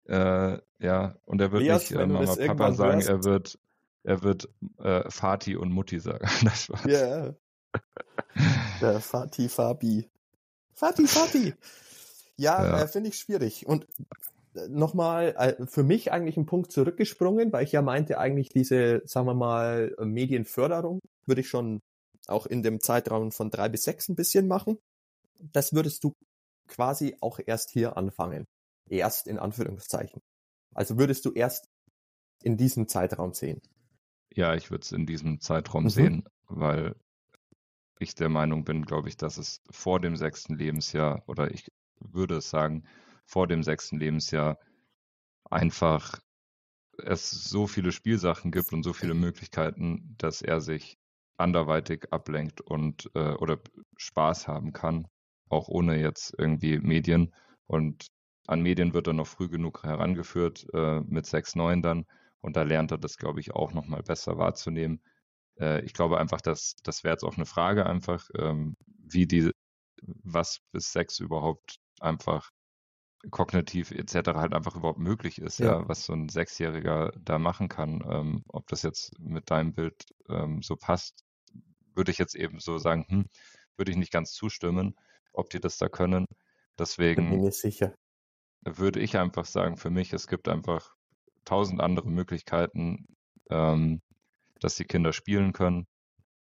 äh, 0.07 0.59
ja, 0.81 1.15
und 1.25 1.41
er 1.41 1.53
wird 1.53 1.63
Leas, 1.63 1.91
nicht 1.91 2.01
äh, 2.01 2.07
Mama 2.07 2.35
Papa 2.35 2.73
sagen, 2.73 2.95
hörst. 2.95 3.09
er 3.09 3.25
wird, 3.25 3.59
er 4.03 4.23
wird 4.23 4.49
äh, 4.79 5.09
Fati 5.09 5.57
und 5.57 5.71
Mutti 5.71 6.01
sagen. 6.01 6.29
das 6.45 6.69
war's. 6.69 6.85
Ja. 6.85 7.35
Der 8.81 9.01
Fati 9.01 9.49
Fabi. 9.49 10.11
Fati 10.75 11.07
Fati. 11.07 11.55
Ja, 12.37 12.65
ja. 12.65 12.81
Äh, 12.81 12.89
finde 12.89 13.11
ich 13.11 13.19
schwierig. 13.19 13.67
Und 13.67 13.87
nochmal 14.69 15.35
äh, 15.37 15.67
für 15.67 15.83
mich 15.83 16.13
eigentlich 16.13 16.37
einen 16.37 16.47
Punkt 16.47 16.73
zurückgesprungen, 16.73 17.53
weil 17.53 17.65
ich 17.65 17.73
ja 17.73 17.83
meinte, 17.83 18.19
eigentlich 18.19 18.49
diese, 18.51 19.03
sagen 19.07 19.27
wir 19.27 19.35
mal, 19.35 19.95
Medienförderung 20.01 21.01
würde 21.27 21.41
ich 21.41 21.49
schon 21.49 21.81
auch 22.27 22.47
in 22.47 22.63
dem 22.63 22.81
Zeitraum 22.81 23.33
von 23.33 23.51
drei 23.51 23.69
bis 23.69 23.83
sechs 23.83 24.09
ein 24.09 24.17
bisschen 24.17 24.47
machen. 24.49 24.79
Das 25.39 25.73
würdest 25.73 26.05
du 26.05 26.13
quasi 26.69 27.17
auch 27.21 27.41
erst 27.45 27.71
hier 27.71 27.97
anfangen. 27.97 28.45
Erst 28.89 29.27
in 29.27 29.39
Anführungszeichen. 29.39 30.21
Also 30.75 30.99
würdest 30.99 31.25
du 31.25 31.33
erst 31.33 31.67
in 32.43 32.57
diesem 32.57 32.89
Zeitraum 32.89 33.33
sehen. 33.33 33.61
Ja, 34.35 34.55
ich 34.55 34.71
würde 34.71 34.83
es 34.83 34.93
in 34.93 35.07
diesem 35.07 35.41
Zeitraum 35.41 35.85
mhm. 35.85 35.91
sehen, 35.91 36.25
weil 36.49 36.95
ich 37.99 38.15
der 38.15 38.29
Meinung 38.29 38.65
bin, 38.65 38.85
glaube 38.85 39.09
ich, 39.09 39.17
dass 39.17 39.39
es 39.39 39.61
vor 39.71 40.01
dem 40.01 40.17
sechsten 40.17 40.57
Lebensjahr 40.57 41.23
oder 41.27 41.51
ich 41.53 41.71
würde 42.01 42.37
es 42.37 42.51
sagen, 42.51 42.85
vor 43.27 43.47
dem 43.47 43.63
sechsten 43.63 43.99
Lebensjahr 43.99 44.59
einfach 45.51 46.21
es 46.99 47.31
so 47.31 47.67
viele 47.67 47.93
Spielsachen 47.93 48.51
gibt 48.53 48.73
und 48.73 48.83
so 48.83 48.93
viele 48.93 49.15
Möglichkeiten, 49.15 50.15
dass 50.19 50.43
er 50.43 50.61
sich 50.61 50.99
anderweitig 51.37 52.13
ablenkt 52.13 52.61
und 52.61 53.11
äh, 53.15 53.33
oder 53.35 53.59
Spaß 53.97 54.49
haben 54.49 54.73
kann, 54.73 55.09
auch 55.49 55.69
ohne 55.69 56.01
jetzt 56.01 56.35
irgendwie 56.39 56.79
Medien. 56.79 57.35
Und 57.67 58.09
an 58.47 58.63
Medien 58.63 58.95
wird 58.95 59.07
er 59.07 59.13
noch 59.15 59.27
früh 59.27 59.49
genug 59.49 59.83
herangeführt, 59.83 60.67
äh, 60.75 61.01
mit 61.01 61.27
6, 61.27 61.57
9 61.57 61.83
dann. 61.83 62.07
Und 62.41 62.57
da 62.57 62.63
lernt 62.63 62.91
er 62.91 62.99
das, 62.99 63.17
glaube 63.17 63.41
ich, 63.41 63.53
auch 63.55 63.73
nochmal 63.73 64.03
besser 64.03 64.37
wahrzunehmen. 64.39 65.01
Äh, 65.59 65.83
ich 65.85 65.95
glaube 65.95 66.19
einfach, 66.19 66.41
dass 66.41 66.77
das 66.83 67.05
wäre 67.05 67.15
jetzt 67.15 67.25
auch 67.25 67.37
eine 67.37 67.47
Frage 67.47 67.87
einfach, 67.87 68.29
ähm, 68.37 68.77
wie 68.87 69.27
die, 69.27 69.51
was 70.03 70.61
bis 70.73 70.93
6 70.93 71.21
überhaupt 71.21 71.77
einfach 72.01 72.51
kognitiv 73.31 73.91
etc. 73.93 74.35
halt 74.35 74.55
einfach 74.55 74.75
überhaupt 74.75 74.99
möglich 74.99 75.41
ist, 75.41 75.59
ja, 75.59 75.81
ja 75.81 75.89
was 75.89 76.05
so 76.05 76.13
ein 76.13 76.29
Sechsjähriger 76.29 77.13
da 77.19 77.39
machen 77.39 77.69
kann. 77.69 78.03
Ähm, 78.09 78.45
ob 78.49 78.67
das 78.69 78.83
jetzt 78.83 79.19
mit 79.19 79.51
deinem 79.51 79.75
Bild 79.75 80.05
ähm, 80.29 80.63
so 80.63 80.77
passt, 80.77 81.25
würde 81.95 82.11
ich 82.11 82.19
jetzt 82.19 82.35
eben 82.35 82.59
so 82.59 82.79
sagen, 82.79 83.05
hm, 83.09 83.27
würde 83.77 83.93
ich 83.93 83.99
nicht 83.99 84.13
ganz 84.13 84.33
zustimmen, 84.33 84.97
ob 85.33 85.51
die 85.51 85.61
das 85.61 85.79
da 85.79 85.89
können. 85.89 86.27
Deswegen 86.79 87.31
Bin 87.31 87.43
mir 87.43 87.53
sicher. 87.53 87.95
würde 88.65 89.01
ich 89.01 89.17
einfach 89.19 89.45
sagen, 89.45 89.77
für 89.77 89.91
mich, 89.91 90.13
es 90.13 90.27
gibt 90.27 90.49
einfach 90.49 90.95
tausend 91.45 91.81
andere 91.81 92.11
Möglichkeiten, 92.11 93.07
ähm, 93.51 94.01
dass 94.61 94.77
die 94.77 94.85
Kinder 94.85 95.13
spielen 95.13 95.53
können. 95.53 95.87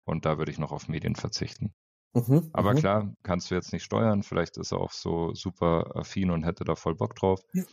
Und 0.06 0.26
da 0.26 0.38
würde 0.38 0.52
ich 0.52 0.60
noch 0.60 0.72
auf 0.72 0.88
Medien 0.88 1.16
verzichten. 1.16 1.74
Mhm, 2.16 2.52
Aber 2.54 2.74
mhm. 2.74 2.76
klar, 2.76 3.14
kannst 3.24 3.52
du 3.52 3.56
jetzt 3.56 3.74
nicht 3.74 3.84
steuern. 3.84 4.24
Vielleicht 4.24 4.58
ist 4.58 4.72
er 4.72 4.80
auch 4.80 4.92
so 4.92 5.34
super 5.36 5.96
affin 5.96 6.32
und 6.32 6.44
hätte 6.46 6.64
da 6.64 6.76
voll 6.76 6.96
Bock 6.96 7.16
drauf. 7.16 7.42
Ja. 7.54 7.64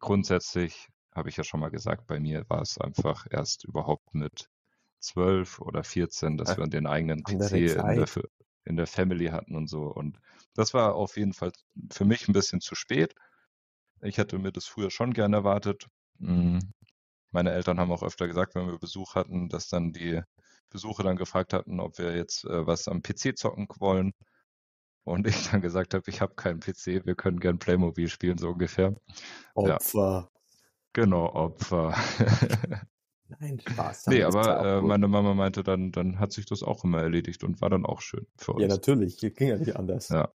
Grundsätzlich 0.00 0.88
habe 1.14 1.28
ich 1.28 1.36
ja 1.36 1.44
schon 1.44 1.60
mal 1.60 1.70
gesagt, 1.70 2.06
bei 2.06 2.18
mir 2.20 2.44
war 2.48 2.62
es 2.62 2.78
einfach 2.78 3.26
erst 3.30 3.64
überhaupt 3.64 4.14
mit 4.14 4.48
12 5.00 5.60
oder 5.60 5.84
14, 5.84 6.36
dass 6.36 6.56
Ach, 6.56 6.56
wir 6.56 6.66
den 6.66 6.86
eigenen 6.86 7.24
PC 7.24 7.74
in 7.74 7.94
der, 7.94 8.08
in 8.64 8.76
der 8.76 8.86
Family 8.86 9.26
hatten 9.26 9.56
und 9.56 9.68
so. 9.68 9.82
Und 9.84 10.18
das 10.54 10.74
war 10.74 10.94
auf 10.94 11.16
jeden 11.16 11.32
Fall 11.32 11.52
für 11.92 12.04
mich 12.04 12.28
ein 12.28 12.32
bisschen 12.32 12.60
zu 12.60 12.74
spät. 12.74 13.14
Ich 14.02 14.18
hätte 14.18 14.38
mir 14.38 14.52
das 14.52 14.66
früher 14.66 14.90
schon 14.90 15.12
gerne 15.14 15.36
erwartet. 15.36 15.88
Hm, 16.20 16.58
meine 17.30 17.52
Eltern 17.52 17.80
haben 17.80 17.90
auch 17.92 18.02
öfter 18.02 18.26
gesagt, 18.26 18.54
wenn 18.54 18.66
wir 18.66 18.78
Besuch 18.78 19.14
hatten, 19.14 19.48
dass 19.48 19.68
dann 19.68 19.92
die 19.92 20.20
Besucher 20.70 21.02
dann 21.02 21.16
gefragt 21.16 21.52
hatten, 21.52 21.80
ob 21.80 21.98
wir 21.98 22.16
jetzt 22.16 22.44
äh, 22.44 22.66
was 22.66 22.88
am 22.88 23.02
PC 23.02 23.36
zocken 23.36 23.68
wollen. 23.78 24.12
Und 25.04 25.26
ich 25.26 25.50
dann 25.50 25.62
gesagt 25.62 25.94
habe, 25.94 26.04
ich 26.08 26.20
habe 26.20 26.34
keinen 26.34 26.60
PC, 26.60 27.06
wir 27.06 27.14
können 27.14 27.40
gern 27.40 27.58
Playmobil 27.58 28.08
spielen, 28.08 28.36
so 28.36 28.50
ungefähr. 28.50 28.94
Opfer. 29.54 29.98
Ja. 29.98 30.30
Genau, 30.92 31.32
Opfer. 31.32 31.94
Nein, 33.40 33.60
Spaß. 33.60 34.06
Nee, 34.08 34.22
aber 34.22 34.78
äh, 34.78 34.82
meine 34.82 35.06
Mama 35.08 35.34
meinte 35.34 35.62
dann, 35.62 35.92
dann 35.92 36.18
hat 36.18 36.32
sich 36.32 36.46
das 36.46 36.62
auch 36.62 36.84
immer 36.84 37.02
erledigt 37.02 37.44
und 37.44 37.60
war 37.60 37.70
dann 37.70 37.84
auch 37.84 38.00
schön 38.00 38.26
für 38.36 38.52
uns. 38.52 38.62
Ja, 38.62 38.68
natürlich, 38.68 39.18
ging 39.18 39.48
ja 39.48 39.56
nicht 39.56 39.76
anders. 39.76 40.08
Ja. 40.08 40.32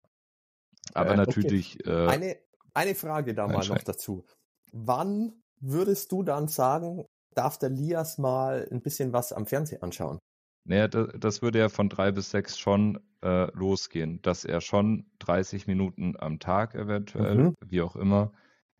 Aber 0.94 1.12
äh, 1.12 1.16
natürlich. 1.16 1.78
Okay. 1.80 2.06
Äh, 2.06 2.08
eine, 2.08 2.36
eine 2.74 2.94
Frage 2.94 3.34
da 3.34 3.46
mal 3.46 3.66
noch 3.66 3.82
dazu. 3.82 4.24
Wann 4.72 5.42
würdest 5.60 6.10
du 6.12 6.22
dann 6.22 6.48
sagen, 6.48 7.04
darf 7.34 7.58
der 7.58 7.70
Lias 7.70 8.18
mal 8.18 8.68
ein 8.70 8.80
bisschen 8.80 9.12
was 9.12 9.32
am 9.32 9.46
Fernsehen 9.46 9.82
anschauen? 9.82 10.18
Naja, 10.64 10.88
das, 10.88 11.08
das 11.18 11.42
würde 11.42 11.58
ja 11.58 11.68
von 11.68 11.88
drei 11.88 12.12
bis 12.12 12.30
sechs 12.30 12.58
schon 12.58 13.00
äh, 13.22 13.50
losgehen, 13.56 14.20
dass 14.22 14.44
er 14.44 14.60
schon 14.60 15.10
30 15.20 15.66
Minuten 15.66 16.16
am 16.18 16.38
Tag 16.38 16.74
eventuell, 16.74 17.36
mhm. 17.36 17.54
wie 17.64 17.82
auch 17.82 17.96
immer, 17.96 18.32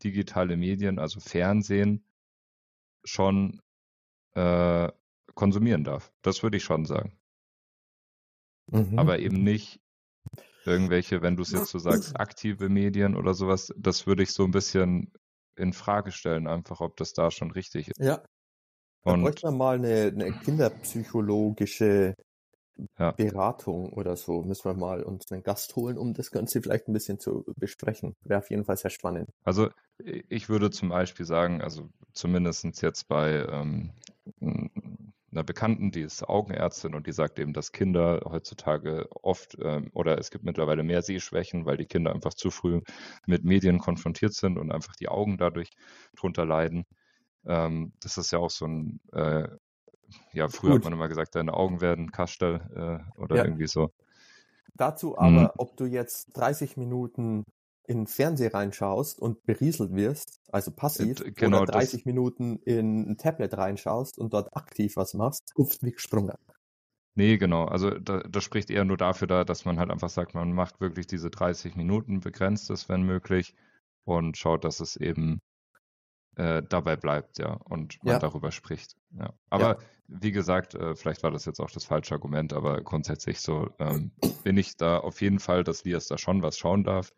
digitale 0.03 0.57
Medien, 0.57 0.99
also 0.99 1.21
Fernsehen, 1.21 2.05
schon 3.05 3.61
äh, 4.35 4.91
konsumieren 5.35 5.85
darf. 5.85 6.13
Das 6.23 6.43
würde 6.43 6.59
ich 6.59 6.65
schon 6.65 6.85
sagen. 6.85 7.19
Mhm. 8.71 8.99
Aber 8.99 9.19
eben 9.19 9.43
nicht 9.43 9.81
irgendwelche, 10.65 11.23
wenn 11.23 11.37
du 11.37 11.43
es 11.43 11.53
jetzt 11.53 11.71
so 11.71 11.79
sagst, 11.79 12.15
aktive 12.21 12.69
Medien 12.69 13.17
oder 13.17 13.35
sowas, 13.35 13.73
das 13.77 14.07
würde 14.07 14.23
ich 14.23 14.33
so 14.33 14.45
ein 14.45 14.51
bisschen 14.51 15.13
in 15.57 15.73
Frage 15.73 16.13
stellen, 16.13 16.47
einfach, 16.47 16.81
ob 16.81 16.97
das 16.97 17.13
da 17.13 17.31
schon 17.31 17.51
richtig 17.51 17.89
ist. 17.89 17.99
Ja. 17.99 18.23
Da 19.05 19.13
Und, 19.13 19.23
bräuchte 19.23 19.47
man 19.47 19.57
mal 19.57 19.75
eine, 19.77 20.13
eine 20.15 20.33
kinderpsychologische 20.33 22.15
ja. 22.99 23.13
Beratung 23.13 23.93
oder 23.93 24.17
so. 24.17 24.43
Müssen 24.43 24.65
wir 24.65 24.75
mal 24.75 25.03
uns 25.03 25.31
einen 25.31 25.43
Gast 25.43 25.77
holen, 25.77 25.99
um 25.99 26.15
das 26.15 26.31
Ganze 26.31 26.63
vielleicht 26.63 26.89
ein 26.89 26.93
bisschen 26.93 27.19
zu 27.19 27.45
besprechen. 27.57 28.15
Wäre 28.25 28.41
auf 28.41 28.51
jeden 28.51 28.65
Fall 28.65 28.77
sehr 28.77 28.91
spannend. 28.91 29.31
Also 29.45 29.69
ich 29.99 30.49
würde 30.49 30.71
zum 30.71 30.89
Beispiel 30.89 31.27
sagen, 31.27 31.61
also 31.63 31.89
zumindest 32.13 32.83
jetzt 32.83 33.09
bei 33.09 33.47
ähm, 33.51 33.93
einer 35.31 35.45
Bekannten, 35.45 35.91
die 35.91 36.03
ist 36.03 36.29
Augenärztin 36.29 36.95
und 36.95 37.07
die 37.07 37.13
sagt 37.13 37.39
eben, 37.39 37.53
dass 37.53 37.73
Kinder 37.73 38.23
heutzutage 38.25 39.07
oft 39.23 39.57
ähm, 39.61 39.91
oder 39.93 40.19
es 40.19 40.31
gibt 40.31 40.45
mittlerweile 40.45 40.83
mehr 40.83 41.03
Sehschwächen, 41.03 41.67
weil 41.67 41.77
die 41.77 41.87
Kinder 41.87 42.13
einfach 42.13 42.35
zu 42.35 42.51
früh 42.51 42.81
mit 43.27 43.45
Medien 43.45 43.79
konfrontiert 43.79 44.35
sind 44.35 44.59
und 44.59 44.73
einfach 44.73 44.97
die 44.97 45.09
Augen 45.09 45.37
dadurch 45.39 45.71
drunter 46.17 46.45
leiden. 46.45 46.85
Ähm, 47.47 47.93
das 48.01 48.19
ist 48.19 48.31
ja 48.31 48.39
auch 48.39 48.51
so 48.51 48.67
ein, 48.67 49.01
äh, 49.13 49.49
ja, 50.33 50.49
früher 50.49 50.73
Gut. 50.73 50.79
hat 50.79 50.85
man 50.85 50.93
immer 50.95 51.09
gesagt, 51.09 51.35
deine 51.35 51.55
Augen 51.55 51.81
werden 51.81 52.11
Kastel 52.13 52.61
äh, 52.75 53.21
oder 53.21 53.37
ja. 53.37 53.45
irgendwie 53.45 53.67
so. 53.67 53.91
Dazu 54.75 55.19
aber, 55.19 55.43
hm. 55.43 55.51
ob 55.59 55.77
du 55.77 55.87
jetzt 55.87 56.37
30 56.37 56.77
Minuten 56.77 57.45
in 57.87 58.07
Fernsehen 58.07 58.53
reinschaust 58.53 59.19
und 59.19 59.45
berieselt 59.47 59.95
wirst, 59.95 60.41
also 60.53 60.71
passiv, 60.71 61.21
äh, 61.21 61.33
genau, 61.33 61.63
oder 61.63 61.73
30 61.73 62.07
Minuten 62.07 62.59
in 62.65 63.11
ein 63.11 63.17
Tablet 63.17 63.57
reinschaust 63.57 64.19
und 64.19 64.33
dort 64.33 64.57
aktiv 64.57 64.97
was 64.97 65.15
machst, 65.15 65.53
uft 65.57 65.83
wie 65.83 65.93
gesprungen. 65.93 66.37
Nee, 67.17 67.37
genau. 67.37 67.65
Also 67.65 67.91
da, 67.91 68.21
das 68.21 68.45
spricht 68.45 68.71
eher 68.71 68.85
nur 68.85 68.97
dafür 68.97 69.27
da, 69.27 69.45
dass 69.45 69.65
man 69.65 69.79
halt 69.79 69.91
einfach 69.91 70.09
sagt, 70.09 70.35
man 70.35 70.53
macht 70.53 70.81
wirklich 70.81 71.07
diese 71.09 71.31
30 71.31 71.75
Minuten, 71.75 72.21
begrenzt 72.21 72.71
es, 72.71 72.89
wenn 72.89 73.03
möglich, 73.03 73.55
und 74.05 74.39
schaut, 74.39 74.65
dass 74.65 74.81
es 74.81 74.97
eben 74.97 75.41
äh, 76.37 76.63
dabei 76.69 76.97
bleibt, 76.97 77.39
ja, 77.39 77.55
und 77.65 78.03
man 78.03 78.15
ja. 78.15 78.19
darüber 78.19 78.51
spricht. 78.53 78.97
Ja. 79.19 79.33
Aber 79.49 79.69
ja. 79.69 79.79
wie 80.09 80.33
gesagt, 80.33 80.75
äh, 80.75 80.95
vielleicht 80.95 81.23
war 81.23 81.31
das 81.31 81.45
jetzt 81.45 81.61
auch 81.61 81.71
das 81.71 81.85
falsche 81.85 82.15
Argument, 82.15 82.53
aber 82.53 82.81
grundsätzlich 82.83 83.41
so 83.41 83.71
ähm, 83.79 84.13
bin 84.45 84.57
ich 84.57 84.77
da 84.77 84.99
auf 84.99 85.21
jeden 85.21 85.39
Fall, 85.39 85.65
dass 85.65 85.85
Lias 85.85 86.07
da 86.07 86.19
schon 86.19 86.43
was 86.43 86.57
schauen 86.59 86.85
darf 86.85 87.13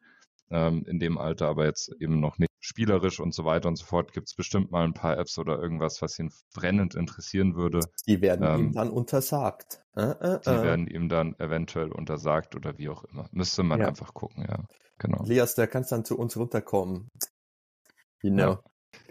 ähm, 0.50 0.84
in 0.86 0.98
dem 0.98 1.18
Alter, 1.18 1.48
aber 1.48 1.64
jetzt 1.64 1.92
eben 2.00 2.20
noch 2.20 2.38
nicht 2.38 2.52
spielerisch 2.60 3.20
und 3.20 3.34
so 3.34 3.44
weiter 3.44 3.68
und 3.68 3.76
so 3.76 3.84
fort. 3.84 4.12
Gibt 4.12 4.28
es 4.28 4.34
bestimmt 4.34 4.70
mal 4.70 4.84
ein 4.84 4.94
paar 4.94 5.18
Apps 5.18 5.38
oder 5.38 5.58
irgendwas, 5.58 6.00
was 6.00 6.18
ihn 6.18 6.30
brennend 6.54 6.94
interessieren 6.94 7.56
würde. 7.56 7.80
Die 8.06 8.20
werden 8.20 8.46
ähm, 8.46 8.66
ihm 8.66 8.72
dann 8.72 8.90
untersagt. 8.90 9.82
Äh, 9.96 10.02
äh, 10.02 10.40
die 10.40 10.50
äh. 10.50 10.62
werden 10.62 10.86
ihm 10.86 11.08
dann 11.08 11.34
eventuell 11.38 11.90
untersagt 11.90 12.54
oder 12.54 12.78
wie 12.78 12.88
auch 12.88 13.04
immer. 13.04 13.28
Müsste 13.32 13.62
man 13.62 13.80
ja. 13.80 13.88
einfach 13.88 14.14
gucken, 14.14 14.46
ja. 14.48 14.64
Genau. 14.98 15.24
Lias, 15.24 15.56
der 15.56 15.66
kannst 15.66 15.90
dann 15.90 16.04
zu 16.04 16.16
uns 16.16 16.36
runterkommen. 16.36 17.10
Know. 18.20 18.38
Ja. 18.40 18.62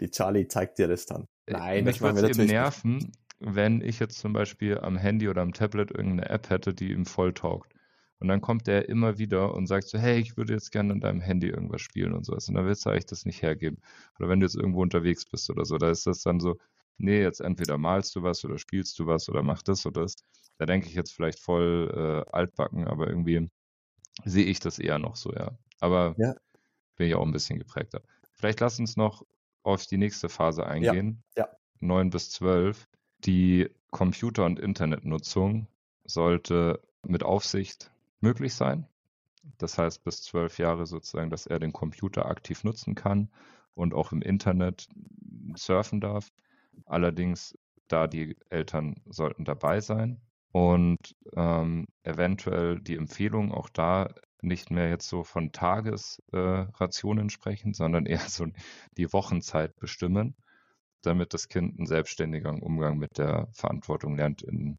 Die 0.02 0.10
Charlie 0.10 0.48
zeigt 0.48 0.78
dir 0.78 0.88
das 0.88 1.06
dann. 1.06 1.28
Äh, 1.46 1.52
Nein, 1.52 1.84
Mich 1.84 2.00
würde 2.00 2.28
es 2.28 2.36
eben 2.36 2.48
nerven, 2.48 3.12
wenn 3.38 3.80
ich 3.80 4.00
jetzt 4.00 4.18
zum 4.18 4.32
Beispiel 4.32 4.78
am 4.78 4.96
Handy 4.96 5.28
oder 5.28 5.42
am 5.42 5.52
Tablet 5.52 5.92
irgendeine 5.92 6.28
App 6.28 6.50
hätte, 6.50 6.74
die 6.74 6.90
ihm 6.90 7.06
voll 7.06 7.32
taugt. 7.32 7.72
Und 8.18 8.26
dann 8.26 8.40
kommt 8.40 8.66
der 8.66 8.88
immer 8.88 9.18
wieder 9.18 9.54
und 9.54 9.68
sagt 9.68 9.88
so, 9.88 9.98
hey, 9.98 10.18
ich 10.18 10.36
würde 10.36 10.54
jetzt 10.54 10.72
gerne 10.72 10.92
an 10.92 11.00
deinem 11.00 11.20
Handy 11.20 11.48
irgendwas 11.48 11.82
spielen 11.82 12.14
und 12.14 12.26
sowas. 12.26 12.48
Und 12.48 12.56
dann 12.56 12.66
willst 12.66 12.84
du 12.84 12.90
eigentlich 12.90 13.06
das 13.06 13.24
nicht 13.24 13.42
hergeben. 13.42 13.78
Oder 14.18 14.28
wenn 14.28 14.40
du 14.40 14.46
jetzt 14.46 14.56
irgendwo 14.56 14.82
unterwegs 14.82 15.24
bist 15.24 15.48
oder 15.50 15.64
so, 15.64 15.78
da 15.78 15.90
ist 15.90 16.04
das 16.06 16.22
dann 16.22 16.40
so, 16.40 16.58
nee, 16.98 17.22
jetzt 17.22 17.40
entweder 17.40 17.78
malst 17.78 18.16
du 18.16 18.24
was 18.24 18.44
oder 18.44 18.58
spielst 18.58 18.98
du 18.98 19.06
was 19.06 19.28
oder 19.28 19.44
mach 19.44 19.62
das 19.62 19.86
oder 19.86 20.02
das. 20.02 20.16
Da 20.58 20.66
denke 20.66 20.88
ich 20.88 20.94
jetzt 20.94 21.12
vielleicht 21.12 21.38
voll 21.38 21.92
äh, 21.94 22.30
altbacken, 22.32 22.88
aber 22.88 23.06
irgendwie 23.06 23.48
sehe 24.24 24.46
ich 24.46 24.58
das 24.58 24.80
eher 24.80 24.98
noch 24.98 25.14
so, 25.14 25.32
ja. 25.32 25.52
Aber 25.78 26.16
ja. 26.18 26.34
bin 26.96 27.06
ich 27.06 27.14
auch 27.14 27.24
ein 27.24 27.32
bisschen 27.32 27.60
geprägter. 27.60 28.02
Vielleicht 28.34 28.58
lass 28.58 28.80
uns 28.80 28.96
noch 28.96 29.24
auf 29.62 29.86
die 29.86 29.98
nächste 29.98 30.28
Phase 30.28 30.66
eingehen. 30.66 31.22
Ja. 31.36 31.44
ja. 31.44 31.56
9 31.80 32.10
bis 32.10 32.30
12. 32.30 32.88
Die 33.24 33.70
Computer- 33.90 34.44
und 34.46 34.58
Internetnutzung 34.58 35.68
sollte 36.04 36.80
mit 37.02 37.22
Aufsicht 37.22 37.92
möglich 38.20 38.54
sein. 38.54 38.86
Das 39.58 39.78
heißt, 39.78 40.04
bis 40.04 40.22
zwölf 40.22 40.58
Jahre 40.58 40.86
sozusagen, 40.86 41.30
dass 41.30 41.46
er 41.46 41.58
den 41.58 41.72
Computer 41.72 42.26
aktiv 42.26 42.64
nutzen 42.64 42.94
kann 42.94 43.30
und 43.74 43.94
auch 43.94 44.12
im 44.12 44.22
Internet 44.22 44.88
surfen 45.56 46.00
darf. 46.00 46.32
Allerdings, 46.86 47.58
da 47.88 48.06
die 48.06 48.36
Eltern 48.48 49.02
sollten 49.06 49.44
dabei 49.44 49.80
sein 49.80 50.20
und 50.52 51.14
ähm, 51.34 51.86
eventuell 52.04 52.80
die 52.80 52.96
Empfehlung 52.96 53.52
auch 53.52 53.68
da 53.68 54.08
nicht 54.42 54.70
mehr 54.70 54.88
jetzt 54.88 55.08
so 55.08 55.24
von 55.24 55.52
Tagesrationen 55.52 57.26
äh, 57.26 57.30
sprechen, 57.30 57.74
sondern 57.74 58.06
eher 58.06 58.20
so 58.28 58.46
die 58.96 59.12
Wochenzeit 59.12 59.76
bestimmen, 59.76 60.34
damit 61.02 61.34
das 61.34 61.48
Kind 61.48 61.78
einen 61.78 61.86
selbstständigeren 61.86 62.60
Umgang 62.60 62.98
mit 62.98 63.18
der 63.18 63.48
Verantwortung 63.52 64.16
lernt, 64.16 64.42
in 64.42 64.78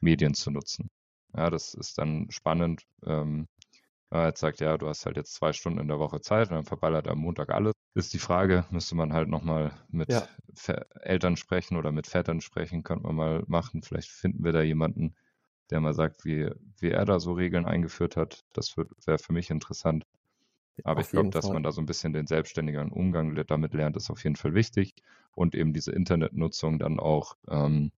Medien 0.00 0.34
zu 0.34 0.50
nutzen. 0.50 0.90
Ja, 1.34 1.50
das 1.50 1.74
ist 1.74 1.98
dann 1.98 2.30
spannend. 2.30 2.82
Ähm, 3.04 3.48
wenn 4.10 4.20
man 4.20 4.28
jetzt 4.28 4.40
sagt, 4.40 4.60
ja, 4.60 4.78
du 4.78 4.88
hast 4.88 5.04
halt 5.04 5.16
jetzt 5.16 5.34
zwei 5.34 5.52
Stunden 5.52 5.80
in 5.80 5.88
der 5.88 5.98
Woche 5.98 6.20
Zeit 6.20 6.48
und 6.48 6.54
dann 6.54 6.64
verballert 6.64 7.06
er 7.06 7.12
am 7.12 7.18
Montag 7.18 7.50
alles. 7.50 7.72
Ist 7.94 8.14
die 8.14 8.18
Frage, 8.18 8.64
müsste 8.70 8.94
man 8.94 9.12
halt 9.12 9.28
nochmal 9.28 9.72
mit 9.90 10.08
ja. 10.08 10.26
Eltern 11.00 11.36
sprechen 11.36 11.76
oder 11.76 11.92
mit 11.92 12.06
Vätern 12.06 12.40
sprechen, 12.40 12.82
könnte 12.82 13.06
man 13.06 13.16
mal 13.16 13.44
machen. 13.46 13.82
Vielleicht 13.82 14.10
finden 14.10 14.44
wir 14.44 14.52
da 14.52 14.62
jemanden, 14.62 15.14
der 15.70 15.80
mal 15.80 15.94
sagt, 15.94 16.24
wie, 16.24 16.50
wie 16.78 16.90
er 16.90 17.04
da 17.04 17.20
so 17.20 17.32
Regeln 17.32 17.66
eingeführt 17.66 18.16
hat. 18.16 18.44
Das 18.52 18.76
wäre 18.76 19.18
für 19.18 19.32
mich 19.32 19.50
interessant. 19.50 20.04
Aber 20.84 21.00
auf 21.00 21.06
ich 21.06 21.10
glaube, 21.10 21.30
dass 21.30 21.48
man 21.48 21.62
da 21.62 21.72
so 21.72 21.80
ein 21.80 21.86
bisschen 21.86 22.12
den 22.12 22.26
selbstständigen 22.26 22.92
Umgang 22.92 23.34
damit 23.46 23.74
lernt, 23.74 23.96
ist 23.96 24.10
auf 24.10 24.22
jeden 24.22 24.36
Fall 24.36 24.54
wichtig 24.54 24.94
und 25.32 25.54
eben 25.54 25.72
diese 25.72 25.92
Internetnutzung 25.92 26.78
dann 26.78 27.00
auch 27.00 27.36
ähm, 27.48 27.90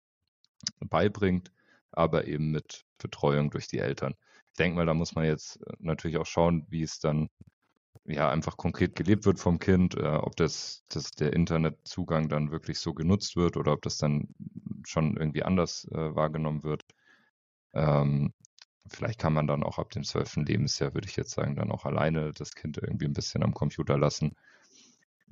beibringt, 0.80 1.52
aber 1.92 2.28
eben 2.28 2.52
mit 2.52 2.86
Betreuung 2.98 3.50
durch 3.50 3.68
die 3.68 3.80
Eltern. 3.80 4.16
Ich 4.52 4.58
denke 4.58 4.78
mal, 4.78 4.86
da 4.86 4.94
muss 4.94 5.16
man 5.16 5.26
jetzt 5.26 5.62
äh, 5.68 5.74
natürlich 5.80 6.18
auch 6.18 6.26
schauen, 6.26 6.66
wie 6.70 6.84
es 6.84 7.00
dann 7.00 7.30
ja 8.06 8.30
einfach 8.30 8.58
konkret 8.58 8.96
gelebt 8.96 9.26
wird 9.26 9.40
vom 9.40 9.60
Kind, 9.60 9.96
äh, 9.96 10.08
ob 10.08 10.36
das, 10.36 10.84
das 10.90 11.12
der 11.12 11.34
Internetzugang 11.34 12.30
dann 12.30 12.52
wirklich 12.52 12.80
so 12.80 12.94
genutzt 12.94 13.36
wird 13.36 13.58
oder 13.58 13.74
ob 13.74 13.82
das 13.82 13.98
dann 13.98 14.28
schon 14.86 15.18
irgendwie 15.18 15.44
anders 15.44 15.88
äh, 15.92 16.16
wahrgenommen 16.16 16.64
wird. 16.64 16.84
Ähm, 17.74 18.34
vielleicht 18.88 19.20
kann 19.20 19.34
man 19.34 19.48
dann 19.48 19.64
auch 19.64 19.78
ab 19.78 19.92
dem 19.92 20.04
zwölften 20.04 20.46
Lebensjahr, 20.46 20.94
würde 20.94 21.08
ich 21.08 21.16
jetzt 21.16 21.32
sagen, 21.32 21.56
dann 21.56 21.72
auch 21.72 21.86
alleine 21.86 22.32
das 22.32 22.56
Kind 22.56 22.78
irgendwie 22.78 23.06
ein 23.06 23.14
bisschen 23.14 23.44
am 23.44 23.54
Computer 23.54 23.98
lassen. 23.98 24.36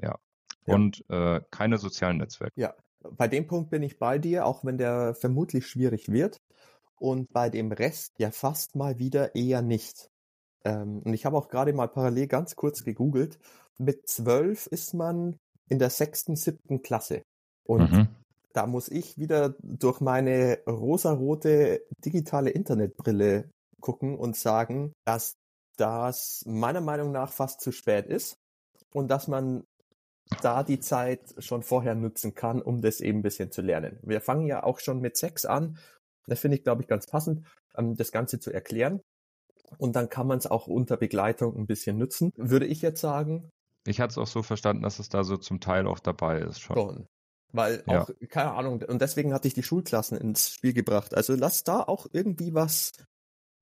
Ja. 0.02 0.18
ja. 0.66 0.76
Und 0.76 1.04
äh, 1.10 1.42
keine 1.52 1.78
sozialen 1.78 2.18
Netzwerke. 2.18 2.60
Ja, 2.60 2.74
bei 3.12 3.28
dem 3.28 3.48
Punkt 3.48 3.70
bin 3.70 3.84
ich 3.84 4.00
bei 4.00 4.20
dir, 4.20 4.46
auch 4.46 4.64
wenn 4.64 4.78
der 4.78 5.16
vermutlich 5.16 5.68
schwierig 5.68 6.10
wird. 6.10 6.42
Und 7.00 7.32
bei 7.32 7.50
dem 7.50 7.72
Rest 7.72 8.14
ja 8.18 8.32
fast 8.32 8.76
mal 8.76 8.98
wieder 8.98 9.36
eher 9.36 9.62
nicht. 9.62 10.10
Ähm, 10.64 11.02
und 11.04 11.14
ich 11.14 11.26
habe 11.26 11.38
auch 11.38 11.48
gerade 11.48 11.74
mal 11.74 11.88
parallel 11.88 12.28
ganz 12.28 12.56
kurz 12.56 12.84
gegoogelt. 12.84 13.38
Mit 13.78 14.08
zwölf 14.08 14.66
ist 14.68 14.96
man 14.96 15.38
in 15.70 15.78
der 15.78 15.92
sechsten, 15.92 16.36
siebten 16.36 16.82
Klasse. 16.82 17.22
Und 17.64 17.92
mhm 17.92 18.08
da 18.54 18.66
muss 18.66 18.90
ich 18.90 19.18
wieder 19.18 19.56
durch 19.62 20.02
meine 20.02 20.60
rosarote 20.68 21.82
digitale 22.04 22.50
Internetbrille 22.50 23.50
gucken 23.82 24.18
und 24.18 24.36
sagen, 24.36 24.94
dass 25.06 25.36
das 25.78 26.44
meiner 26.48 26.82
Meinung 26.82 27.12
nach 27.12 27.32
fast 27.32 27.62
zu 27.62 27.72
spät 27.72 28.08
ist 28.08 28.38
und 28.94 29.10
dass 29.10 29.28
man 29.28 29.64
da 30.42 30.64
die 30.64 30.80
Zeit 30.80 31.36
schon 31.38 31.64
vorher 31.64 31.96
nutzen 31.96 32.36
kann, 32.36 32.62
um 32.62 32.82
das 32.82 33.00
eben 33.00 33.20
ein 33.20 33.24
bisschen 33.24 33.52
zu 33.52 33.62
lernen. 33.62 34.00
Wir 34.02 34.22
fangen 34.22 34.48
ja 34.48 34.64
auch 34.64 34.80
schon 34.80 35.00
mit 35.00 35.16
Sex 35.18 35.46
an. 35.46 35.78
Das 36.26 36.40
finde 36.40 36.58
ich, 36.58 36.64
glaube 36.64 36.82
ich, 36.82 36.88
ganz 36.88 37.06
passend, 37.06 37.48
ähm, 37.78 37.96
das 37.96 38.12
Ganze 38.12 38.40
zu 38.40 38.52
erklären. 38.52 39.02
Und 39.78 39.96
dann 39.96 40.10
kann 40.10 40.28
man 40.28 40.38
es 40.38 40.48
auch 40.48 40.68
unter 40.68 40.98
Begleitung 40.98 41.56
ein 41.56 41.68
bisschen 41.68 41.98
nutzen, 41.98 42.32
würde 42.36 42.66
ich 42.66 42.82
jetzt 42.82 43.02
sagen. 43.02 43.50
Ich 43.86 44.02
hatte 44.02 44.12
es 44.12 44.18
auch 44.18 44.28
so 44.28 44.44
verstanden, 44.44 44.84
dass 44.84 45.00
es 45.00 45.10
da 45.10 45.24
so 45.24 45.38
zum 45.38 45.60
Teil 45.60 45.88
auch 45.88 46.00
dabei 46.00 46.40
ist 46.40 46.60
schon. 46.60 46.76
schon. 46.76 47.08
Weil 47.54 47.84
ja. 47.88 48.02
auch, 48.02 48.10
keine 48.30 48.52
Ahnung, 48.52 48.84
und 48.84 49.02
deswegen 49.02 49.34
hatte 49.34 49.48
ich 49.48 49.54
die 49.54 49.64
Schulklassen 49.64 50.18
ins 50.18 50.52
Spiel 50.52 50.74
gebracht. 50.74 51.16
Also 51.16 51.34
lass 51.36 51.64
da 51.64 51.82
auch 51.82 52.08
irgendwie 52.12 52.54
was 52.54 52.92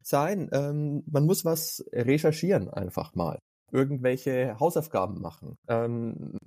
sein. 0.01 0.49
Ähm, 0.51 1.03
man 1.07 1.25
muss 1.25 1.45
was 1.45 1.83
recherchieren 1.91 2.69
einfach 2.69 3.15
mal. 3.15 3.39
Irgendwelche 3.71 4.57
Hausaufgaben 4.59 5.21
machen. 5.21 5.57
Ähm, 5.67 6.37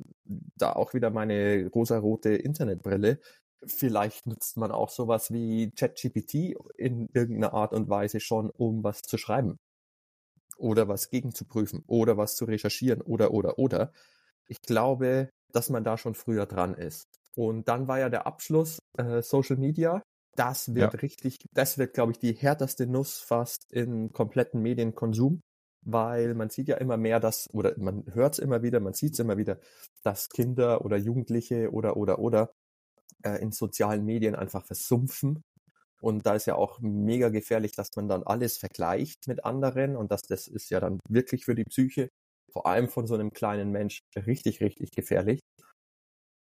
da 0.57 0.73
auch 0.73 0.95
wieder 0.95 1.11
meine 1.11 1.69
rosarote 1.69 2.31
Internetbrille. 2.31 3.19
Vielleicht 3.67 4.27
nutzt 4.27 4.57
man 4.57 4.71
auch 4.71 4.91
sowas 4.91 5.33
wie 5.33 5.73
ChatGPT 5.73 6.57
in 6.77 7.09
irgendeiner 7.13 7.55
Art 7.55 7.73
und 7.73 7.89
Weise 7.89 8.21
schon, 8.21 8.51
um 8.51 8.85
was 8.85 9.03
zu 9.03 9.19
schreiben. 9.19 9.59
Oder 10.57 10.89
was 10.89 11.11
gegenzuprüfen. 11.11 11.83
Oder 11.87 12.17
was 12.17 12.37
zu 12.37 12.45
recherchieren. 12.45 13.01
Oder, 13.03 13.33
oder, 13.33 13.59
oder. 13.59 13.93
Ich 14.47 14.61
glaube, 14.63 15.31
dass 15.53 15.71
man 15.71 15.85
da 15.85 15.99
schon 15.99 16.15
früher 16.15 16.47
dran 16.47 16.75
ist. 16.75 17.18
Und 17.39 17.69
dann 17.69 17.87
war 17.87 18.01
ja 18.01 18.09
der 18.09 18.27
Abschluss 18.27 18.81
äh, 18.99 19.23
Social 19.23 19.59
Media. 19.59 20.03
Das 20.35 20.75
wird 20.75 20.95
ja. 20.95 20.99
richtig, 20.99 21.37
das 21.55 21.79
wird, 21.79 21.95
glaube 21.95 22.11
ich, 22.11 22.19
die 22.19 22.33
härteste 22.33 22.89
Nuss 22.89 23.21
fast 23.21 23.65
im 23.71 24.13
kompletten 24.13 24.61
Medienkonsum, 24.61 25.41
weil 25.87 26.35
man 26.35 26.51
sieht 26.51 26.67
ja 26.67 26.79
immer 26.79 26.97
mehr, 26.97 27.21
dass, 27.21 27.47
oder 27.53 27.75
man 27.79 28.03
hört 28.13 28.33
es 28.33 28.39
immer 28.41 28.65
wieder, 28.65 28.81
man 28.81 28.95
sieht 28.95 29.13
es 29.13 29.21
immer 29.21 29.37
wieder, 29.37 29.61
dass 30.03 30.29
Kinder 30.31 30.85
oder 30.85 30.97
Jugendliche 30.97 31.71
oder, 31.71 31.97
oder, 31.97 32.19
oder 32.19 32.51
äh, 33.23 33.41
in 33.41 33.53
sozialen 33.53 34.05
Medien 34.05 34.35
einfach 34.35 34.67
versumpfen. 34.67 35.41
Und 36.01 36.27
da 36.27 36.35
ist 36.35 36.47
ja 36.47 36.57
auch 36.57 36.81
mega 36.81 37.29
gefährlich, 37.29 37.71
dass 37.77 37.91
man 37.95 38.09
dann 38.09 38.25
alles 38.25 38.59
vergleicht 38.59 39.29
mit 39.29 39.45
anderen 39.45 39.97
und 39.97 40.11
dass 40.11 40.23
das 40.23 40.49
ist 40.49 40.71
ja 40.71 40.81
dann 40.81 40.99
wirklich 41.09 41.45
für 41.45 41.55
die 41.55 41.65
Psyche, 41.65 42.09
vor 42.53 42.67
allem 42.67 42.89
von 42.89 43.07
so 43.07 43.15
einem 43.15 43.31
kleinen 43.31 43.71
Mensch, 43.71 44.01
richtig, 44.17 44.61
richtig 44.61 44.91
gefährlich 44.91 45.39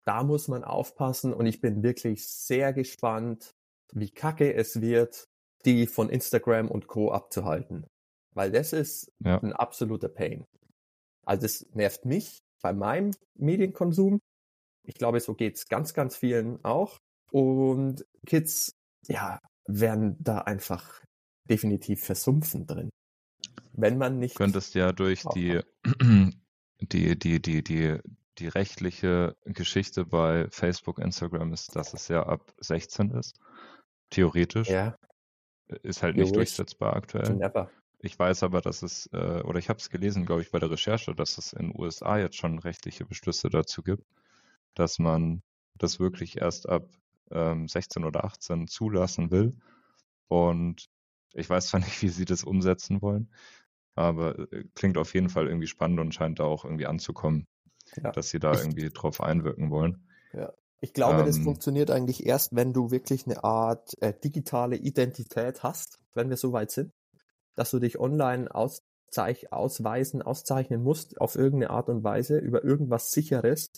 da 0.04 0.22
muss 0.22 0.48
man 0.48 0.64
aufpassen 0.64 1.32
und 1.32 1.46
ich 1.46 1.60
bin 1.60 1.82
wirklich 1.82 2.26
sehr 2.28 2.72
gespannt, 2.72 3.54
wie 3.92 4.10
kacke 4.10 4.54
es 4.54 4.80
wird, 4.80 5.28
die 5.64 5.86
von 5.86 6.10
Instagram 6.10 6.70
und 6.70 6.86
Co. 6.86 7.10
abzuhalten. 7.12 7.86
Weil 8.34 8.50
das 8.50 8.72
ist 8.72 9.12
ja. 9.20 9.40
ein 9.40 9.52
absoluter 9.52 10.08
Pain. 10.08 10.44
Also 11.24 11.46
es 11.46 11.66
nervt 11.74 12.04
mich 12.04 12.42
bei 12.60 12.72
meinem 12.72 13.12
Medienkonsum. 13.38 14.20
Ich 14.86 14.96
glaube, 14.96 15.20
so 15.20 15.34
geht's 15.34 15.68
ganz, 15.68 15.94
ganz 15.94 16.16
vielen 16.16 16.62
auch. 16.64 16.98
Und 17.30 18.04
Kids, 18.26 18.74
ja, 19.06 19.38
werden 19.66 20.16
da 20.20 20.38
einfach 20.38 21.00
definitiv 21.48 22.04
versumpfen 22.04 22.66
drin. 22.66 22.90
Wenn 23.72 23.98
man 23.98 24.18
nicht. 24.18 24.36
Könntest 24.36 24.74
ja 24.74 24.92
durch 24.92 25.24
die, 25.34 25.60
die, 26.80 27.18
die, 27.18 27.40
die, 27.40 27.64
die, 27.64 27.98
die 28.38 28.48
rechtliche 28.48 29.36
Geschichte 29.44 30.04
bei 30.04 30.48
Facebook, 30.50 30.98
Instagram 30.98 31.52
ist, 31.52 31.76
dass 31.76 31.94
es 31.94 32.08
ja 32.08 32.24
ab 32.24 32.52
16 32.58 33.10
ist. 33.12 33.38
Theoretisch. 34.10 34.68
Ja. 34.68 34.96
Ist 35.82 36.02
halt 36.02 36.16
nicht 36.16 36.34
durchsetzbar 36.34 36.94
aktuell. 36.94 37.34
Never. 37.34 37.70
Ich 38.00 38.18
weiß 38.18 38.42
aber, 38.42 38.60
dass 38.60 38.82
es, 38.82 39.08
äh, 39.12 39.42
oder 39.44 39.58
ich 39.58 39.70
habe 39.70 39.78
es 39.78 39.88
gelesen, 39.88 40.26
glaube 40.26 40.42
ich, 40.42 40.50
bei 40.50 40.58
der 40.58 40.70
Recherche, 40.70 41.14
dass 41.14 41.38
es 41.38 41.54
in 41.54 41.70
den 41.70 41.80
USA 41.80 42.18
jetzt 42.18 42.36
schon 42.36 42.58
rechtliche 42.58 43.06
Beschlüsse 43.06 43.48
dazu 43.48 43.82
gibt, 43.82 44.04
dass 44.74 44.98
man 44.98 45.42
das 45.76 46.00
wirklich 46.00 46.36
erst 46.38 46.68
ab 46.68 46.86
ähm, 47.30 47.66
16 47.66 48.04
oder 48.04 48.24
18 48.24 48.68
zulassen 48.68 49.30
will. 49.30 49.56
Und 50.28 50.86
ich 51.32 51.48
weiß 51.48 51.68
zwar 51.68 51.80
nicht, 51.80 52.02
wie 52.02 52.08
sie 52.08 52.26
das 52.26 52.44
umsetzen 52.44 53.00
wollen, 53.00 53.30
aber 53.94 54.38
äh, 54.52 54.64
klingt 54.74 54.98
auf 54.98 55.14
jeden 55.14 55.30
Fall 55.30 55.46
irgendwie 55.46 55.68
spannend 55.68 56.00
und 56.00 56.14
scheint 56.14 56.40
da 56.40 56.44
auch 56.44 56.64
irgendwie 56.64 56.86
anzukommen 56.86 57.46
ja. 58.02 58.12
dass 58.12 58.30
sie 58.30 58.38
da 58.38 58.52
ich, 58.52 58.60
irgendwie 58.60 58.90
drauf 58.90 59.20
einwirken 59.20 59.70
wollen. 59.70 60.06
Ja. 60.32 60.52
Ich 60.80 60.92
glaube, 60.92 61.20
ähm, 61.20 61.26
das 61.26 61.38
funktioniert 61.38 61.90
eigentlich 61.90 62.26
erst, 62.26 62.54
wenn 62.54 62.72
du 62.72 62.90
wirklich 62.90 63.26
eine 63.26 63.42
Art 63.42 63.94
äh, 64.02 64.12
digitale 64.12 64.76
Identität 64.76 65.62
hast, 65.62 65.98
wenn 66.12 66.28
wir 66.28 66.36
so 66.36 66.52
weit 66.52 66.70
sind, 66.70 66.92
dass 67.54 67.70
du 67.70 67.78
dich 67.78 67.98
online 67.98 68.54
auszeich 68.54 69.52
ausweisen, 69.52 70.20
auszeichnen 70.20 70.82
musst 70.82 71.20
auf 71.20 71.36
irgendeine 71.36 71.70
Art 71.70 71.88
und 71.88 72.04
Weise 72.04 72.38
über 72.38 72.64
irgendwas 72.64 73.12
Sicheres 73.12 73.68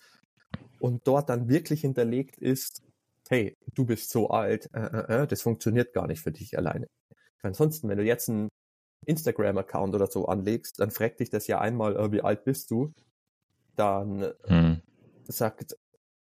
und 0.81 1.07
dort 1.07 1.29
dann 1.29 1.49
wirklich 1.49 1.83
hinterlegt 1.83 2.39
ist, 2.39 2.83
hey, 3.29 3.55
du 3.75 3.85
bist 3.85 4.11
so 4.11 4.31
alt, 4.31 4.69
äh, 4.73 4.81
äh, 4.81 5.23
äh 5.23 5.27
das 5.27 5.43
funktioniert 5.43 5.93
gar 5.93 6.07
nicht 6.07 6.23
für 6.23 6.33
dich 6.33 6.57
alleine. 6.57 6.87
Ansonsten, 7.43 7.89
wenn 7.89 7.99
du 7.99 8.05
jetzt 8.05 8.29
einen 8.29 8.49
Instagram-Account 9.07 9.95
oder 9.95 10.07
so 10.07 10.27
anlegst, 10.27 10.81
dann 10.81 10.91
fragt 10.91 11.21
dich 11.21 11.31
das 11.31 11.47
ja 11.47 11.61
einmal, 11.61 11.97
äh, 11.97 12.13
wie 12.13 12.23
alt 12.23 12.45
bist 12.45 12.71
du? 12.71 12.93
Dann 13.77 14.33
hm. 14.45 14.83
sagt 15.29 15.77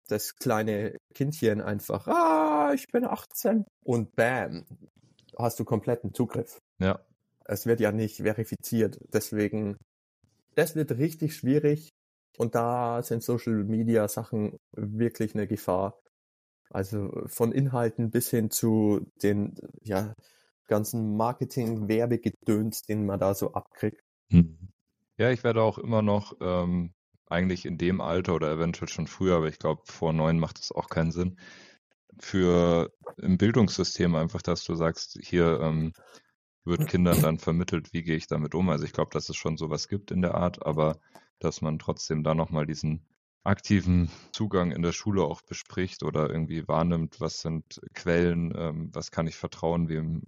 das 0.09 0.36
kleine 0.36 0.96
Kindchen 1.14 1.61
einfach, 1.61 2.07
ah, 2.09 2.72
ich 2.74 2.86
bin 2.88 3.05
18 3.05 3.64
und 3.84 4.14
bam, 4.16 4.66
hast 5.38 5.59
du 5.59 5.64
kompletten 5.64 6.12
Zugriff. 6.12 6.59
Ja. 6.78 7.00
Es 7.46 7.66
wird 7.66 7.80
ja 7.80 7.92
nicht 7.92 8.18
verifiziert, 8.18 8.98
deswegen, 9.12 9.76
das 10.55 10.76
wird 10.76 10.92
richtig 10.92 11.36
schwierig 11.36 11.90
und 12.38 12.55
da 12.55 13.02
sind 13.02 13.22
Social 13.22 13.64
Media 13.64 14.09
Sachen 14.09 14.57
wirklich 14.72 15.34
eine 15.34 15.46
Gefahr. 15.46 15.98
Also 16.70 17.11
von 17.26 17.52
Inhalten 17.52 18.11
bis 18.11 18.30
hin 18.30 18.50
zu 18.50 19.07
den, 19.22 19.55
ja, 19.82 20.14
ganzen 20.66 21.16
Marketing-Werbegedöns, 21.16 22.82
den 22.82 23.07
man 23.07 23.20
da 23.20 23.34
so 23.34 23.52
abkriegt. 23.52 24.02
Hm. 24.30 24.59
Ja, 25.16 25.30
ich 25.30 25.44
werde 25.44 25.62
auch 25.62 25.78
immer 25.78 26.02
noch 26.02 26.36
ähm, 26.40 26.92
eigentlich 27.35 27.66
in 27.66 27.78
dem 27.78 28.01
Alter 28.01 28.35
oder 28.35 28.51
eventuell 28.53 28.89
schon 28.89 29.07
früher, 29.07 29.37
aber 29.37 29.49
ich 29.49 29.59
glaube, 29.59 29.82
vor 29.85 30.12
neun 30.12 30.39
macht 30.39 30.59
das 30.59 30.72
auch 30.72 30.89
keinen 30.89 31.12
Sinn. 31.12 31.39
Für 32.18 32.93
im 33.18 33.39
Bildungssystem 33.39 34.14
einfach, 34.14 34.43
dass 34.43 34.64
du 34.64 34.74
sagst, 34.74 35.18
hier 35.22 35.61
ähm, 35.61 35.93
wird 36.64 36.89
Kindern 36.89 37.20
dann 37.20 37.39
vermittelt, 37.39 37.93
wie 37.93 38.03
gehe 38.03 38.16
ich 38.16 38.26
damit 38.26 38.55
um. 38.55 38.70
Also 38.70 38.85
ich 38.85 38.93
glaube, 38.93 39.11
dass 39.12 39.28
es 39.28 39.37
schon 39.37 39.57
sowas 39.57 39.89
gibt 39.89 40.11
in 40.11 40.22
der 40.22 40.35
Art, 40.35 40.64
aber 40.64 40.99
dass 41.39 41.61
man 41.61 41.78
trotzdem 41.78 42.22
da 42.22 42.35
nochmal 42.35 42.66
diesen 42.66 43.05
aktiven 43.45 44.11
Zugang 44.32 44.72
in 44.72 44.82
der 44.82 44.92
Schule 44.92 45.22
auch 45.22 45.42
bespricht 45.42 46.03
oder 46.03 46.30
irgendwie 46.30 46.66
wahrnimmt, 46.66 47.20
was 47.20 47.40
sind 47.40 47.80
Quellen, 47.95 48.53
ähm, 48.57 48.90
was 48.92 49.11
kann 49.11 49.26
ich 49.26 49.36
vertrauen, 49.36 49.88
wem, 49.88 50.22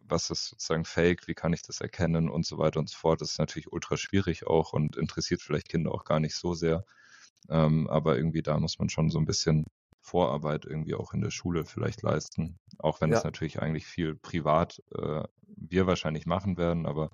was 0.00 0.30
ist 0.30 0.48
sozusagen 0.48 0.86
Fake, 0.86 1.28
wie 1.28 1.34
kann 1.34 1.52
ich 1.52 1.62
das 1.62 1.80
erkennen 1.80 2.30
und 2.30 2.46
so 2.46 2.58
weiter 2.58 2.80
und 2.80 2.88
so 2.88 2.96
fort. 2.96 3.20
Das 3.20 3.32
ist 3.32 3.38
natürlich 3.38 3.70
ultra 3.70 3.96
schwierig 3.98 4.46
auch 4.46 4.72
und 4.72 4.96
interessiert 4.96 5.42
vielleicht 5.42 5.68
Kinder 5.68 5.92
auch 5.92 6.04
gar 6.04 6.18
nicht 6.18 6.34
so 6.34 6.54
sehr. 6.54 6.84
Ähm, 7.50 7.88
aber 7.88 8.16
irgendwie 8.16 8.42
da 8.42 8.58
muss 8.58 8.78
man 8.78 8.88
schon 8.88 9.10
so 9.10 9.18
ein 9.18 9.26
bisschen 9.26 9.66
Vorarbeit 10.00 10.64
irgendwie 10.64 10.94
auch 10.94 11.12
in 11.12 11.20
der 11.20 11.30
Schule 11.30 11.64
vielleicht 11.64 12.02
leisten. 12.02 12.58
Auch 12.78 13.00
wenn 13.00 13.10
ja. 13.10 13.18
es 13.18 13.24
natürlich 13.24 13.60
eigentlich 13.60 13.86
viel 13.86 14.16
privat 14.16 14.82
äh, 14.96 15.22
wir 15.56 15.86
wahrscheinlich 15.86 16.26
machen 16.26 16.56
werden, 16.56 16.86
aber 16.86 17.10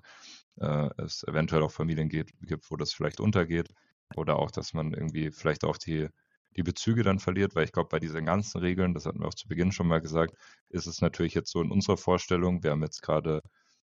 äh, 0.59 0.89
es 0.97 1.23
eventuell 1.23 1.63
auch 1.63 1.71
Familien 1.71 2.09
geht, 2.09 2.31
gibt, 2.41 2.71
wo 2.71 2.77
das 2.77 2.93
vielleicht 2.93 3.19
untergeht. 3.19 3.69
Oder 4.15 4.39
auch, 4.39 4.51
dass 4.51 4.73
man 4.73 4.93
irgendwie 4.93 5.31
vielleicht 5.31 5.63
auch 5.63 5.77
die, 5.77 6.07
die 6.55 6.63
Bezüge 6.63 7.03
dann 7.03 7.19
verliert, 7.19 7.55
weil 7.55 7.65
ich 7.65 7.71
glaube, 7.71 7.89
bei 7.89 7.99
diesen 7.99 8.25
ganzen 8.25 8.59
Regeln, 8.59 8.93
das 8.93 9.05
hatten 9.05 9.19
wir 9.19 9.27
auch 9.27 9.33
zu 9.33 9.47
Beginn 9.47 9.71
schon 9.71 9.87
mal 9.87 10.01
gesagt, 10.01 10.33
ist 10.69 10.87
es 10.87 11.01
natürlich 11.01 11.33
jetzt 11.33 11.51
so 11.51 11.61
in 11.61 11.71
unserer 11.71 11.97
Vorstellung, 11.97 12.63
wir 12.63 12.71
haben 12.71 12.81
jetzt 12.81 13.01
gerade 13.01 13.41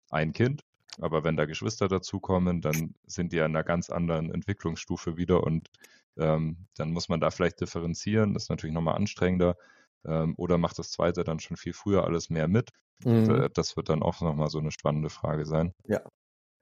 ein 0.10 0.32
Kind, 0.32 0.64
aber 1.00 1.24
wenn 1.24 1.38
da 1.38 1.46
Geschwister 1.46 1.88
dazukommen, 1.88 2.62
dann 2.62 2.96
sind 3.06 3.34
die 3.34 3.38
ja 3.38 3.46
in 3.46 3.56
einer 3.56 3.64
ganz 3.64 3.90
anderen 3.90 4.32
Entwicklungsstufe 4.32 5.18
wieder 5.18 5.44
und 5.44 5.70
ähm, 6.18 6.68
dann 6.76 6.92
muss 6.92 7.10
man 7.10 7.20
da 7.20 7.32
vielleicht 7.32 7.62
differenzieren, 7.62 8.34
das 8.34 8.44
ist 8.44 8.50
natürlich 8.50 8.74
nochmal 8.74 8.96
anstrengender. 8.96 9.56
Ähm, 10.04 10.34
oder 10.38 10.58
macht 10.58 10.80
das 10.80 10.92
zweite 10.92 11.24
dann 11.24 11.40
schon 11.40 11.58
viel 11.58 11.74
früher 11.74 12.04
alles 12.04 12.30
mehr 12.30 12.48
mit? 12.48 12.70
Mhm. 13.04 13.50
Das 13.54 13.78
wird 13.78 13.90
dann 13.90 14.04
auch 14.04 14.22
nochmal 14.22 14.50
so 14.50 14.60
eine 14.60 14.72
spannende 14.72 15.10
Frage 15.10 15.46
sein. 15.46 15.74
Ja. 15.86 16.02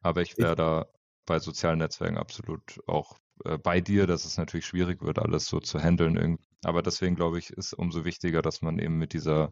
Aber 0.02 0.22
ich 0.22 0.38
wäre 0.38 0.56
da 0.56 0.88
bei 1.26 1.40
sozialen 1.40 1.80
Netzwerken 1.80 2.18
absolut 2.18 2.80
auch 2.88 3.18
äh, 3.46 3.58
bei 3.58 3.82
dir, 3.82 4.08
dass 4.08 4.26
es 4.26 4.38
natürlich 4.38 4.66
schwierig 4.66 5.02
wird, 5.02 5.20
alles 5.20 5.46
so 5.48 5.60
zu 5.60 5.80
handeln. 5.80 6.38
Aber 6.64 6.82
deswegen 6.82 7.16
glaube 7.16 7.40
ich, 7.40 7.52
ist 7.52 7.74
umso 7.74 8.06
wichtiger, 8.06 8.42
dass 8.42 8.62
man 8.62 8.80
eben 8.80 8.98
mit 8.98 9.14
dieser 9.14 9.52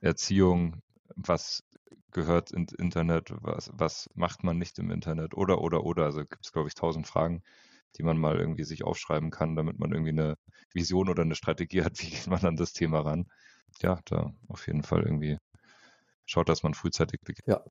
Erziehung, 0.00 0.82
was 1.16 1.64
gehört 2.12 2.52
ins 2.52 2.72
Internet, 2.72 3.30
was, 3.42 3.70
was 3.74 4.08
macht 4.14 4.44
man 4.44 4.58
nicht 4.58 4.78
im 4.78 4.90
Internet 4.90 5.34
oder, 5.34 5.60
oder, 5.60 5.84
oder. 5.84 6.04
Also 6.04 6.20
gibt 6.20 6.44
es, 6.46 6.52
glaube 6.52 6.68
ich, 6.68 6.74
tausend 6.74 7.06
Fragen, 7.06 7.42
die 7.96 8.02
man 8.02 8.18
mal 8.18 8.38
irgendwie 8.38 8.64
sich 8.64 8.84
aufschreiben 8.84 9.30
kann, 9.30 9.56
damit 9.56 9.78
man 9.78 9.92
irgendwie 9.92 10.10
eine 10.10 10.36
Vision 10.72 11.08
oder 11.08 11.22
eine 11.22 11.34
Strategie 11.36 11.82
hat, 11.84 12.00
wie 12.02 12.10
geht 12.10 12.26
man 12.28 12.40
an 12.44 12.56
das 12.56 12.72
Thema 12.72 13.00
ran. 13.00 13.26
Ja, 13.82 14.00
da 14.06 14.32
auf 14.48 14.66
jeden 14.66 14.82
Fall 14.82 15.02
irgendwie 15.02 15.38
schaut, 16.26 16.48
dass 16.48 16.62
man 16.62 16.74
frühzeitig 16.74 17.20
beginnt. 17.22 17.48
Ja, 17.48 17.64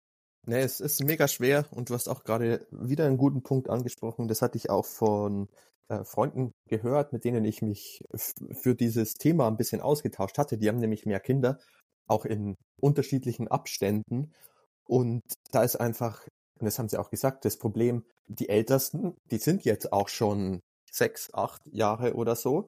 Nee, 0.49 0.61
es 0.61 0.79
ist 0.79 1.03
mega 1.03 1.27
schwer 1.27 1.65
und 1.71 1.89
du 1.89 1.93
hast 1.93 2.07
auch 2.07 2.23
gerade 2.23 2.65
wieder 2.71 3.05
einen 3.05 3.17
guten 3.17 3.43
Punkt 3.43 3.69
angesprochen. 3.69 4.29
Das 4.29 4.41
hatte 4.41 4.57
ich 4.57 4.69
auch 4.69 4.85
von 4.85 5.49
äh, 5.89 6.05
Freunden 6.05 6.53
gehört, 6.69 7.11
mit 7.11 7.25
denen 7.25 7.43
ich 7.43 7.61
mich 7.61 7.99
für 8.53 8.73
dieses 8.73 9.15
Thema 9.15 9.49
ein 9.49 9.57
bisschen 9.57 9.81
ausgetauscht 9.81 10.37
hatte. 10.37 10.57
Die 10.57 10.69
haben 10.69 10.79
nämlich 10.79 11.05
mehr 11.05 11.19
Kinder, 11.19 11.59
auch 12.07 12.23
in 12.23 12.55
unterschiedlichen 12.79 13.49
Abständen. 13.49 14.31
Und 14.85 15.21
da 15.51 15.63
ist 15.63 15.75
einfach, 15.75 16.25
und 16.61 16.65
das 16.65 16.79
haben 16.79 16.87
sie 16.87 16.97
auch 16.97 17.09
gesagt, 17.09 17.43
das 17.43 17.57
Problem, 17.57 18.05
die 18.27 18.47
Ältesten, 18.47 19.17
die 19.29 19.39
sind 19.39 19.65
jetzt 19.65 19.91
auch 19.91 20.07
schon 20.07 20.61
sechs, 20.89 21.29
acht 21.33 21.61
Jahre 21.73 22.13
oder 22.13 22.37
so. 22.37 22.67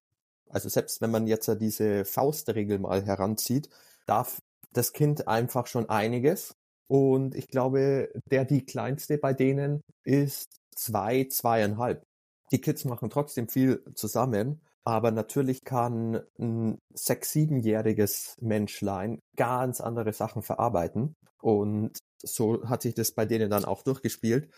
Also 0.50 0.68
selbst 0.68 1.00
wenn 1.00 1.12
man 1.12 1.28
jetzt 1.28 1.50
diese 1.62 2.04
Faustregel 2.04 2.78
mal 2.80 3.06
heranzieht, 3.06 3.70
darf 4.06 4.40
das 4.74 4.92
Kind 4.92 5.30
einfach 5.30 5.66
schon 5.66 5.88
einiges 5.88 6.59
und 6.90 7.36
ich 7.36 7.48
glaube, 7.48 8.12
der, 8.32 8.46
die 8.46 8.66
kleinste 8.66 9.20
bei 9.20 9.34
denen 9.34 9.82
ist 10.04 10.48
zwei, 10.76 11.26
zweieinhalb. 11.26 12.04
Die 12.52 12.62
Kids 12.62 12.84
machen 12.84 13.12
trotzdem 13.12 13.48
viel 13.48 13.84
zusammen, 13.94 14.62
aber 14.84 15.12
natürlich 15.12 15.64
kann 15.64 16.22
ein 16.40 16.80
sechs-, 16.92 17.32
siebenjähriges 17.32 18.38
Menschlein 18.42 19.20
ganz 19.36 19.82
andere 19.82 20.14
Sachen 20.14 20.42
verarbeiten. 20.42 21.14
Und 21.42 22.00
so 22.24 22.68
hat 22.68 22.82
sich 22.82 22.96
das 22.96 23.12
bei 23.12 23.26
denen 23.26 23.52
dann 23.52 23.66
auch 23.66 23.84
durchgespielt. 23.84 24.50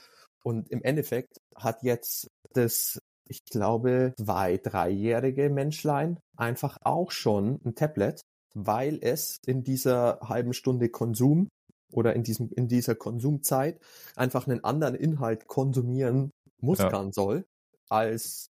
Und 0.42 0.70
im 0.72 0.82
Endeffekt 0.84 1.38
hat 1.56 1.84
jetzt 1.84 2.28
das, 2.54 2.98
ich 3.28 3.44
glaube, 3.44 4.14
zwei-, 4.18 4.58
dreijährige 4.58 5.50
Menschlein 5.50 6.18
einfach 6.38 6.78
auch 6.82 7.12
schon 7.12 7.60
ein 7.66 7.76
Tablet, 7.76 8.22
weil 8.54 9.00
es 9.02 9.38
in 9.46 9.64
dieser 9.64 10.20
halben 10.22 10.54
Stunde 10.54 10.88
Konsum 10.88 11.50
oder 11.92 12.16
in 12.16 12.24
diesem, 12.24 12.50
in 12.52 12.68
dieser 12.68 12.96
Konsumzeit 12.96 13.80
einfach 14.16 14.48
einen 14.48 14.64
anderen 14.64 14.96
Inhalt 14.96 15.48
konsumieren 15.48 16.32
muss, 16.60 16.80
ja. 16.80 16.89
kann, 16.89 17.12
soll, 17.12 17.46
als 17.89 18.50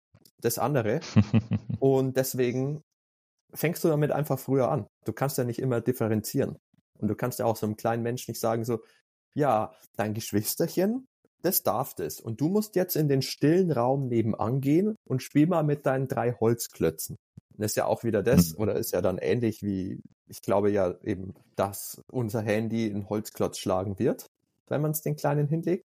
das 0.41 0.59
andere. 0.59 1.01
und 1.81 2.17
deswegen 2.17 2.83
fängst 3.55 3.85
du 3.85 3.89
damit 3.89 4.11
einfach 4.11 4.39
früher 4.39 4.71
an. 4.71 4.87
Du 5.05 5.13
kannst 5.13 5.39
ja 5.39 5.45
nicht 5.45 5.59
immer 5.59 5.81
differenzieren. 5.81 6.59
Und 6.99 7.09
du 7.09 7.15
kannst 7.15 7.39
ja 7.39 7.47
auch 7.47 7.57
so 7.57 7.67
einem 7.67 7.77
kleinen 7.77 8.03
Menschen 8.03 8.31
nicht 8.31 8.41
sagen 8.41 8.65
so, 8.65 8.81
ja, 9.35 9.73
dein 9.97 10.15
Geschwisterchen, 10.15 11.07
das 11.43 11.63
darf 11.63 11.95
das. 11.95 12.21
Und 12.21 12.41
du 12.41 12.49
musst 12.49 12.77
jetzt 12.77 12.97
in 12.97 13.09
den 13.09 13.23
stillen 13.23 13.73
Raum 13.73 14.09
nebenan 14.09 14.61
gehen 14.61 14.97
und 15.09 15.23
spiel 15.23 15.47
mal 15.47 15.65
mit 15.65 15.87
deinen 15.87 16.07
drei 16.07 16.33
Holzklötzen. 16.33 17.17
Das 17.63 17.73
ist 17.73 17.77
ja 17.77 17.87
auch 17.87 18.05
wieder 18.05 18.23
das, 18.23 18.55
mhm. 18.55 18.63
oder 18.63 18.75
ist 18.75 18.93
ja 18.93 19.01
dann 19.01 19.19
ähnlich 19.19 19.63
wie, 19.63 20.03
ich 20.27 20.43
glaube 20.43 20.71
ja 20.71 20.95
eben, 21.03 21.35
dass 21.57 22.03
unser 22.11 22.43
Handy 22.43 22.91
einen 22.91 23.09
Holzklotz 23.09 23.59
schlagen 23.59 23.99
wird, 23.99 24.27
wenn 24.69 24.83
man 24.83 24.91
es 24.91 25.03
den 25.03 25.17
Kleinen 25.17 25.49
hinlegt. 25.49 25.87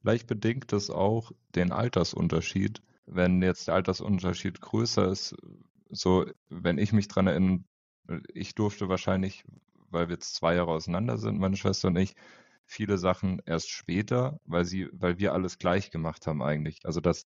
Vielleicht 0.00 0.26
bedingt 0.26 0.72
das 0.72 0.90
auch 0.90 1.32
den 1.54 1.72
Altersunterschied. 1.72 2.82
Wenn 3.06 3.42
jetzt 3.42 3.68
der 3.68 3.74
Altersunterschied 3.74 4.60
größer 4.60 5.10
ist, 5.10 5.34
so, 5.90 6.26
wenn 6.50 6.78
ich 6.78 6.92
mich 6.92 7.08
dran 7.08 7.26
erinnere, 7.26 7.60
ich 8.32 8.54
durfte 8.54 8.88
wahrscheinlich, 8.88 9.44
weil 9.90 10.08
wir 10.08 10.16
jetzt 10.16 10.34
zwei 10.34 10.54
Jahre 10.56 10.72
auseinander 10.72 11.16
sind, 11.16 11.38
meine 11.38 11.56
Schwester 11.56 11.88
und 11.88 11.96
ich, 11.96 12.14
viele 12.66 12.98
Sachen 12.98 13.40
erst 13.46 13.70
später, 13.70 14.40
weil 14.44 14.64
sie, 14.64 14.88
weil 14.92 15.18
wir 15.18 15.32
alles 15.32 15.58
gleich 15.58 15.90
gemacht 15.90 16.26
haben 16.26 16.42
eigentlich. 16.42 16.80
Also 16.84 17.00
dass 17.00 17.24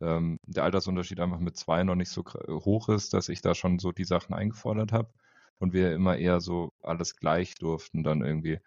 ähm, 0.00 0.38
der 0.46 0.64
Altersunterschied 0.64 1.20
einfach 1.20 1.38
mit 1.38 1.56
zwei 1.56 1.84
noch 1.84 1.94
nicht 1.94 2.10
so 2.10 2.24
hoch 2.48 2.88
ist, 2.88 3.14
dass 3.14 3.28
ich 3.28 3.42
da 3.42 3.54
schon 3.54 3.78
so 3.78 3.92
die 3.92 4.04
Sachen 4.04 4.34
eingefordert 4.34 4.92
habe 4.92 5.10
und 5.58 5.72
wir 5.72 5.92
immer 5.92 6.16
eher 6.16 6.40
so 6.40 6.72
alles 6.82 7.16
gleich 7.16 7.54
durften 7.54 8.02
dann 8.02 8.22
irgendwie. 8.22 8.60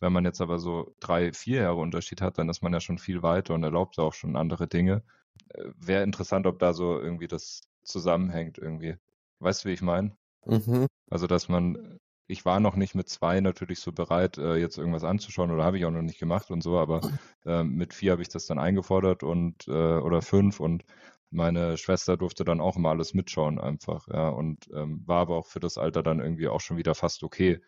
Wenn 0.00 0.12
man 0.12 0.24
jetzt 0.24 0.40
aber 0.40 0.58
so 0.58 0.94
drei, 1.00 1.32
vier 1.32 1.62
Jahre 1.62 1.76
Unterschied 1.76 2.20
hat, 2.20 2.38
dann 2.38 2.48
ist 2.48 2.62
man 2.62 2.72
ja 2.72 2.80
schon 2.80 2.98
viel 2.98 3.22
weiter 3.22 3.54
und 3.54 3.64
erlaubt 3.64 3.98
auch 3.98 4.14
schon 4.14 4.36
andere 4.36 4.68
Dinge. 4.68 5.02
Äh, 5.48 5.70
Wäre 5.76 6.04
interessant, 6.04 6.46
ob 6.46 6.58
da 6.58 6.72
so 6.72 7.00
irgendwie 7.00 7.28
das 7.28 7.62
zusammenhängt 7.82 8.58
irgendwie. 8.58 8.96
Weißt 9.40 9.64
du, 9.64 9.68
wie 9.68 9.72
ich 9.72 9.82
meine? 9.82 10.16
Mhm. 10.46 10.86
Also, 11.10 11.26
dass 11.26 11.48
man 11.48 11.98
ich 12.28 12.44
war 12.44 12.60
noch 12.60 12.76
nicht 12.76 12.94
mit 12.94 13.08
zwei 13.08 13.40
natürlich 13.40 13.80
so 13.80 13.90
bereit, 13.90 14.36
äh, 14.36 14.56
jetzt 14.56 14.76
irgendwas 14.76 15.02
anzuschauen 15.02 15.50
oder 15.50 15.64
habe 15.64 15.78
ich 15.78 15.86
auch 15.86 15.90
noch 15.90 16.02
nicht 16.02 16.20
gemacht 16.20 16.50
und 16.50 16.62
so, 16.62 16.78
aber 16.78 17.00
äh, 17.46 17.64
mit 17.64 17.94
vier 17.94 18.12
habe 18.12 18.22
ich 18.22 18.28
das 18.28 18.46
dann 18.46 18.58
eingefordert 18.58 19.22
und 19.22 19.66
äh, 19.66 19.70
oder 19.98 20.22
fünf 20.22 20.60
und 20.60 20.84
meine 21.30 21.76
Schwester 21.78 22.16
durfte 22.16 22.44
dann 22.44 22.60
auch 22.60 22.76
immer 22.76 22.90
alles 22.90 23.14
mitschauen 23.14 23.58
einfach, 23.58 24.08
ja, 24.08 24.28
und 24.28 24.68
ähm, 24.74 25.02
war 25.06 25.20
aber 25.22 25.36
auch 25.36 25.46
für 25.46 25.60
das 25.60 25.78
Alter 25.78 26.02
dann 26.02 26.20
irgendwie 26.20 26.48
auch 26.48 26.60
schon 26.60 26.76
wieder 26.76 26.94
fast 26.94 27.22
okay. 27.22 27.60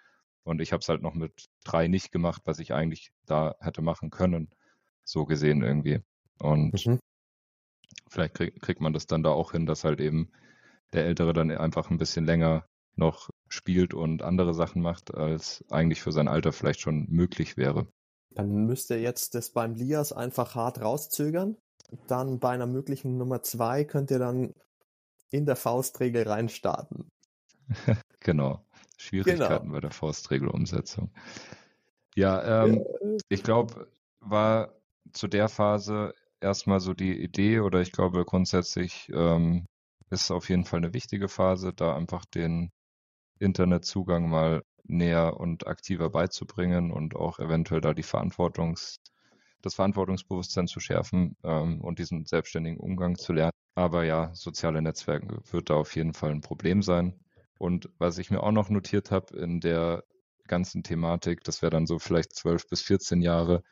Und 0.44 0.60
ich 0.60 0.72
habe 0.72 0.80
es 0.80 0.88
halt 0.88 1.02
noch 1.02 1.14
mit 1.14 1.48
drei 1.64 1.86
nicht 1.86 2.12
gemacht, 2.12 2.42
was 2.44 2.58
ich 2.58 2.72
eigentlich 2.72 3.12
da 3.26 3.54
hätte 3.60 3.82
machen 3.82 4.10
können, 4.10 4.50
so 5.04 5.26
gesehen 5.26 5.62
irgendwie. 5.62 6.00
Und 6.38 6.86
mhm. 6.86 7.00
vielleicht 8.08 8.34
krieg, 8.34 8.60
kriegt 8.60 8.80
man 8.80 8.94
das 8.94 9.06
dann 9.06 9.22
da 9.22 9.30
auch 9.30 9.52
hin, 9.52 9.66
dass 9.66 9.84
halt 9.84 10.00
eben 10.00 10.32
der 10.92 11.04
Ältere 11.04 11.32
dann 11.34 11.50
einfach 11.50 11.90
ein 11.90 11.98
bisschen 11.98 12.24
länger 12.24 12.66
noch 12.96 13.29
spielt 13.50 13.94
und 13.94 14.22
andere 14.22 14.54
Sachen 14.54 14.80
macht, 14.80 15.14
als 15.14 15.64
eigentlich 15.70 16.00
für 16.00 16.12
sein 16.12 16.28
Alter 16.28 16.52
vielleicht 16.52 16.80
schon 16.80 17.06
möglich 17.10 17.56
wäre. 17.56 17.86
Dann 18.30 18.66
müsste 18.66 18.96
jetzt 18.96 19.34
das 19.34 19.50
beim 19.50 19.74
Lias 19.74 20.12
einfach 20.12 20.54
hart 20.54 20.80
rauszögern. 20.80 21.56
Dann 22.06 22.38
bei 22.38 22.50
einer 22.50 22.68
möglichen 22.68 23.18
Nummer 23.18 23.42
zwei 23.42 23.84
könnt 23.84 24.10
ihr 24.12 24.20
dann 24.20 24.54
in 25.30 25.46
der 25.46 25.56
Faustregel 25.56 26.26
reinstarten. 26.28 27.10
genau. 28.20 28.64
Schwierigkeiten 28.96 29.64
genau. 29.64 29.72
bei 29.72 29.80
der 29.80 29.90
Faustregelumsetzung. 29.90 31.10
Ja, 32.14 32.64
ähm, 32.64 32.84
ja. 33.02 33.18
ich 33.28 33.42
glaube, 33.42 33.88
war 34.20 34.74
zu 35.12 35.26
der 35.26 35.48
Phase 35.48 36.14
erstmal 36.40 36.80
so 36.80 36.94
die 36.94 37.20
Idee 37.20 37.60
oder 37.60 37.80
ich 37.80 37.92
glaube 37.92 38.24
grundsätzlich 38.24 39.10
ähm, 39.12 39.66
ist 40.10 40.30
auf 40.30 40.48
jeden 40.48 40.64
Fall 40.64 40.78
eine 40.78 40.94
wichtige 40.94 41.28
Phase, 41.28 41.72
da 41.72 41.96
einfach 41.96 42.24
den 42.24 42.70
Internetzugang 43.40 44.28
mal 44.28 44.62
näher 44.84 45.38
und 45.38 45.66
aktiver 45.66 46.10
beizubringen 46.10 46.90
und 46.90 47.16
auch 47.16 47.38
eventuell 47.38 47.80
da 47.80 47.94
die 47.94 48.02
Verantwortungs, 48.02 49.00
das 49.62 49.74
Verantwortungsbewusstsein 49.74 50.66
zu 50.66 50.80
schärfen 50.80 51.36
ähm, 51.44 51.80
und 51.80 51.98
diesen 51.98 52.24
selbstständigen 52.26 52.78
Umgang 52.78 53.16
zu 53.16 53.32
lernen. 53.32 53.52
Aber 53.74 54.04
ja, 54.04 54.34
soziale 54.34 54.82
Netzwerke 54.82 55.40
wird 55.50 55.70
da 55.70 55.74
auf 55.74 55.94
jeden 55.96 56.12
Fall 56.12 56.30
ein 56.30 56.40
Problem 56.40 56.82
sein. 56.82 57.18
Und 57.58 57.90
was 57.98 58.18
ich 58.18 58.30
mir 58.30 58.42
auch 58.42 58.52
noch 58.52 58.70
notiert 58.70 59.10
habe 59.10 59.36
in 59.38 59.60
der 59.60 60.04
ganzen 60.46 60.82
Thematik, 60.82 61.44
das 61.44 61.62
wäre 61.62 61.70
dann 61.70 61.86
so 61.86 61.98
vielleicht 61.98 62.34
12 62.34 62.68
bis 62.68 62.82
14 62.82 63.22
Jahre, 63.22 63.62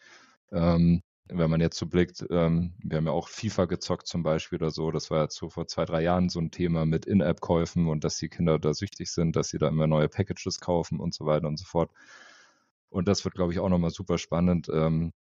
ähm, 0.53 1.03
wenn 1.31 1.51
man 1.51 1.61
jetzt 1.61 1.79
so 1.79 1.87
blickt, 1.87 2.25
ähm, 2.31 2.75
wir 2.83 2.99
haben 2.99 3.07
ja 3.07 3.13
auch 3.13 3.29
FIFA 3.29 3.67
gezockt 3.67 4.07
zum 4.07 4.23
Beispiel 4.23 4.59
oder 4.59 4.71
so, 4.71 4.91
das 4.91 5.11
war 5.11 5.19
ja 5.19 5.31
so 5.31 5.51
vor 5.51 5.67
zwei, 5.67 5.85
drei 5.85 6.03
Jahren 6.03 6.29
so 6.29 6.41
ein 6.41 6.51
Thema 6.51 6.87
mit 6.87 7.07
In-App-Käufen 7.07 7.89
und 7.89 8.05
dass 8.05 8.19
die 8.19 8.29
Kinder 8.29 8.59
da 8.59 8.75
süchtig 8.75 9.11
sind, 9.11 9.37
dass 9.37 9.49
sie 9.49 9.59
da 9.59 9.69
immer 9.69 9.87
neue 9.87 10.09
Packages 10.09 10.61
kaufen 10.61 11.01
und 11.01 11.15
so 11.15 11.27
weiter 11.27 11.49
und 11.49 11.59
so 11.59 11.65
fort. 11.65 11.91
Und 12.91 13.09
das 13.09 13.25
wird, 13.25 13.35
glaube 13.35 13.53
ich, 13.53 13.59
auch 13.59 13.69
nochmal 13.69 13.91
super 13.91 14.19
spannend. 14.19 14.69
Ähm, 14.73 15.13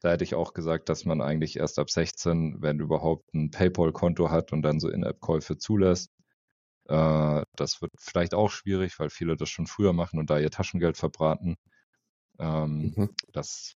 da 0.00 0.10
hätte 0.10 0.24
ich 0.24 0.34
auch 0.34 0.52
gesagt, 0.52 0.88
dass 0.88 1.04
man 1.04 1.20
eigentlich 1.20 1.56
erst 1.56 1.78
ab 1.78 1.88
16, 1.90 2.60
wenn 2.60 2.80
überhaupt 2.80 3.32
ein 3.34 3.50
PayPal-Konto 3.50 4.30
hat 4.30 4.52
und 4.52 4.62
dann 4.62 4.80
so 4.80 4.88
In-App-Käufe 4.88 5.58
zulässt. 5.58 6.10
Äh, 6.88 7.42
das 7.56 7.80
wird 7.80 7.92
vielleicht 7.98 8.34
auch 8.34 8.50
schwierig, 8.50 8.98
weil 8.98 9.10
viele 9.10 9.36
das 9.36 9.48
schon 9.50 9.68
früher 9.68 9.92
machen 9.92 10.18
und 10.18 10.30
da 10.30 10.38
ihr 10.38 10.50
Taschengeld 10.50 10.96
verbraten. 10.96 11.56
Ähm, 12.40 12.92
mhm. 12.96 13.10
Das, 13.32 13.76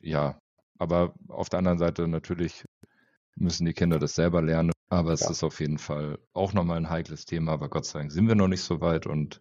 ja, 0.00 0.40
aber 0.82 1.14
auf 1.28 1.48
der 1.48 1.58
anderen 1.58 1.78
Seite 1.78 2.08
natürlich 2.08 2.64
müssen 3.36 3.64
die 3.64 3.72
Kinder 3.72 3.98
das 3.98 4.14
selber 4.14 4.42
lernen. 4.42 4.72
Aber 4.88 5.12
es 5.12 5.20
ja. 5.20 5.30
ist 5.30 5.42
auf 5.42 5.60
jeden 5.60 5.78
Fall 5.78 6.18
auch 6.34 6.52
nochmal 6.52 6.76
ein 6.76 6.90
heikles 6.90 7.24
Thema. 7.24 7.52
Aber 7.52 7.70
Gott 7.70 7.86
sei 7.86 8.00
Dank 8.00 8.12
sind 8.12 8.26
wir 8.26 8.34
noch 8.34 8.48
nicht 8.48 8.62
so 8.62 8.80
weit. 8.80 9.06
Und 9.06 9.40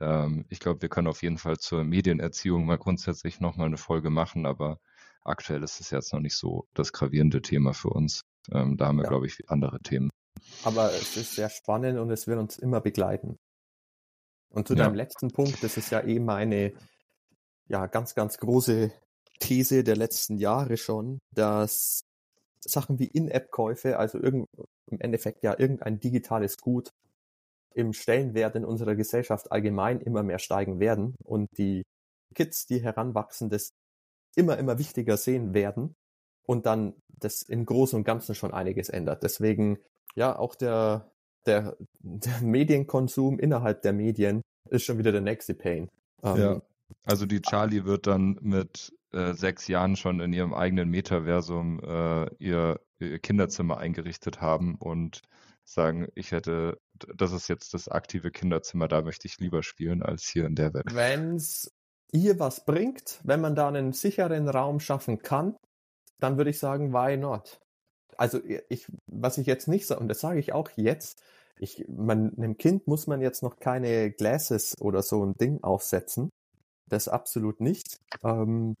ähm, 0.00 0.44
ich 0.48 0.60
glaube, 0.60 0.82
wir 0.82 0.88
können 0.88 1.08
auf 1.08 1.22
jeden 1.22 1.38
Fall 1.38 1.58
zur 1.58 1.82
Medienerziehung 1.82 2.66
mal 2.66 2.78
grundsätzlich 2.78 3.40
nochmal 3.40 3.66
eine 3.66 3.78
Folge 3.78 4.10
machen. 4.10 4.46
Aber 4.46 4.78
aktuell 5.24 5.62
ist 5.62 5.80
es 5.80 5.90
jetzt 5.90 6.12
noch 6.12 6.20
nicht 6.20 6.36
so 6.36 6.68
das 6.74 6.92
gravierende 6.92 7.42
Thema 7.42 7.72
für 7.72 7.88
uns. 7.88 8.20
Ähm, 8.52 8.76
da 8.76 8.86
haben 8.86 8.96
wir, 8.96 9.04
ja. 9.04 9.08
glaube 9.08 9.26
ich, 9.26 9.48
andere 9.48 9.80
Themen. 9.80 10.10
Aber 10.62 10.92
es 10.92 11.16
ist 11.16 11.34
sehr 11.34 11.48
spannend 11.48 11.98
und 11.98 12.10
es 12.10 12.26
wird 12.26 12.38
uns 12.38 12.58
immer 12.58 12.80
begleiten. 12.80 13.38
Und 14.50 14.68
zu 14.68 14.74
ja. 14.74 14.84
deinem 14.84 14.94
letzten 14.94 15.32
Punkt, 15.32 15.64
das 15.64 15.76
ist 15.78 15.90
ja 15.90 16.00
eh 16.02 16.20
meine 16.20 16.74
ja, 17.68 17.86
ganz, 17.86 18.14
ganz 18.14 18.38
große 18.38 18.92
These 19.38 19.84
der 19.84 19.96
letzten 19.96 20.36
Jahre 20.38 20.76
schon, 20.76 21.18
dass 21.34 22.04
Sachen 22.60 22.98
wie 22.98 23.06
In-App-Käufe, 23.06 23.98
also 23.98 24.18
im 24.18 24.46
Endeffekt 24.98 25.42
ja 25.42 25.58
irgendein 25.58 26.00
digitales 26.00 26.56
Gut, 26.56 26.90
im 27.74 27.92
Stellenwert 27.92 28.56
in 28.56 28.64
unserer 28.64 28.94
Gesellschaft 28.96 29.52
allgemein 29.52 30.00
immer 30.00 30.22
mehr 30.22 30.38
steigen 30.38 30.80
werden 30.80 31.14
und 31.22 31.48
die 31.58 31.84
Kids, 32.34 32.66
die 32.66 32.82
heranwachsen, 32.82 33.50
das 33.50 33.72
immer, 34.34 34.58
immer 34.58 34.78
wichtiger 34.78 35.16
sehen 35.16 35.52
werden 35.54 35.94
und 36.46 36.66
dann 36.66 36.94
das 37.08 37.42
im 37.42 37.66
Großen 37.66 37.98
und 37.98 38.04
Ganzen 38.04 38.34
schon 38.34 38.52
einiges 38.52 38.88
ändert. 38.88 39.22
Deswegen, 39.22 39.78
ja, 40.14 40.38
auch 40.38 40.54
der, 40.54 41.10
der, 41.44 41.76
der 42.00 42.40
Medienkonsum 42.40 43.38
innerhalb 43.38 43.82
der 43.82 43.92
Medien 43.92 44.42
ist 44.70 44.84
schon 44.84 44.98
wieder 44.98 45.12
der 45.12 45.20
nächste 45.20 45.54
Pain. 45.54 45.88
Ähm, 46.22 46.36
ja. 46.36 46.62
Also 47.04 47.26
die 47.26 47.42
Charlie 47.42 47.84
wird 47.84 48.06
dann 48.06 48.38
mit 48.40 48.95
äh, 49.16 49.34
sechs 49.34 49.66
Jahren 49.66 49.96
schon 49.96 50.20
in 50.20 50.32
ihrem 50.32 50.54
eigenen 50.54 50.90
Metaversum 50.90 51.80
äh, 51.80 52.26
ihr, 52.38 52.80
ihr, 52.98 53.18
Kinderzimmer 53.18 53.78
eingerichtet 53.78 54.40
haben 54.40 54.76
und 54.76 55.22
sagen, 55.64 56.08
ich 56.14 56.32
hätte, 56.32 56.78
das 57.14 57.32
ist 57.32 57.48
jetzt 57.48 57.74
das 57.74 57.88
aktive 57.88 58.30
Kinderzimmer, 58.30 58.88
da 58.88 59.02
möchte 59.02 59.26
ich 59.26 59.38
lieber 59.38 59.62
spielen 59.62 60.02
als 60.02 60.24
hier 60.24 60.46
in 60.46 60.54
der 60.54 60.74
Welt. 60.74 60.94
Wenn's 60.94 61.72
ihr 62.12 62.38
was 62.38 62.64
bringt, 62.64 63.20
wenn 63.24 63.40
man 63.40 63.54
da 63.54 63.68
einen 63.68 63.92
sicheren 63.92 64.48
Raum 64.48 64.80
schaffen 64.80 65.18
kann, 65.18 65.56
dann 66.20 66.36
würde 66.36 66.50
ich 66.50 66.58
sagen, 66.58 66.92
why 66.92 67.16
not? 67.16 67.60
Also 68.16 68.40
ich, 68.68 68.86
was 69.06 69.38
ich 69.38 69.46
jetzt 69.46 69.66
nicht 69.66 69.86
sage, 69.86 70.00
und 70.00 70.08
das 70.08 70.20
sage 70.20 70.38
ich 70.38 70.52
auch 70.52 70.70
jetzt, 70.76 71.20
ich, 71.58 71.84
man, 71.88 72.34
einem 72.36 72.56
Kind 72.58 72.86
muss 72.86 73.06
man 73.06 73.20
jetzt 73.20 73.42
noch 73.42 73.56
keine 73.56 74.10
Glasses 74.12 74.74
oder 74.80 75.02
so 75.02 75.24
ein 75.24 75.34
Ding 75.34 75.62
aufsetzen. 75.62 76.30
Das 76.88 77.08
absolut 77.08 77.60
nicht. 77.60 77.98
Ähm, 78.22 78.76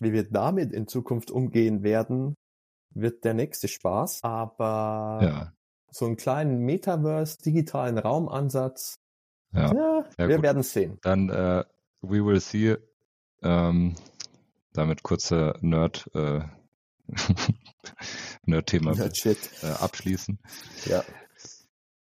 wie 0.00 0.12
wir 0.12 0.24
damit 0.30 0.72
in 0.72 0.86
Zukunft 0.86 1.30
umgehen 1.30 1.82
werden, 1.82 2.34
wird 2.90 3.24
der 3.24 3.34
nächste 3.34 3.68
Spaß. 3.68 4.20
Aber 4.22 5.20
ja. 5.22 5.52
so 5.90 6.06
einen 6.06 6.16
kleinen 6.16 6.60
Metaverse, 6.60 7.38
digitalen 7.38 7.98
Raumansatz, 7.98 8.98
ja, 9.52 9.72
ja, 9.74 10.04
ja 10.18 10.28
wir 10.28 10.42
werden 10.42 10.60
es 10.60 10.72
sehen. 10.72 10.98
Dann 11.02 11.28
äh, 11.30 11.64
we 12.02 12.24
will 12.24 12.40
see. 12.40 12.76
Ähm, 13.42 13.94
damit 14.72 15.02
kurzer 15.02 15.56
Nerd. 15.60 16.08
Äh, 16.14 16.40
Nerd-Thema 18.44 18.94
Nerd 18.94 19.26
äh, 19.62 19.66
abschließen. 19.66 20.38
Ja. 20.84 21.04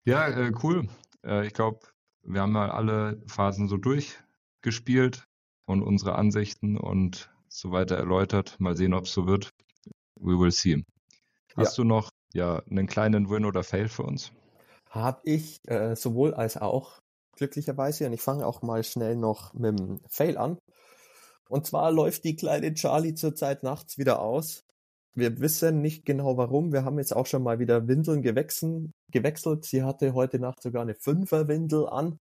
Ja, 0.05 0.27
äh, 0.27 0.51
cool. 0.63 0.87
Äh, 1.23 1.47
ich 1.47 1.53
glaube, 1.53 1.79
wir 2.23 2.41
haben 2.41 2.51
mal 2.51 2.71
alle 2.71 3.21
Phasen 3.27 3.67
so 3.67 3.77
durchgespielt 3.77 5.27
und 5.65 5.81
unsere 5.81 6.15
Ansichten 6.15 6.77
und 6.77 7.29
so 7.57 7.71
weiter 7.71 7.97
erläutert. 7.97 8.55
Mal 8.59 8.77
sehen, 8.77 8.93
ob 8.93 9.05
es 9.05 9.13
so 9.13 9.25
wird. 9.25 9.49
We 10.19 10.37
will 10.39 10.51
see. 10.51 10.83
Hast 11.55 11.77
ja. 11.77 11.83
du 11.83 11.87
noch 11.87 12.09
ja 12.33 12.61
einen 12.69 12.87
kleinen 12.87 13.29
Win 13.29 13.45
oder 13.45 13.63
Fail 13.63 13.89
für 13.89 14.03
uns? 14.03 14.31
Hab 14.89 15.21
ich 15.25 15.57
äh, 15.67 15.95
sowohl 15.95 16.33
als 16.33 16.57
auch 16.57 16.99
glücklicherweise 17.35 18.05
und 18.05 18.13
ich 18.13 18.21
fange 18.21 18.45
auch 18.45 18.61
mal 18.61 18.83
schnell 18.83 19.15
noch 19.15 19.53
mit 19.53 19.79
dem 19.79 19.99
Fail 20.09 20.37
an. 20.37 20.57
Und 21.49 21.65
zwar 21.65 21.91
läuft 21.91 22.23
die 22.25 22.35
kleine 22.35 22.73
Charlie 22.73 23.15
zurzeit 23.15 23.63
nachts 23.63 23.97
wieder 23.97 24.21
aus. 24.21 24.63
Wir 25.15 25.39
wissen 25.39 25.81
nicht 25.81 26.05
genau 26.05 26.37
warum. 26.37 26.71
Wir 26.71 26.83
haben 26.85 26.99
jetzt 26.99 27.15
auch 27.15 27.25
schon 27.25 27.41
mal 27.41 27.57
wieder 27.57 27.87
Windeln 27.87 28.21
gewechselt. 28.21 28.91
gewechselt. 29.11 29.65
Sie 29.65 29.83
hatte 29.83 30.13
heute 30.13 30.39
Nacht 30.39 30.61
sogar 30.61 30.83
eine 30.83 30.95
Fünferwindel 30.95 31.87
an 31.87 32.17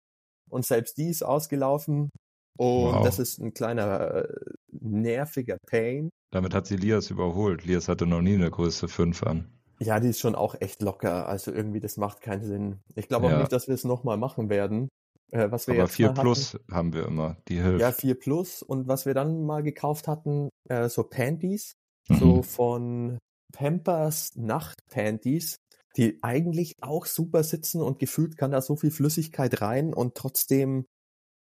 und 0.49 0.65
selbst 0.65 0.97
die 0.97 1.09
ist 1.09 1.23
ausgelaufen. 1.23 2.09
Und 2.57 2.93
wow. 2.93 3.03
das 3.05 3.19
ist 3.19 3.39
ein 3.39 3.53
kleiner 3.53 4.25
äh, 4.25 4.37
nerviger 4.81 5.57
Pain. 5.67 6.09
Damit 6.31 6.53
hat 6.53 6.67
sie 6.67 6.77
Lias 6.77 7.09
überholt. 7.09 7.65
Lias 7.65 7.87
hatte 7.87 8.05
noch 8.05 8.21
nie 8.21 8.35
eine 8.35 8.49
Größe 8.49 8.87
5 8.87 9.23
an. 9.23 9.47
Ja, 9.79 9.99
die 9.99 10.09
ist 10.09 10.19
schon 10.19 10.35
auch 10.35 10.55
echt 10.59 10.81
locker. 10.81 11.27
Also 11.27 11.51
irgendwie, 11.51 11.79
das 11.79 11.97
macht 11.97 12.21
keinen 12.21 12.43
Sinn. 12.43 12.79
Ich 12.95 13.07
glaube 13.07 13.27
auch 13.27 13.31
ja. 13.31 13.39
nicht, 13.39 13.51
dass 13.51 13.67
wir 13.67 13.75
es 13.75 13.83
nochmal 13.83 14.17
machen 14.17 14.49
werden. 14.49 14.89
Äh, 15.31 15.49
was 15.51 15.67
wir 15.67 15.73
Aber 15.73 15.83
jetzt 15.83 15.95
4 15.95 16.09
Plus 16.09 16.53
hatten. 16.53 16.73
haben 16.73 16.93
wir 16.93 17.05
immer, 17.05 17.37
die 17.47 17.61
hilft. 17.61 17.81
Ja, 17.81 17.91
4 17.91 18.19
Plus. 18.19 18.61
Und 18.61 18.87
was 18.87 19.05
wir 19.05 19.13
dann 19.13 19.43
mal 19.43 19.63
gekauft 19.63 20.07
hatten, 20.07 20.49
äh, 20.69 20.89
so 20.89 21.03
Panties, 21.03 21.73
mhm. 22.09 22.15
so 22.15 22.43
von 22.43 23.17
Pampers 23.53 24.35
Nachtpanties, 24.35 25.55
die 25.97 26.19
eigentlich 26.21 26.75
auch 26.81 27.05
super 27.05 27.43
sitzen 27.43 27.81
und 27.81 27.99
gefühlt 27.99 28.37
kann 28.37 28.51
da 28.51 28.61
so 28.61 28.75
viel 28.75 28.91
Flüssigkeit 28.91 29.61
rein 29.61 29.93
und 29.93 30.15
trotzdem 30.15 30.85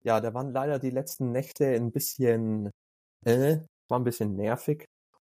ja, 0.05 0.21
da 0.21 0.33
waren 0.33 0.51
leider 0.51 0.77
die 0.77 0.91
letzten 0.91 1.31
Nächte 1.31 1.65
ein 1.65 1.91
bisschen, 1.91 2.69
äh, 3.25 3.59
war 3.87 3.99
ein 3.99 4.03
bisschen 4.03 4.35
nervig. 4.35 4.87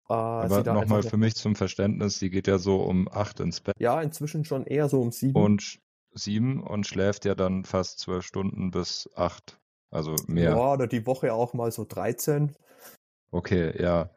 Äh, 0.09 0.13
Aber 0.13 0.63
nochmal 0.73 1.03
für 1.03 1.17
mich 1.17 1.35
zum 1.35 1.55
Verständnis, 1.55 2.19
sie 2.19 2.29
geht 2.29 2.47
ja 2.47 2.59
so 2.59 2.81
um 2.81 3.09
acht 3.11 3.39
ins 3.39 3.59
Bett. 3.59 3.75
Ja, 3.79 4.01
inzwischen 4.01 4.45
schon 4.45 4.65
eher 4.65 4.87
so 4.89 5.01
um 5.01 5.11
sieben. 5.11 5.35
Und 5.35 5.79
sieben 6.13 6.63
und 6.63 6.87
schläft 6.87 7.25
ja 7.25 7.35
dann 7.35 7.65
fast 7.65 7.99
zwölf 7.99 8.25
Stunden 8.25 8.71
bis 8.71 9.09
acht. 9.15 9.59
Also 9.89 10.15
mehr. 10.27 10.51
Ja, 10.51 10.73
oder 10.73 10.87
die 10.87 11.05
Woche 11.05 11.33
auch 11.33 11.53
mal 11.53 11.71
so 11.71 11.85
13. 11.87 12.55
Okay, 13.31 13.81
ja. 13.81 14.09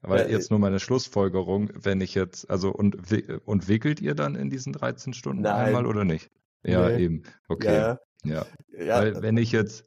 Aber 0.00 0.26
äh, 0.26 0.32
jetzt 0.32 0.50
nur 0.50 0.58
meine 0.58 0.80
Schlussfolgerung, 0.80 1.70
wenn 1.74 2.00
ich 2.00 2.14
jetzt, 2.14 2.50
also 2.50 2.72
und, 2.72 2.96
und 3.44 3.68
wickelt 3.68 4.00
ihr 4.00 4.14
dann 4.14 4.34
in 4.34 4.50
diesen 4.50 4.72
13 4.72 5.12
Stunden 5.12 5.42
Nein. 5.42 5.66
einmal 5.66 5.86
oder 5.86 6.04
nicht? 6.04 6.30
Ja, 6.64 6.88
nee. 6.88 7.04
eben. 7.04 7.22
Okay. 7.48 7.74
Ja. 7.74 7.98
Ja. 8.24 8.46
ja. 8.76 8.98
Weil 8.98 9.22
wenn 9.22 9.36
ich 9.36 9.52
jetzt, 9.52 9.84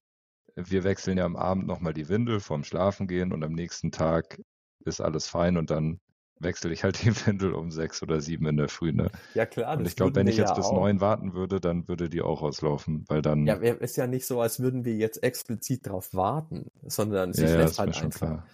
wir 0.56 0.84
wechseln 0.84 1.18
ja 1.18 1.26
am 1.26 1.36
Abend 1.36 1.68
nochmal 1.68 1.94
die 1.94 2.10
Windel 2.10 2.40
vorm 2.40 2.64
Schlafen 2.64 3.08
gehen 3.08 3.34
und 3.34 3.44
am 3.44 3.54
nächsten 3.54 3.92
Tag 3.92 4.42
ist 4.86 5.02
alles 5.02 5.28
fein 5.28 5.58
und 5.58 5.70
dann 5.70 6.00
wechsle 6.40 6.72
ich 6.72 6.84
halt 6.84 7.02
die 7.04 7.14
Windel 7.26 7.54
um 7.54 7.72
sechs 7.72 8.02
oder 8.02 8.22
sieben 8.22 8.46
in 8.48 8.58
der 8.58 8.70
Früh. 8.70 8.92
Ne? 8.92 9.10
Ja 9.34 9.46
klar. 9.46 9.78
Und 9.78 9.86
ich 9.86 9.96
glaube, 9.96 10.16
wenn 10.16 10.28
ich 10.28 10.38
jetzt 10.38 10.50
ja 10.50 10.56
bis 10.56 10.66
auch. 10.66 10.74
neun 10.74 11.02
warten 11.02 11.34
würde, 11.34 11.60
dann 11.60 11.88
würde 11.88 12.10
die 12.10 12.22
auch 12.22 12.42
auslaufen, 12.42 13.06
weil 13.08 13.22
dann. 13.22 13.46
Ja, 13.46 13.56
ist 13.56 13.98
ja 13.98 14.08
nicht 14.08 14.26
so, 14.26 14.42
als 14.42 14.60
würden 14.60 14.86
wir 14.86 14.96
jetzt 14.96 15.24
explizit 15.24 15.86
darauf 15.88 16.14
warten, 16.14 16.68
sondern 16.84 17.34
sie 17.34 17.44
ja, 17.44 17.50
schläft 17.50 17.74
ja, 17.74 17.80
halt 17.80 18.04
einfach. 18.04 18.20
Klar. 18.20 18.48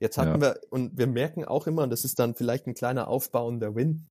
Jetzt 0.00 0.16
hatten 0.16 0.40
ja. 0.40 0.54
wir, 0.54 0.60
und 0.70 0.96
wir 0.96 1.08
merken 1.08 1.44
auch 1.44 1.66
immer, 1.66 1.82
und 1.82 1.90
das 1.90 2.04
ist 2.04 2.20
dann 2.20 2.34
vielleicht 2.34 2.68
ein 2.68 2.74
kleiner 2.74 3.08
aufbauender 3.08 3.74
Win, 3.74 4.06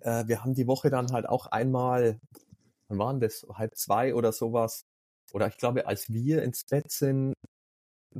äh, 0.00 0.24
wir 0.28 0.44
haben 0.44 0.54
die 0.54 0.68
Woche 0.68 0.90
dann 0.90 1.10
halt 1.10 1.28
auch 1.28 1.46
einmal 1.46 2.20
wann 2.88 2.98
waren 2.98 3.20
das? 3.20 3.46
Halb 3.52 3.76
zwei 3.76 4.14
oder 4.14 4.32
sowas. 4.32 4.84
Oder 5.32 5.48
ich 5.48 5.56
glaube, 5.56 5.86
als 5.86 6.08
wir 6.12 6.42
ins 6.42 6.64
Bett 6.64 6.90
sind, 6.90 7.34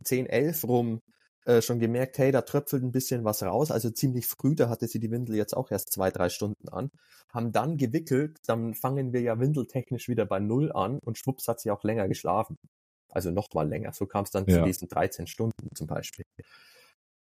10, 0.03 0.27
11 0.27 0.65
rum, 0.65 1.01
äh, 1.49 1.63
schon 1.63 1.79
gemerkt, 1.79 2.19
hey, 2.19 2.31
da 2.31 2.43
tröpfelt 2.43 2.83
ein 2.83 2.93
bisschen 2.93 3.25
was 3.25 3.43
raus. 3.43 3.71
Also 3.71 3.89
ziemlich 3.91 4.27
früh, 4.27 4.55
da 4.55 4.69
hatte 4.69 4.87
sie 4.87 5.01
die 5.01 5.11
Windel 5.11 5.35
jetzt 5.35 5.57
auch 5.57 5.71
erst 5.71 5.91
zwei, 5.91 6.11
drei 6.11 6.29
Stunden 6.29 6.69
an. 6.69 6.91
Haben 7.33 7.53
dann 7.53 7.79
gewickelt, 7.79 8.37
dann 8.47 8.75
fangen 8.75 9.13
wir 9.13 9.23
ja 9.23 9.41
windeltechnisch 9.41 10.09
wieder 10.09 10.27
bei 10.27 10.41
Null 10.41 10.71
an 10.73 10.99
und 10.99 11.17
schwupps 11.17 11.49
hat 11.49 11.61
sie 11.61 11.71
auch 11.71 11.85
länger 11.85 12.07
geschlafen. 12.07 12.57
Also 13.09 13.31
noch 13.31 13.49
mal 13.55 13.67
länger. 13.67 13.95
So 13.95 14.07
kam 14.07 14.25
es 14.25 14.31
dann 14.31 14.45
ja. 14.47 14.59
zu 14.59 14.65
diesen 14.65 14.89
13 14.89 15.27
Stunden 15.27 15.75
zum 15.75 15.87
Beispiel. 15.87 16.27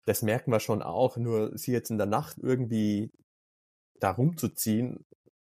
Das 0.04 0.22
merken 0.22 0.50
wir 0.50 0.60
schon 0.60 0.82
auch, 0.82 1.16
nur 1.16 1.56
sie 1.56 1.70
jetzt 1.72 1.90
in 1.90 1.98
der 1.98 2.06
Nacht 2.06 2.38
irgendwie 2.38 3.12
da 4.00 4.10
rumzuziehen, 4.10 5.04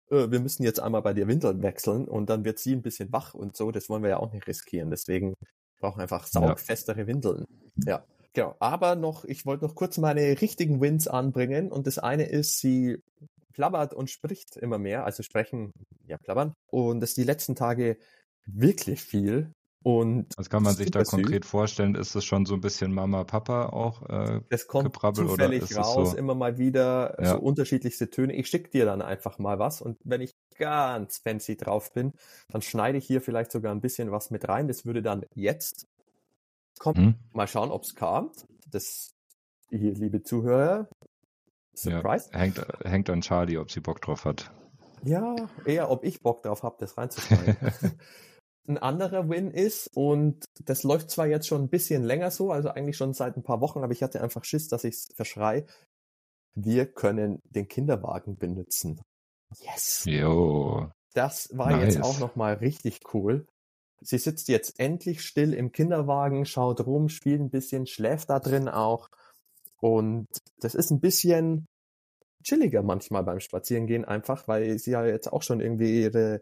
äh, 0.09 0.31
wir 0.31 0.39
müssen 0.39 0.63
jetzt 0.63 0.79
einmal 0.79 1.01
bei 1.01 1.13
dir 1.13 1.27
Windeln 1.27 1.61
wechseln 1.61 2.07
und 2.07 2.29
dann 2.29 2.45
wird 2.45 2.59
sie 2.59 2.73
ein 2.73 2.81
bisschen 2.81 3.11
wach 3.11 3.33
und 3.33 3.55
so, 3.55 3.71
das 3.71 3.89
wollen 3.89 4.03
wir 4.03 4.09
ja 4.09 4.17
auch 4.17 4.31
nicht 4.31 4.47
riskieren. 4.47 4.89
Deswegen 4.89 5.35
brauchen 5.79 5.99
wir 5.99 6.03
einfach 6.03 6.25
saugfestere 6.27 7.01
ja. 7.01 7.07
Windeln. 7.07 7.45
Ja. 7.85 8.03
Genau. 8.33 8.55
Aber 8.59 8.95
noch, 8.95 9.25
ich 9.25 9.45
wollte 9.45 9.65
noch 9.65 9.75
kurz 9.75 9.97
meine 9.97 10.39
richtigen 10.39 10.81
Wins 10.81 11.07
anbringen 11.07 11.71
und 11.71 11.87
das 11.87 11.97
eine 11.97 12.25
ist, 12.25 12.59
sie 12.59 13.01
plappert 13.53 13.93
und 13.93 14.09
spricht 14.09 14.55
immer 14.55 14.77
mehr, 14.77 15.03
also 15.03 15.23
sprechen, 15.23 15.73
ja, 16.05 16.17
plappern. 16.17 16.53
Und 16.67 16.99
das 17.01 17.15
die 17.15 17.23
letzten 17.23 17.55
Tage 17.55 17.97
wirklich 18.45 19.01
viel. 19.01 19.51
Und 19.81 20.27
Was 20.37 20.49
kann 20.49 20.63
man 20.63 20.75
sich 20.75 20.91
da 20.91 21.03
konkret 21.03 21.45
süß. 21.45 21.51
vorstellen? 21.51 21.95
Ist 21.95 22.13
es 22.13 22.25
schon 22.25 22.45
so 22.45 22.53
ein 22.53 22.61
bisschen 22.61 22.93
Mama, 22.93 23.23
Papa 23.23 23.67
auch? 23.67 24.09
Äh, 24.09 24.41
das 24.49 24.67
kommt 24.67 24.93
zufällig 24.93 25.75
raus, 25.77 26.11
so? 26.11 26.17
immer 26.17 26.35
mal 26.35 26.57
wieder 26.57 27.15
ja. 27.17 27.31
so 27.31 27.39
unterschiedlichste 27.39 28.09
Töne. 28.09 28.33
Ich 28.33 28.47
schicke 28.47 28.69
dir 28.69 28.85
dann 28.85 29.01
einfach 29.01 29.39
mal 29.39 29.57
was 29.57 29.81
und 29.81 29.97
wenn 30.03 30.19
ich 30.19 30.35
ganz 30.57 31.19
fancy 31.19 31.55
drauf 31.55 31.93
bin, 31.93 32.11
dann 32.49 32.61
schneide 32.61 32.97
ich 32.97 33.05
hier 33.05 33.21
vielleicht 33.21 33.51
sogar 33.51 33.73
ein 33.73 33.79
bisschen 33.79 34.11
was 34.11 34.31
mit 34.31 34.49
rein. 34.49 34.67
Das 34.67 34.85
würde 34.85 35.01
dann 35.01 35.25
jetzt 35.33 35.87
kommen. 36.77 36.97
Hm. 36.97 37.15
Mal 37.31 37.47
schauen, 37.47 37.71
ob 37.71 37.83
es 37.83 37.95
kam. 37.95 38.31
Das 38.69 39.15
hier, 39.69 39.93
liebe 39.93 40.23
Zuhörer, 40.23 40.89
Surprise. 41.73 42.29
Ja, 42.33 42.39
hängt, 42.39 42.65
hängt 42.83 43.09
an 43.09 43.21
Charlie, 43.21 43.57
ob 43.57 43.71
sie 43.71 43.79
Bock 43.79 44.01
drauf 44.01 44.25
hat. 44.25 44.51
Ja, 45.03 45.35
eher, 45.65 45.89
ob 45.89 46.03
ich 46.03 46.21
Bock 46.21 46.43
drauf 46.43 46.63
habe, 46.63 46.75
das 46.79 46.97
reinzuschneiden. 46.97 47.55
ein 48.69 48.77
anderer 48.77 49.29
Win 49.29 49.51
ist, 49.51 49.89
und 49.95 50.45
das 50.63 50.83
läuft 50.83 51.09
zwar 51.09 51.27
jetzt 51.27 51.47
schon 51.47 51.63
ein 51.63 51.69
bisschen 51.69 52.03
länger 52.03 52.31
so, 52.31 52.51
also 52.51 52.69
eigentlich 52.69 52.97
schon 52.97 53.13
seit 53.13 53.35
ein 53.35 53.43
paar 53.43 53.61
Wochen, 53.61 53.83
aber 53.83 53.91
ich 53.91 54.03
hatte 54.03 54.21
einfach 54.21 54.45
Schiss, 54.45 54.67
dass 54.67 54.83
ich 54.83 54.95
es 54.95 55.07
verschrei. 55.15 55.65
Wir 56.55 56.85
können 56.85 57.39
den 57.43 57.67
Kinderwagen 57.67 58.37
benutzen. 58.37 59.01
Yes. 59.59 60.03
Jo. 60.05 60.89
Das 61.13 61.49
war 61.57 61.71
nice. 61.71 61.95
jetzt 61.95 62.03
auch 62.03 62.19
nochmal 62.19 62.55
richtig 62.55 62.99
cool. 63.13 63.45
Sie 64.01 64.17
sitzt 64.17 64.47
jetzt 64.47 64.79
endlich 64.79 65.21
still 65.21 65.53
im 65.53 65.71
Kinderwagen, 65.71 66.45
schaut 66.45 66.85
rum, 66.85 67.09
spielt 67.09 67.41
ein 67.41 67.49
bisschen, 67.49 67.87
schläft 67.87 68.29
da 68.29 68.39
drin 68.39 68.69
auch. 68.69 69.09
Und 69.81 70.27
das 70.59 70.75
ist 70.75 70.91
ein 70.91 70.99
bisschen 70.99 71.65
chilliger 72.43 72.83
manchmal 72.83 73.23
beim 73.23 73.39
Spazierengehen 73.39 74.05
einfach, 74.05 74.47
weil 74.47 74.77
sie 74.79 74.91
ja 74.91 75.05
jetzt 75.05 75.31
auch 75.31 75.41
schon 75.41 75.59
irgendwie 75.59 76.03
ihre 76.03 76.41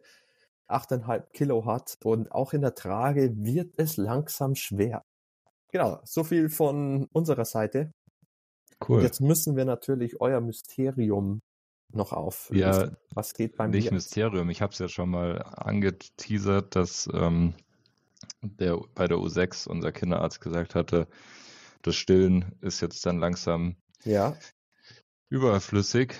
8,5 0.69 1.31
Kilo 1.31 1.65
hat 1.65 1.97
und 2.03 2.31
auch 2.31 2.53
in 2.53 2.61
der 2.61 2.75
Trage 2.75 3.33
wird 3.37 3.73
es 3.77 3.97
langsam 3.97 4.55
schwer. 4.55 5.03
Genau, 5.71 5.99
so 6.03 6.23
viel 6.23 6.49
von 6.49 7.07
unserer 7.11 7.45
Seite. 7.45 7.91
Cool. 8.87 8.97
Und 8.97 9.03
jetzt 9.03 9.21
müssen 9.21 9.55
wir 9.55 9.65
natürlich 9.65 10.21
euer 10.21 10.39
Mysterium 10.41 11.41
noch 11.91 12.11
auf. 12.11 12.49
Ja, 12.53 12.91
was 13.13 13.33
geht 13.33 13.57
beim 13.57 13.71
Nicht 13.71 13.85
jetzt? 13.85 13.93
Mysterium, 13.93 14.49
ich 14.49 14.61
habe 14.61 14.73
es 14.73 14.79
ja 14.79 14.87
schon 14.87 15.09
mal 15.09 15.41
angeteasert, 15.41 16.75
dass 16.75 17.09
ähm, 17.13 17.53
der 18.41 18.79
bei 18.93 19.07
der 19.07 19.17
U6 19.17 19.67
unser 19.67 19.91
Kinderarzt 19.91 20.41
gesagt 20.41 20.75
hatte, 20.75 21.07
das 21.81 21.95
Stillen 21.95 22.53
ist 22.61 22.81
jetzt 22.81 23.05
dann 23.05 23.19
langsam 23.19 23.77
ja. 24.03 24.35
überflüssig 25.29 26.19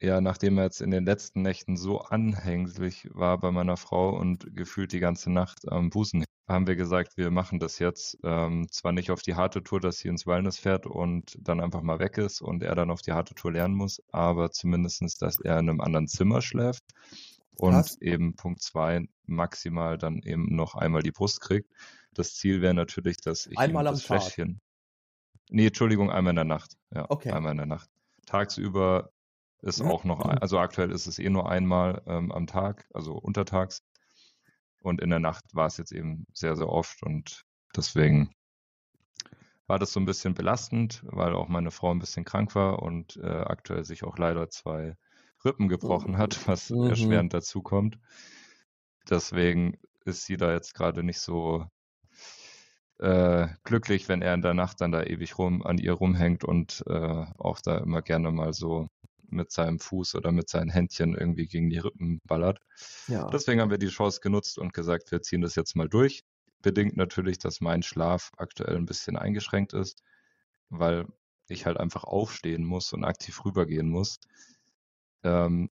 ja, 0.00 0.20
nachdem 0.20 0.56
er 0.58 0.64
jetzt 0.64 0.80
in 0.80 0.90
den 0.90 1.04
letzten 1.04 1.42
Nächten 1.42 1.76
so 1.76 2.00
anhänglich 2.00 3.08
war 3.12 3.38
bei 3.38 3.50
meiner 3.50 3.76
Frau 3.76 4.16
und 4.16 4.56
gefühlt 4.56 4.92
die 4.92 5.00
ganze 5.00 5.30
Nacht 5.30 5.70
am 5.70 5.90
Busen, 5.90 6.24
haben 6.48 6.66
wir 6.66 6.74
gesagt, 6.74 7.16
wir 7.16 7.30
machen 7.30 7.60
das 7.60 7.78
jetzt. 7.78 8.18
Ähm, 8.24 8.66
zwar 8.70 8.92
nicht 8.92 9.10
auf 9.10 9.22
die 9.22 9.34
harte 9.34 9.62
Tour, 9.62 9.78
dass 9.78 9.98
sie 9.98 10.08
ins 10.08 10.26
Wellness 10.26 10.58
fährt 10.58 10.86
und 10.86 11.36
dann 11.40 11.60
einfach 11.60 11.82
mal 11.82 11.98
weg 11.98 12.18
ist 12.18 12.40
und 12.40 12.62
er 12.62 12.74
dann 12.74 12.90
auf 12.90 13.02
die 13.02 13.12
harte 13.12 13.34
Tour 13.34 13.52
lernen 13.52 13.74
muss, 13.74 14.02
aber 14.10 14.50
zumindestens, 14.50 15.16
dass 15.16 15.38
er 15.38 15.58
in 15.58 15.68
einem 15.68 15.80
anderen 15.80 16.08
Zimmer 16.08 16.40
schläft 16.40 16.84
und 17.56 17.74
Was? 17.74 18.00
eben 18.00 18.34
Punkt 18.36 18.62
zwei 18.62 19.06
maximal 19.26 19.98
dann 19.98 20.22
eben 20.22 20.54
noch 20.56 20.74
einmal 20.74 21.02
die 21.02 21.12
Brust 21.12 21.40
kriegt. 21.40 21.70
Das 22.14 22.34
Ziel 22.34 22.62
wäre 22.62 22.74
natürlich, 22.74 23.18
dass 23.18 23.46
ich 23.46 23.58
einmal 23.58 23.84
ihm 23.84 23.92
das 23.92 24.02
Fläschchen. 24.02 24.60
Nee, 25.50 25.66
Entschuldigung, 25.66 26.10
einmal 26.10 26.30
in 26.30 26.36
der 26.36 26.44
Nacht. 26.44 26.76
Ja, 26.92 27.06
okay. 27.10 27.30
einmal 27.30 27.52
in 27.52 27.58
der 27.58 27.66
Nacht. 27.66 27.90
Tagsüber 28.26 29.10
ist 29.62 29.80
auch 29.80 30.04
noch, 30.04 30.20
ein, 30.20 30.38
also 30.38 30.58
aktuell 30.58 30.90
ist 30.90 31.06
es 31.06 31.18
eh 31.18 31.28
nur 31.28 31.50
einmal 31.50 32.02
ähm, 32.06 32.32
am 32.32 32.46
Tag, 32.46 32.86
also 32.94 33.14
untertags. 33.14 33.82
Und 34.80 35.00
in 35.00 35.10
der 35.10 35.18
Nacht 35.18 35.44
war 35.52 35.66
es 35.66 35.76
jetzt 35.76 35.92
eben 35.92 36.26
sehr, 36.32 36.56
sehr 36.56 36.68
oft 36.68 37.02
und 37.02 37.44
deswegen 37.76 38.34
war 39.66 39.78
das 39.78 39.92
so 39.92 40.00
ein 40.00 40.06
bisschen 40.06 40.34
belastend, 40.34 41.02
weil 41.04 41.34
auch 41.34 41.48
meine 41.48 41.70
Frau 41.70 41.92
ein 41.92 42.00
bisschen 42.00 42.24
krank 42.24 42.54
war 42.54 42.82
und 42.82 43.16
äh, 43.18 43.26
aktuell 43.26 43.84
sich 43.84 44.02
auch 44.02 44.18
leider 44.18 44.48
zwei 44.48 44.96
Rippen 45.44 45.68
gebrochen 45.68 46.18
hat, 46.18 46.48
was 46.48 46.70
mhm. 46.70 46.88
erschwerend 46.88 47.34
dazu 47.34 47.62
kommt. 47.62 47.98
Deswegen 49.08 49.78
ist 50.04 50.24
sie 50.24 50.36
da 50.36 50.52
jetzt 50.52 50.74
gerade 50.74 51.02
nicht 51.02 51.20
so 51.20 51.66
äh, 52.98 53.48
glücklich, 53.64 54.08
wenn 54.08 54.22
er 54.22 54.34
in 54.34 54.42
der 54.42 54.54
Nacht 54.54 54.80
dann 54.80 54.92
da 54.92 55.02
ewig 55.02 55.38
rum 55.38 55.62
an 55.62 55.78
ihr 55.78 55.92
rumhängt 55.92 56.44
und 56.44 56.82
äh, 56.86 57.24
auch 57.38 57.60
da 57.60 57.78
immer 57.78 58.02
gerne 58.02 58.30
mal 58.30 58.52
so 58.52 58.88
mit 59.32 59.50
seinem 59.50 59.78
Fuß 59.78 60.14
oder 60.14 60.32
mit 60.32 60.48
seinen 60.48 60.70
Händchen 60.70 61.14
irgendwie 61.14 61.46
gegen 61.46 61.70
die 61.70 61.78
Rippen 61.78 62.20
ballert. 62.26 62.60
Ja. 63.08 63.28
Deswegen 63.30 63.60
haben 63.60 63.70
wir 63.70 63.78
die 63.78 63.88
Chance 63.88 64.20
genutzt 64.20 64.58
und 64.58 64.72
gesagt, 64.72 65.10
wir 65.10 65.22
ziehen 65.22 65.40
das 65.40 65.54
jetzt 65.54 65.76
mal 65.76 65.88
durch. 65.88 66.22
Bedingt 66.62 66.96
natürlich, 66.96 67.38
dass 67.38 67.60
mein 67.60 67.82
Schlaf 67.82 68.32
aktuell 68.36 68.76
ein 68.76 68.86
bisschen 68.86 69.16
eingeschränkt 69.16 69.72
ist, 69.72 70.02
weil 70.68 71.06
ich 71.48 71.66
halt 71.66 71.78
einfach 71.78 72.04
aufstehen 72.04 72.64
muss 72.64 72.92
und 72.92 73.04
aktiv 73.04 73.44
rübergehen 73.44 73.88
muss. 73.88 74.20
Ähm, 75.22 75.70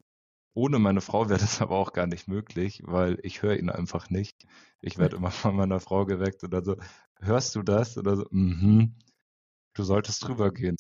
ohne 0.53 0.79
meine 0.79 1.01
Frau 1.01 1.29
wäre 1.29 1.39
das 1.39 1.61
aber 1.61 1.77
auch 1.77 1.93
gar 1.93 2.07
nicht 2.07 2.27
möglich, 2.27 2.81
weil 2.85 3.17
ich 3.23 3.41
höre 3.41 3.57
ihn 3.57 3.69
einfach 3.69 4.09
nicht. 4.09 4.45
Ich 4.81 4.97
werde 4.97 5.15
immer 5.17 5.31
von 5.31 5.55
meiner 5.55 5.79
Frau 5.79 6.05
geweckt 6.05 6.43
oder 6.43 6.63
so, 6.63 6.75
hörst 7.19 7.55
du 7.55 7.63
das? 7.63 7.97
Oder 7.97 8.17
so, 8.17 8.25
mhm, 8.31 8.95
du 9.73 9.83
solltest 9.83 10.27
rübergehen. 10.27 10.77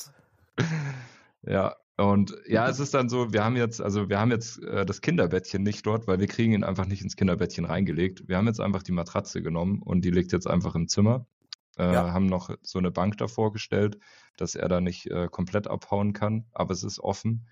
ja, 1.41 1.75
und 1.99 2.33
ja, 2.47 2.69
es 2.69 2.79
ist 2.79 2.93
dann 2.93 3.09
so, 3.09 3.33
wir 3.33 3.43
haben 3.43 3.57
jetzt, 3.57 3.81
also 3.81 4.07
wir 4.07 4.19
haben 4.19 4.31
jetzt 4.31 4.63
äh, 4.63 4.85
das 4.85 5.01
Kinderbettchen 5.01 5.63
nicht 5.63 5.85
dort, 5.85 6.07
weil 6.07 6.19
wir 6.19 6.27
kriegen 6.27 6.53
ihn 6.53 6.63
einfach 6.63 6.85
nicht 6.85 7.01
ins 7.01 7.17
Kinderbettchen 7.17 7.65
reingelegt. 7.65 8.27
Wir 8.27 8.37
haben 8.37 8.47
jetzt 8.47 8.61
einfach 8.61 8.83
die 8.83 8.93
Matratze 8.93 9.41
genommen 9.41 9.81
und 9.81 10.05
die 10.05 10.11
liegt 10.11 10.31
jetzt 10.31 10.47
einfach 10.47 10.75
im 10.75 10.87
Zimmer. 10.87 11.25
Äh, 11.77 11.91
ja. 11.91 12.13
Haben 12.13 12.27
noch 12.27 12.55
so 12.61 12.79
eine 12.79 12.91
Bank 12.91 13.17
davor 13.17 13.51
gestellt, 13.51 13.99
dass 14.37 14.55
er 14.55 14.69
da 14.69 14.79
nicht 14.79 15.07
äh, 15.07 15.27
komplett 15.29 15.67
abhauen 15.67 16.13
kann, 16.13 16.45
aber 16.53 16.71
es 16.71 16.83
ist 16.83 16.99
offen 16.99 17.47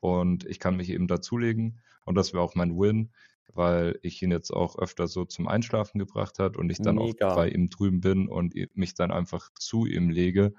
und 0.00 0.46
ich 0.46 0.58
kann 0.58 0.76
mich 0.76 0.90
eben 0.90 1.06
dazulegen 1.06 1.80
und 2.04 2.16
das 2.16 2.32
wäre 2.32 2.42
auch 2.42 2.56
mein 2.56 2.76
Win, 2.76 3.12
weil 3.54 4.00
ich 4.02 4.20
ihn 4.20 4.32
jetzt 4.32 4.50
auch 4.50 4.76
öfter 4.78 5.06
so 5.06 5.24
zum 5.24 5.46
Einschlafen 5.46 6.00
gebracht 6.00 6.40
hat 6.40 6.56
und 6.56 6.70
ich 6.70 6.78
dann 6.78 6.96
Mega. 6.96 7.30
auch 7.30 7.36
bei 7.36 7.48
ihm 7.48 7.70
drüben 7.70 8.00
bin 8.00 8.26
und 8.26 8.54
mich 8.74 8.94
dann 8.94 9.12
einfach 9.12 9.50
zu 9.54 9.86
ihm 9.86 10.10
lege 10.10 10.54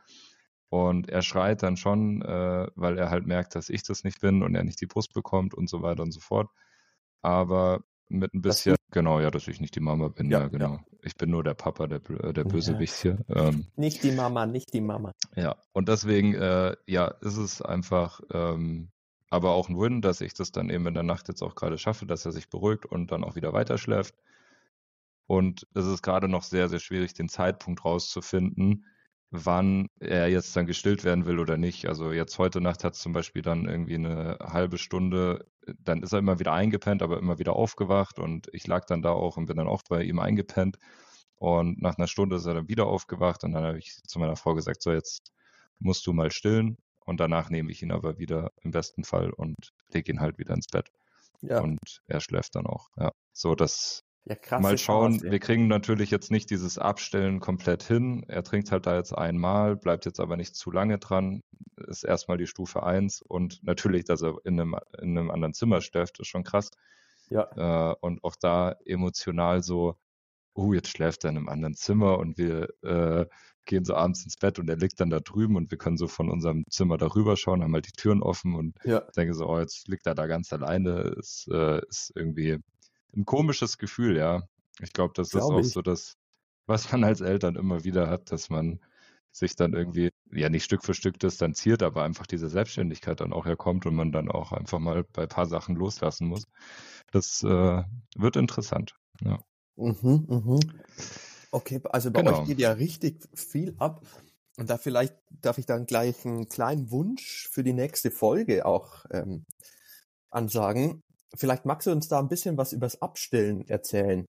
und 0.73 1.07
er 1.07 1.21
schreit 1.21 1.61
dann 1.61 1.77
schon, 1.77 2.23
äh, 2.23 2.67
weil 2.73 2.97
er 2.97 3.11
halt 3.11 3.27
merkt, 3.27 3.53
dass 3.53 3.69
ich 3.69 3.83
das 3.83 4.03
nicht 4.03 4.21
bin 4.21 4.41
und 4.41 4.55
er 4.55 4.63
nicht 4.63 4.81
die 4.81 4.87
Brust 4.87 5.13
bekommt 5.13 5.53
und 5.53 5.69
so 5.69 5.83
weiter 5.83 6.01
und 6.01 6.11
so 6.11 6.19
fort. 6.19 6.49
Aber 7.21 7.83
mit 8.09 8.33
ein 8.33 8.41
bisschen, 8.41 8.75
genau, 8.89 9.19
ja, 9.19 9.29
dass 9.29 9.47
ich 9.47 9.61
nicht 9.61 9.75
die 9.75 9.81
Mama 9.81 10.07
bin, 10.07 10.31
ja, 10.31 10.39
ja 10.39 10.47
genau. 10.47 10.71
Ja. 10.71 10.83
Ich 11.03 11.15
bin 11.15 11.29
nur 11.29 11.43
der 11.43 11.53
Papa, 11.53 11.85
der, 11.85 11.99
der 11.99 12.43
Bösewicht 12.43 12.95
hier. 12.95 13.23
Ähm, 13.29 13.67
nicht 13.75 14.03
die 14.03 14.13
Mama, 14.13 14.47
nicht 14.47 14.73
die 14.73 14.81
Mama. 14.81 15.11
Ja, 15.35 15.57
und 15.73 15.89
deswegen, 15.89 16.33
äh, 16.33 16.75
ja, 16.87 17.05
ist 17.21 17.37
es 17.37 17.61
einfach, 17.61 18.21
ähm, 18.31 18.89
aber 19.29 19.51
auch 19.51 19.69
ein 19.69 19.77
Win, 19.77 20.01
dass 20.01 20.21
ich 20.21 20.33
das 20.33 20.51
dann 20.51 20.71
eben 20.71 20.87
in 20.87 20.95
der 20.95 21.03
Nacht 21.03 21.27
jetzt 21.27 21.43
auch 21.43 21.53
gerade 21.53 21.77
schaffe, 21.77 22.07
dass 22.07 22.25
er 22.25 22.31
sich 22.31 22.49
beruhigt 22.49 22.87
und 22.87 23.11
dann 23.11 23.23
auch 23.23 23.35
wieder 23.35 23.53
weiter 23.53 23.77
schläft. 23.77 24.15
Und 25.27 25.67
es 25.75 25.85
ist 25.85 26.01
gerade 26.01 26.27
noch 26.27 26.41
sehr, 26.41 26.67
sehr 26.67 26.79
schwierig, 26.79 27.13
den 27.13 27.29
Zeitpunkt 27.29 27.85
rauszufinden, 27.85 28.85
wann 29.33 29.87
er 29.99 30.29
jetzt 30.29 30.55
dann 30.55 30.67
gestillt 30.67 31.03
werden 31.03 31.25
will 31.25 31.39
oder 31.39 31.57
nicht. 31.57 31.87
Also 31.87 32.11
jetzt 32.11 32.37
heute 32.37 32.61
Nacht 32.61 32.83
hat 32.83 32.93
es 32.93 32.99
zum 32.99 33.13
Beispiel 33.13 33.41
dann 33.41 33.67
irgendwie 33.67 33.95
eine 33.95 34.37
halbe 34.39 34.77
Stunde, 34.77 35.47
dann 35.79 36.03
ist 36.03 36.13
er 36.13 36.19
immer 36.19 36.37
wieder 36.37 36.53
eingepennt, 36.53 37.01
aber 37.01 37.17
immer 37.17 37.39
wieder 37.39 37.53
aufgewacht 37.53 38.19
und 38.19 38.47
ich 38.53 38.67
lag 38.67 38.85
dann 38.85 39.01
da 39.01 39.09
auch 39.09 39.35
und 39.35 39.47
bin 39.47 39.57
dann 39.57 39.67
auch 39.67 39.81
bei 39.89 40.03
ihm 40.03 40.19
eingepennt. 40.19 40.77
Und 41.35 41.81
nach 41.81 41.97
einer 41.97 42.07
Stunde 42.07 42.35
ist 42.35 42.45
er 42.45 42.53
dann 42.53 42.69
wieder 42.69 42.85
aufgewacht 42.85 43.43
und 43.43 43.53
dann 43.53 43.63
habe 43.63 43.79
ich 43.79 43.97
zu 44.07 44.19
meiner 44.19 44.35
Frau 44.35 44.53
gesagt, 44.53 44.83
so 44.83 44.91
jetzt 44.91 45.33
musst 45.79 46.05
du 46.05 46.13
mal 46.13 46.29
stillen 46.29 46.77
und 46.99 47.19
danach 47.19 47.49
nehme 47.49 47.71
ich 47.71 47.81
ihn 47.81 47.91
aber 47.91 48.19
wieder 48.19 48.51
im 48.61 48.69
besten 48.69 49.03
Fall 49.03 49.31
und 49.31 49.55
lege 49.91 50.11
ihn 50.11 50.21
halt 50.21 50.37
wieder 50.37 50.53
ins 50.53 50.67
Bett. 50.67 50.91
Ja. 51.41 51.59
Und 51.59 52.01
er 52.05 52.21
schläft 52.21 52.55
dann 52.55 52.67
auch. 52.67 52.89
Ja, 52.97 53.11
so 53.33 53.55
das 53.55 54.03
ja, 54.25 54.35
krass. 54.35 54.61
Mal 54.61 54.77
schauen, 54.77 55.21
wir 55.21 55.39
kriegen 55.39 55.67
natürlich 55.67 56.09
jetzt 56.09 56.31
nicht 56.31 56.49
dieses 56.49 56.77
Abstellen 56.77 57.41
komplett 57.41 57.83
hin. 57.83 58.23
Er 58.27 58.43
trinkt 58.43 58.71
halt 58.71 58.85
da 58.85 58.95
jetzt 58.95 59.11
einmal, 59.11 59.75
bleibt 59.75 60.05
jetzt 60.05 60.19
aber 60.19 60.37
nicht 60.37 60.55
zu 60.55 60.71
lange 60.71 60.97
dran. 60.97 61.43
Ist 61.87 62.03
erstmal 62.03 62.37
die 62.37 62.47
Stufe 62.47 62.83
1 62.83 63.21
und 63.21 63.61
natürlich, 63.63 64.05
dass 64.05 64.21
er 64.21 64.37
in 64.45 64.59
einem, 64.59 64.75
in 65.01 65.17
einem 65.17 65.29
anderen 65.29 65.53
Zimmer 65.53 65.81
schläft, 65.81 66.19
ist 66.19 66.27
schon 66.27 66.43
krass. 66.43 66.71
Ja. 67.29 67.91
Äh, 67.91 67.95
und 67.99 68.23
auch 68.23 68.35
da 68.39 68.75
emotional 68.85 69.61
so, 69.61 69.97
oh, 70.53 70.73
jetzt 70.73 70.89
schläft 70.89 71.25
er 71.25 71.31
in 71.31 71.37
einem 71.37 71.49
anderen 71.49 71.73
Zimmer 71.73 72.17
und 72.17 72.37
wir 72.37 72.69
äh, 72.83 73.25
gehen 73.65 73.83
so 73.83 73.95
abends 73.95 74.23
ins 74.23 74.37
Bett 74.37 74.59
und 74.59 74.69
er 74.69 74.77
liegt 74.77 74.99
dann 75.01 75.09
da 75.09 75.19
drüben 75.19 75.57
und 75.57 75.71
wir 75.71 75.77
können 75.77 75.97
so 75.97 76.07
von 76.07 76.29
unserem 76.29 76.63
Zimmer 76.69 76.97
darüber 76.97 77.35
schauen, 77.35 77.63
haben 77.63 77.73
halt 77.73 77.87
die 77.87 78.01
Türen 78.01 78.21
offen 78.21 78.55
und 78.55 78.77
ja. 78.85 79.01
denke 79.15 79.33
so, 79.33 79.47
oh, 79.47 79.59
jetzt 79.59 79.87
liegt 79.87 80.05
er 80.05 80.15
da 80.15 80.27
ganz 80.27 80.53
alleine. 80.53 81.15
Es 81.17 81.47
äh, 81.51 81.81
ist 81.87 82.11
irgendwie 82.15 82.59
ein 83.15 83.25
komisches 83.25 83.77
Gefühl, 83.77 84.17
ja. 84.17 84.43
Ich 84.79 84.93
glaube, 84.93 85.13
das 85.15 85.29
Glaub 85.29 85.43
ist 85.43 85.49
auch 85.49 85.59
ich. 85.59 85.73
so 85.73 85.81
das, 85.81 86.17
was 86.65 86.91
man 86.91 87.03
als 87.03 87.21
Eltern 87.21 87.55
immer 87.55 87.83
wieder 87.83 88.09
hat, 88.09 88.31
dass 88.31 88.49
man 88.49 88.79
sich 89.31 89.55
dann 89.55 89.73
irgendwie, 89.73 90.11
ja 90.31 90.49
nicht 90.49 90.63
Stück 90.63 90.83
für 90.83 90.93
Stück 90.93 91.19
distanziert, 91.19 91.81
aber 91.81 92.03
einfach 92.03 92.27
diese 92.27 92.49
Selbstständigkeit 92.49 93.19
dann 93.19 93.33
auch 93.33 93.45
herkommt 93.45 93.85
und 93.85 93.95
man 93.95 94.11
dann 94.11 94.29
auch 94.29 94.51
einfach 94.51 94.79
mal 94.79 95.03
bei 95.11 95.23
ein 95.23 95.27
paar 95.27 95.47
Sachen 95.47 95.75
loslassen 95.75 96.27
muss. 96.27 96.43
Das 97.11 97.43
äh, 97.43 97.83
wird 98.15 98.35
interessant. 98.35 98.95
Ja. 99.21 99.39
Mhm, 99.75 100.25
mhm. 100.27 100.59
Okay, 101.51 101.81
also 101.91 102.11
bei 102.11 102.21
genau. 102.21 102.41
euch 102.41 102.47
geht 102.47 102.59
ja 102.59 102.71
richtig 102.71 103.27
viel 103.33 103.75
ab. 103.79 104.05
Und 104.57 104.69
da 104.69 104.77
vielleicht 104.77 105.15
darf 105.29 105.57
ich 105.57 105.65
dann 105.65 105.87
gleich 105.87 106.25
einen 106.25 106.47
kleinen 106.47 106.91
Wunsch 106.91 107.49
für 107.51 107.63
die 107.63 107.73
nächste 107.73 108.11
Folge 108.11 108.65
auch 108.65 109.05
ähm, 109.09 109.45
ansagen. 110.29 111.01
Vielleicht 111.35 111.65
magst 111.65 111.87
du 111.87 111.91
uns 111.91 112.07
da 112.07 112.19
ein 112.19 112.27
bisschen 112.27 112.57
was 112.57 112.73
übers 112.73 113.01
Abstellen 113.01 113.67
erzählen. 113.67 114.25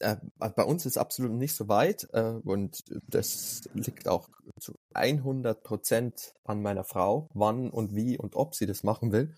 Äh, 0.00 0.16
bei 0.38 0.64
uns 0.64 0.86
ist 0.86 0.96
absolut 0.96 1.32
nicht 1.32 1.54
so 1.54 1.68
weit 1.68 2.08
äh, 2.12 2.32
und 2.42 2.82
das 3.06 3.62
liegt 3.74 4.08
auch 4.08 4.28
zu 4.58 4.74
100 4.94 5.62
Prozent 5.62 6.34
an 6.44 6.62
meiner 6.62 6.84
Frau, 6.84 7.28
wann 7.34 7.70
und 7.70 7.94
wie 7.94 8.18
und 8.18 8.34
ob 8.34 8.54
sie 8.54 8.66
das 8.66 8.82
machen 8.82 9.12
will. 9.12 9.36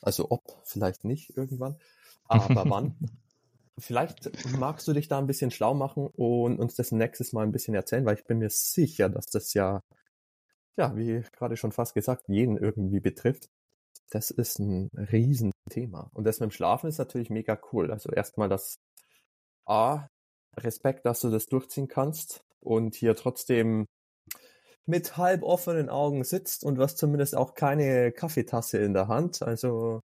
Also 0.00 0.30
ob, 0.30 0.42
vielleicht 0.64 1.04
nicht 1.04 1.36
irgendwann, 1.36 1.76
aber 2.28 2.64
wann. 2.70 2.96
Vielleicht 3.76 4.30
magst 4.56 4.86
du 4.86 4.92
dich 4.92 5.08
da 5.08 5.18
ein 5.18 5.26
bisschen 5.26 5.50
schlau 5.50 5.74
machen 5.74 6.06
und 6.06 6.60
uns 6.60 6.76
das 6.76 6.92
nächstes 6.92 7.32
Mal 7.32 7.42
ein 7.42 7.50
bisschen 7.50 7.74
erzählen, 7.74 8.04
weil 8.04 8.16
ich 8.16 8.24
bin 8.24 8.38
mir 8.38 8.50
sicher, 8.50 9.08
dass 9.08 9.26
das 9.26 9.52
ja, 9.52 9.82
ja, 10.76 10.96
wie 10.96 11.22
gerade 11.32 11.56
schon 11.56 11.72
fast 11.72 11.94
gesagt, 11.94 12.28
jeden 12.28 12.56
irgendwie 12.56 13.00
betrifft. 13.00 13.50
Das 14.10 14.30
ist 14.30 14.58
ein 14.58 14.90
Riesenthema. 14.94 16.10
Und 16.12 16.24
das 16.24 16.40
mit 16.40 16.50
dem 16.50 16.52
Schlafen 16.52 16.88
ist 16.88 16.98
natürlich 16.98 17.30
mega 17.30 17.58
cool. 17.72 17.90
Also 17.90 18.10
erstmal 18.10 18.48
das 18.48 18.76
A, 19.66 20.08
Respekt, 20.56 21.06
dass 21.06 21.20
du 21.20 21.30
das 21.30 21.46
durchziehen 21.46 21.88
kannst 21.88 22.44
und 22.60 22.94
hier 22.94 23.16
trotzdem 23.16 23.86
mit 24.86 25.16
halb 25.16 25.42
offenen 25.42 25.88
Augen 25.88 26.24
sitzt 26.24 26.64
und 26.64 26.76
du 26.76 26.82
hast 26.82 26.98
zumindest 26.98 27.36
auch 27.36 27.54
keine 27.54 28.12
Kaffeetasse 28.12 28.78
in 28.78 28.92
der 28.92 29.08
Hand. 29.08 29.42
Also 29.42 30.00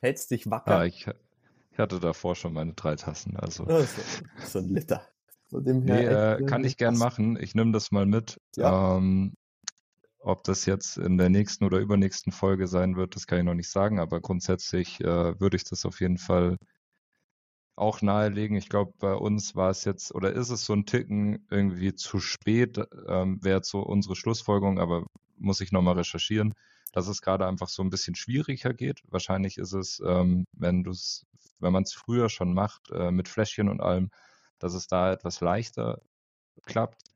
hältst 0.00 0.30
dich 0.30 0.50
wacker. 0.50 0.78
Ja, 0.78 0.84
ich, 0.84 1.06
ich 1.72 1.78
hatte 1.78 2.00
davor 2.00 2.34
schon 2.34 2.52
meine 2.52 2.74
drei 2.74 2.96
Tassen, 2.96 3.36
also. 3.36 3.64
Oh, 3.64 3.80
so, 3.80 4.02
so, 4.44 4.58
ein 4.58 4.68
Liter. 4.68 5.06
Von 5.48 5.64
dem 5.64 5.82
her 5.82 6.38
nee, 6.38 6.44
äh, 6.44 6.46
kann 6.46 6.64
ich 6.64 6.76
gern 6.76 6.96
machen. 6.96 7.38
Ich 7.40 7.54
nehme 7.54 7.72
das 7.72 7.92
mal 7.92 8.06
mit. 8.06 8.38
Ja. 8.56 8.96
Ähm, 8.96 9.34
ob 10.24 10.44
das 10.44 10.66
jetzt 10.66 10.96
in 10.96 11.18
der 11.18 11.28
nächsten 11.28 11.64
oder 11.64 11.78
übernächsten 11.78 12.32
Folge 12.32 12.66
sein 12.66 12.96
wird, 12.96 13.14
das 13.14 13.26
kann 13.26 13.38
ich 13.38 13.44
noch 13.44 13.54
nicht 13.54 13.70
sagen, 13.70 13.98
aber 14.00 14.20
grundsätzlich 14.20 15.00
äh, 15.00 15.38
würde 15.38 15.56
ich 15.56 15.64
das 15.64 15.84
auf 15.84 16.00
jeden 16.00 16.18
Fall 16.18 16.56
auch 17.76 18.02
nahelegen. 18.02 18.56
Ich 18.56 18.68
glaube, 18.68 18.94
bei 18.98 19.14
uns 19.14 19.54
war 19.54 19.70
es 19.70 19.84
jetzt 19.84 20.14
oder 20.14 20.32
ist 20.32 20.50
es 20.50 20.64
so 20.64 20.72
ein 20.72 20.86
Ticken 20.86 21.46
irgendwie 21.50 21.94
zu 21.94 22.20
spät, 22.20 22.78
ähm, 23.08 23.42
wäre 23.42 23.62
so 23.64 23.80
unsere 23.80 24.16
Schlussfolgerung, 24.16 24.78
aber 24.78 25.06
muss 25.36 25.60
ich 25.60 25.72
nochmal 25.72 25.94
recherchieren, 25.94 26.54
dass 26.92 27.08
es 27.08 27.20
gerade 27.20 27.46
einfach 27.46 27.68
so 27.68 27.82
ein 27.82 27.90
bisschen 27.90 28.14
schwieriger 28.14 28.72
geht. 28.72 29.02
Wahrscheinlich 29.08 29.58
ist 29.58 29.72
es, 29.72 30.00
ähm, 30.06 30.46
wenn 30.52 30.84
du 30.84 30.92
es 30.92 31.26
wenn 31.60 31.72
man 31.72 31.82
es 31.82 31.92
früher 31.94 32.28
schon 32.28 32.54
macht, 32.54 32.90
äh, 32.90 33.10
mit 33.10 33.28
Fläschchen 33.28 33.68
und 33.68 33.80
allem, 33.80 34.10
dass 34.58 34.74
es 34.74 34.86
da 34.86 35.12
etwas 35.12 35.40
leichter 35.40 36.00
klappt. 36.62 37.13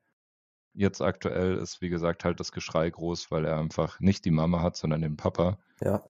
Jetzt 0.74 1.00
aktuell 1.00 1.56
ist, 1.56 1.80
wie 1.80 1.88
gesagt, 1.88 2.24
halt 2.24 2.40
das 2.40 2.52
Geschrei 2.52 2.88
groß, 2.88 3.30
weil 3.30 3.44
er 3.44 3.58
einfach 3.58 3.98
nicht 4.00 4.24
die 4.24 4.30
Mama 4.30 4.62
hat, 4.62 4.76
sondern 4.76 5.02
den 5.02 5.16
Papa. 5.16 5.58
Ja. 5.80 6.04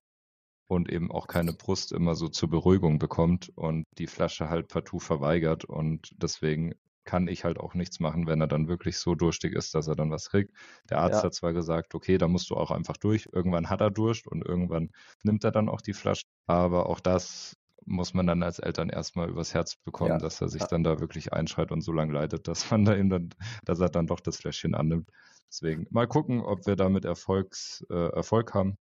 Und 0.67 0.89
eben 0.91 1.11
auch 1.11 1.27
keine 1.27 1.53
Brust 1.53 1.91
immer 1.91 2.13
so 2.13 2.27
zur 2.27 2.49
Beruhigung 2.49 2.99
bekommt 2.99 3.49
und 3.55 3.85
die 3.97 4.05
Flasche 4.05 4.49
halt 4.49 4.67
partout 4.67 4.99
verweigert. 4.99 5.65
Und 5.65 6.13
deswegen 6.17 6.75
kann 7.05 7.27
ich 7.27 7.43
halt 7.43 7.59
auch 7.59 7.73
nichts 7.73 7.99
machen, 7.99 8.27
wenn 8.27 8.39
er 8.39 8.47
dann 8.47 8.67
wirklich 8.67 8.99
so 8.99 9.15
durstig 9.15 9.55
ist, 9.55 9.73
dass 9.73 9.87
er 9.87 9.95
dann 9.95 10.11
was 10.11 10.29
kriegt. 10.29 10.53
Der 10.91 10.99
Arzt 10.99 11.21
ja. 11.21 11.23
hat 11.23 11.33
zwar 11.33 11.53
gesagt, 11.53 11.95
okay, 11.95 12.19
da 12.19 12.27
musst 12.27 12.51
du 12.51 12.55
auch 12.55 12.69
einfach 12.69 12.97
durch. 12.97 13.27
Irgendwann 13.31 13.71
hat 13.71 13.81
er 13.81 13.89
Durst 13.89 14.27
und 14.27 14.45
irgendwann 14.45 14.91
nimmt 15.23 15.43
er 15.43 15.49
dann 15.49 15.69
auch 15.69 15.81
die 15.81 15.93
Flasche. 15.93 16.25
Aber 16.45 16.87
auch 16.87 16.99
das 16.99 17.55
muss 17.85 18.13
man 18.13 18.27
dann 18.27 18.43
als 18.43 18.59
Eltern 18.59 18.89
erstmal 18.89 19.29
übers 19.29 19.53
Herz 19.53 19.75
bekommen, 19.75 20.11
ja. 20.11 20.17
dass 20.17 20.41
er 20.41 20.49
sich 20.49 20.61
ja. 20.61 20.67
dann 20.67 20.83
da 20.83 20.99
wirklich 20.99 21.33
einschreit 21.33 21.71
und 21.71 21.81
so 21.81 21.91
lange 21.91 22.13
leidet, 22.13 22.47
dass 22.47 22.69
man 22.71 22.85
da 22.85 22.95
ihm 22.95 23.09
dann, 23.09 23.29
dass 23.65 23.79
er 23.79 23.89
dann 23.89 24.07
doch 24.07 24.19
das 24.19 24.37
Fläschchen 24.37 24.75
annimmt. 24.75 25.09
Deswegen 25.47 25.87
mal 25.89 26.07
gucken, 26.07 26.41
ob 26.41 26.67
wir 26.67 26.75
damit 26.75 27.05
Erfolgs, 27.05 27.85
äh, 27.89 28.09
Erfolg 28.15 28.53
haben. 28.53 28.77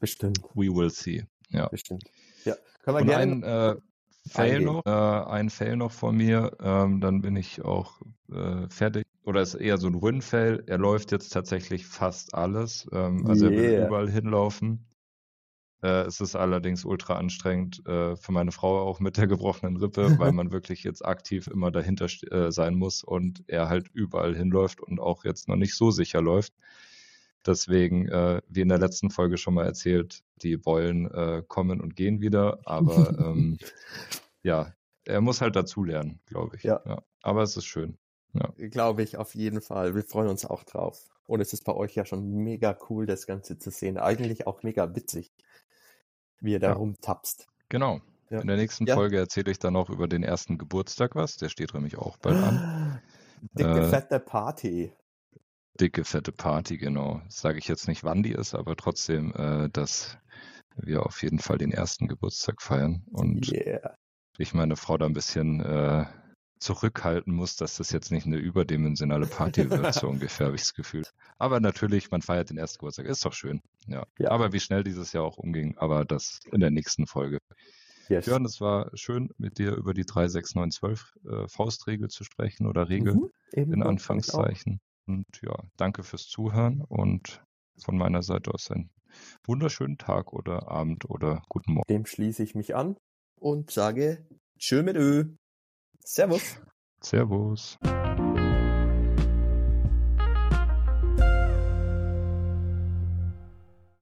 Bestimmt. 0.00 0.40
We 0.54 0.74
will 0.74 0.90
see. 0.90 1.24
Ja. 1.50 1.68
Bestimmt. 1.68 2.04
Ja. 2.44 2.54
Können 2.82 2.96
wir 2.96 3.00
und 3.02 3.06
gerne. 3.06 3.32
Ein, 3.32 3.42
äh, 3.42 3.80
Fail 4.28 4.60
noch, 4.60 4.84
äh, 4.84 4.90
ein 4.90 5.50
Fail 5.50 5.76
noch 5.76 5.92
von 5.92 6.16
mir, 6.16 6.56
ähm, 6.60 7.00
dann 7.00 7.20
bin 7.22 7.36
ich 7.36 7.64
auch 7.64 8.00
äh, 8.32 8.68
fertig. 8.68 9.06
Oder 9.24 9.42
ist 9.42 9.54
eher 9.54 9.78
so 9.78 9.86
ein 9.86 10.02
Win-Fail. 10.02 10.64
Er 10.66 10.78
läuft 10.78 11.12
jetzt 11.12 11.30
tatsächlich 11.30 11.86
fast 11.86 12.34
alles. 12.34 12.88
Ähm, 12.92 13.26
also 13.26 13.46
yeah. 13.46 13.54
er 13.54 13.62
will 13.62 13.86
überall 13.86 14.10
hinlaufen. 14.10 14.86
Äh, 15.82 16.02
es 16.02 16.20
ist 16.20 16.34
allerdings 16.36 16.84
ultra 16.84 17.16
anstrengend 17.16 17.86
äh, 17.86 18.16
für 18.16 18.32
meine 18.32 18.52
Frau 18.52 18.80
auch 18.80 19.00
mit 19.00 19.16
der 19.16 19.26
gebrochenen 19.26 19.76
Rippe, 19.76 20.18
weil 20.18 20.32
man 20.32 20.52
wirklich 20.52 20.84
jetzt 20.84 21.04
aktiv 21.04 21.46
immer 21.46 21.70
dahinter 21.70 22.06
äh, 22.30 22.50
sein 22.50 22.74
muss 22.74 23.02
und 23.02 23.44
er 23.46 23.68
halt 23.68 23.88
überall 23.92 24.34
hinläuft 24.34 24.80
und 24.80 25.00
auch 25.00 25.24
jetzt 25.24 25.48
noch 25.48 25.56
nicht 25.56 25.74
so 25.74 25.90
sicher 25.90 26.22
läuft. 26.22 26.54
Deswegen, 27.44 28.08
äh, 28.08 28.40
wie 28.48 28.62
in 28.62 28.68
der 28.68 28.78
letzten 28.78 29.10
Folge 29.10 29.38
schon 29.38 29.54
mal 29.54 29.66
erzählt, 29.66 30.24
die 30.42 30.56
Beulen 30.56 31.08
äh, 31.12 31.42
kommen 31.46 31.80
und 31.80 31.94
gehen 31.94 32.20
wieder, 32.20 32.58
aber 32.64 33.16
ähm, 33.18 33.58
ja, 34.42 34.72
er 35.04 35.20
muss 35.20 35.40
halt 35.40 35.54
dazulernen, 35.54 36.18
glaube 36.26 36.56
ich. 36.56 36.64
Ja. 36.64 36.82
ja. 36.84 37.02
Aber 37.22 37.42
es 37.42 37.56
ist 37.56 37.66
schön. 37.66 37.98
Ja. 38.32 38.52
Glaube 38.68 39.02
ich 39.02 39.16
auf 39.16 39.34
jeden 39.34 39.60
Fall. 39.60 39.94
Wir 39.94 40.02
freuen 40.02 40.28
uns 40.28 40.44
auch 40.44 40.64
drauf. 40.64 41.08
Und 41.26 41.40
es 41.40 41.52
ist 41.52 41.64
bei 41.64 41.72
euch 41.72 41.94
ja 41.94 42.04
schon 42.04 42.28
mega 42.42 42.76
cool, 42.88 43.06
das 43.06 43.26
Ganze 43.26 43.58
zu 43.58 43.70
sehen. 43.70 43.98
Eigentlich 43.98 44.46
auch 44.46 44.62
mega 44.62 44.94
witzig 44.94 45.32
wie 46.40 46.52
ihr 46.52 46.60
da 46.60 46.68
ja. 46.68 46.72
rumtapst. 46.74 47.46
Genau. 47.68 48.00
Ja. 48.30 48.40
In 48.40 48.48
der 48.48 48.56
nächsten 48.56 48.86
ja. 48.86 48.94
Folge 48.94 49.18
erzähle 49.18 49.50
ich 49.52 49.58
dann 49.58 49.74
noch 49.74 49.88
über 49.88 50.08
den 50.08 50.22
ersten 50.22 50.58
Geburtstag 50.58 51.14
was. 51.14 51.36
Der 51.36 51.48
steht 51.48 51.74
nämlich 51.74 51.96
auch 51.96 52.16
bald 52.16 52.36
an. 52.36 53.00
Dicke, 53.52 53.80
äh, 53.80 53.88
fette 53.88 54.18
Party. 54.18 54.92
Dicke, 55.78 56.04
fette 56.04 56.32
Party, 56.32 56.78
genau. 56.78 57.20
Sage 57.28 57.58
ich 57.58 57.68
jetzt 57.68 57.86
nicht, 57.86 58.02
wann 58.02 58.22
die 58.22 58.32
ist, 58.32 58.54
aber 58.54 58.76
trotzdem, 58.76 59.32
äh, 59.34 59.68
dass 59.70 60.18
wir 60.76 61.06
auf 61.06 61.22
jeden 61.22 61.38
Fall 61.38 61.58
den 61.58 61.70
ersten 61.70 62.08
Geburtstag 62.08 62.62
feiern. 62.62 63.04
Und 63.12 63.52
yeah. 63.52 63.94
ich 64.38 64.54
meine 64.54 64.76
Frau 64.76 64.96
da 64.98 65.06
ein 65.06 65.12
bisschen 65.12 65.60
äh, 65.60 66.06
zurückhalten 66.58 67.34
muss, 67.34 67.56
dass 67.56 67.76
das 67.76 67.90
jetzt 67.90 68.10
nicht 68.10 68.26
eine 68.26 68.36
überdimensionale 68.36 69.26
Party 69.26 69.70
wird, 69.70 69.94
so 69.94 70.08
ungefähr 70.08 70.46
habe 70.46 70.56
ich 70.56 70.62
das 70.62 70.74
Gefühl. 70.74 71.04
Aber 71.38 71.60
natürlich, 71.60 72.10
man 72.10 72.22
feiert 72.22 72.50
den 72.50 72.58
ersten 72.58 72.78
Geburtstag, 72.78 73.06
ist 73.06 73.24
doch 73.24 73.32
schön. 73.32 73.60
Ja. 73.86 74.06
ja. 74.18 74.30
Aber 74.30 74.52
wie 74.52 74.60
schnell 74.60 74.84
dieses 74.84 75.12
Jahr 75.12 75.24
auch 75.24 75.38
umging, 75.38 75.76
aber 75.78 76.04
das 76.04 76.40
in 76.50 76.60
der 76.60 76.70
nächsten 76.70 77.06
Folge. 77.06 77.38
Yes. 78.08 78.26
Jörn, 78.26 78.44
es 78.44 78.60
war 78.60 78.90
schön, 78.94 79.30
mit 79.36 79.58
dir 79.58 79.74
über 79.74 79.92
die 79.92 80.04
36912 80.04 81.14
äh, 81.24 81.48
Faustregel 81.48 82.08
zu 82.08 82.22
sprechen 82.22 82.66
oder 82.66 82.88
Regel 82.88 83.14
mhm, 83.14 83.30
in 83.52 83.82
Anfangszeichen. 83.82 84.80
Und 85.06 85.26
ja, 85.42 85.56
danke 85.76 86.04
fürs 86.04 86.28
Zuhören 86.28 86.82
und 86.82 87.42
von 87.84 87.98
meiner 87.98 88.22
Seite 88.22 88.52
aus 88.52 88.70
einen 88.70 88.90
wunderschönen 89.44 89.98
Tag 89.98 90.32
oder 90.32 90.68
Abend 90.68 91.08
oder 91.08 91.42
guten 91.48 91.72
Morgen. 91.72 91.86
Dem 91.88 92.06
schließe 92.06 92.42
ich 92.42 92.54
mich 92.54 92.74
an 92.74 92.96
und 93.40 93.70
sage 93.70 94.26
Tschö 94.58 94.82
mit 94.82 94.96
Ö. 94.96 95.34
Servus. 96.06 96.56
Servus. 97.02 97.76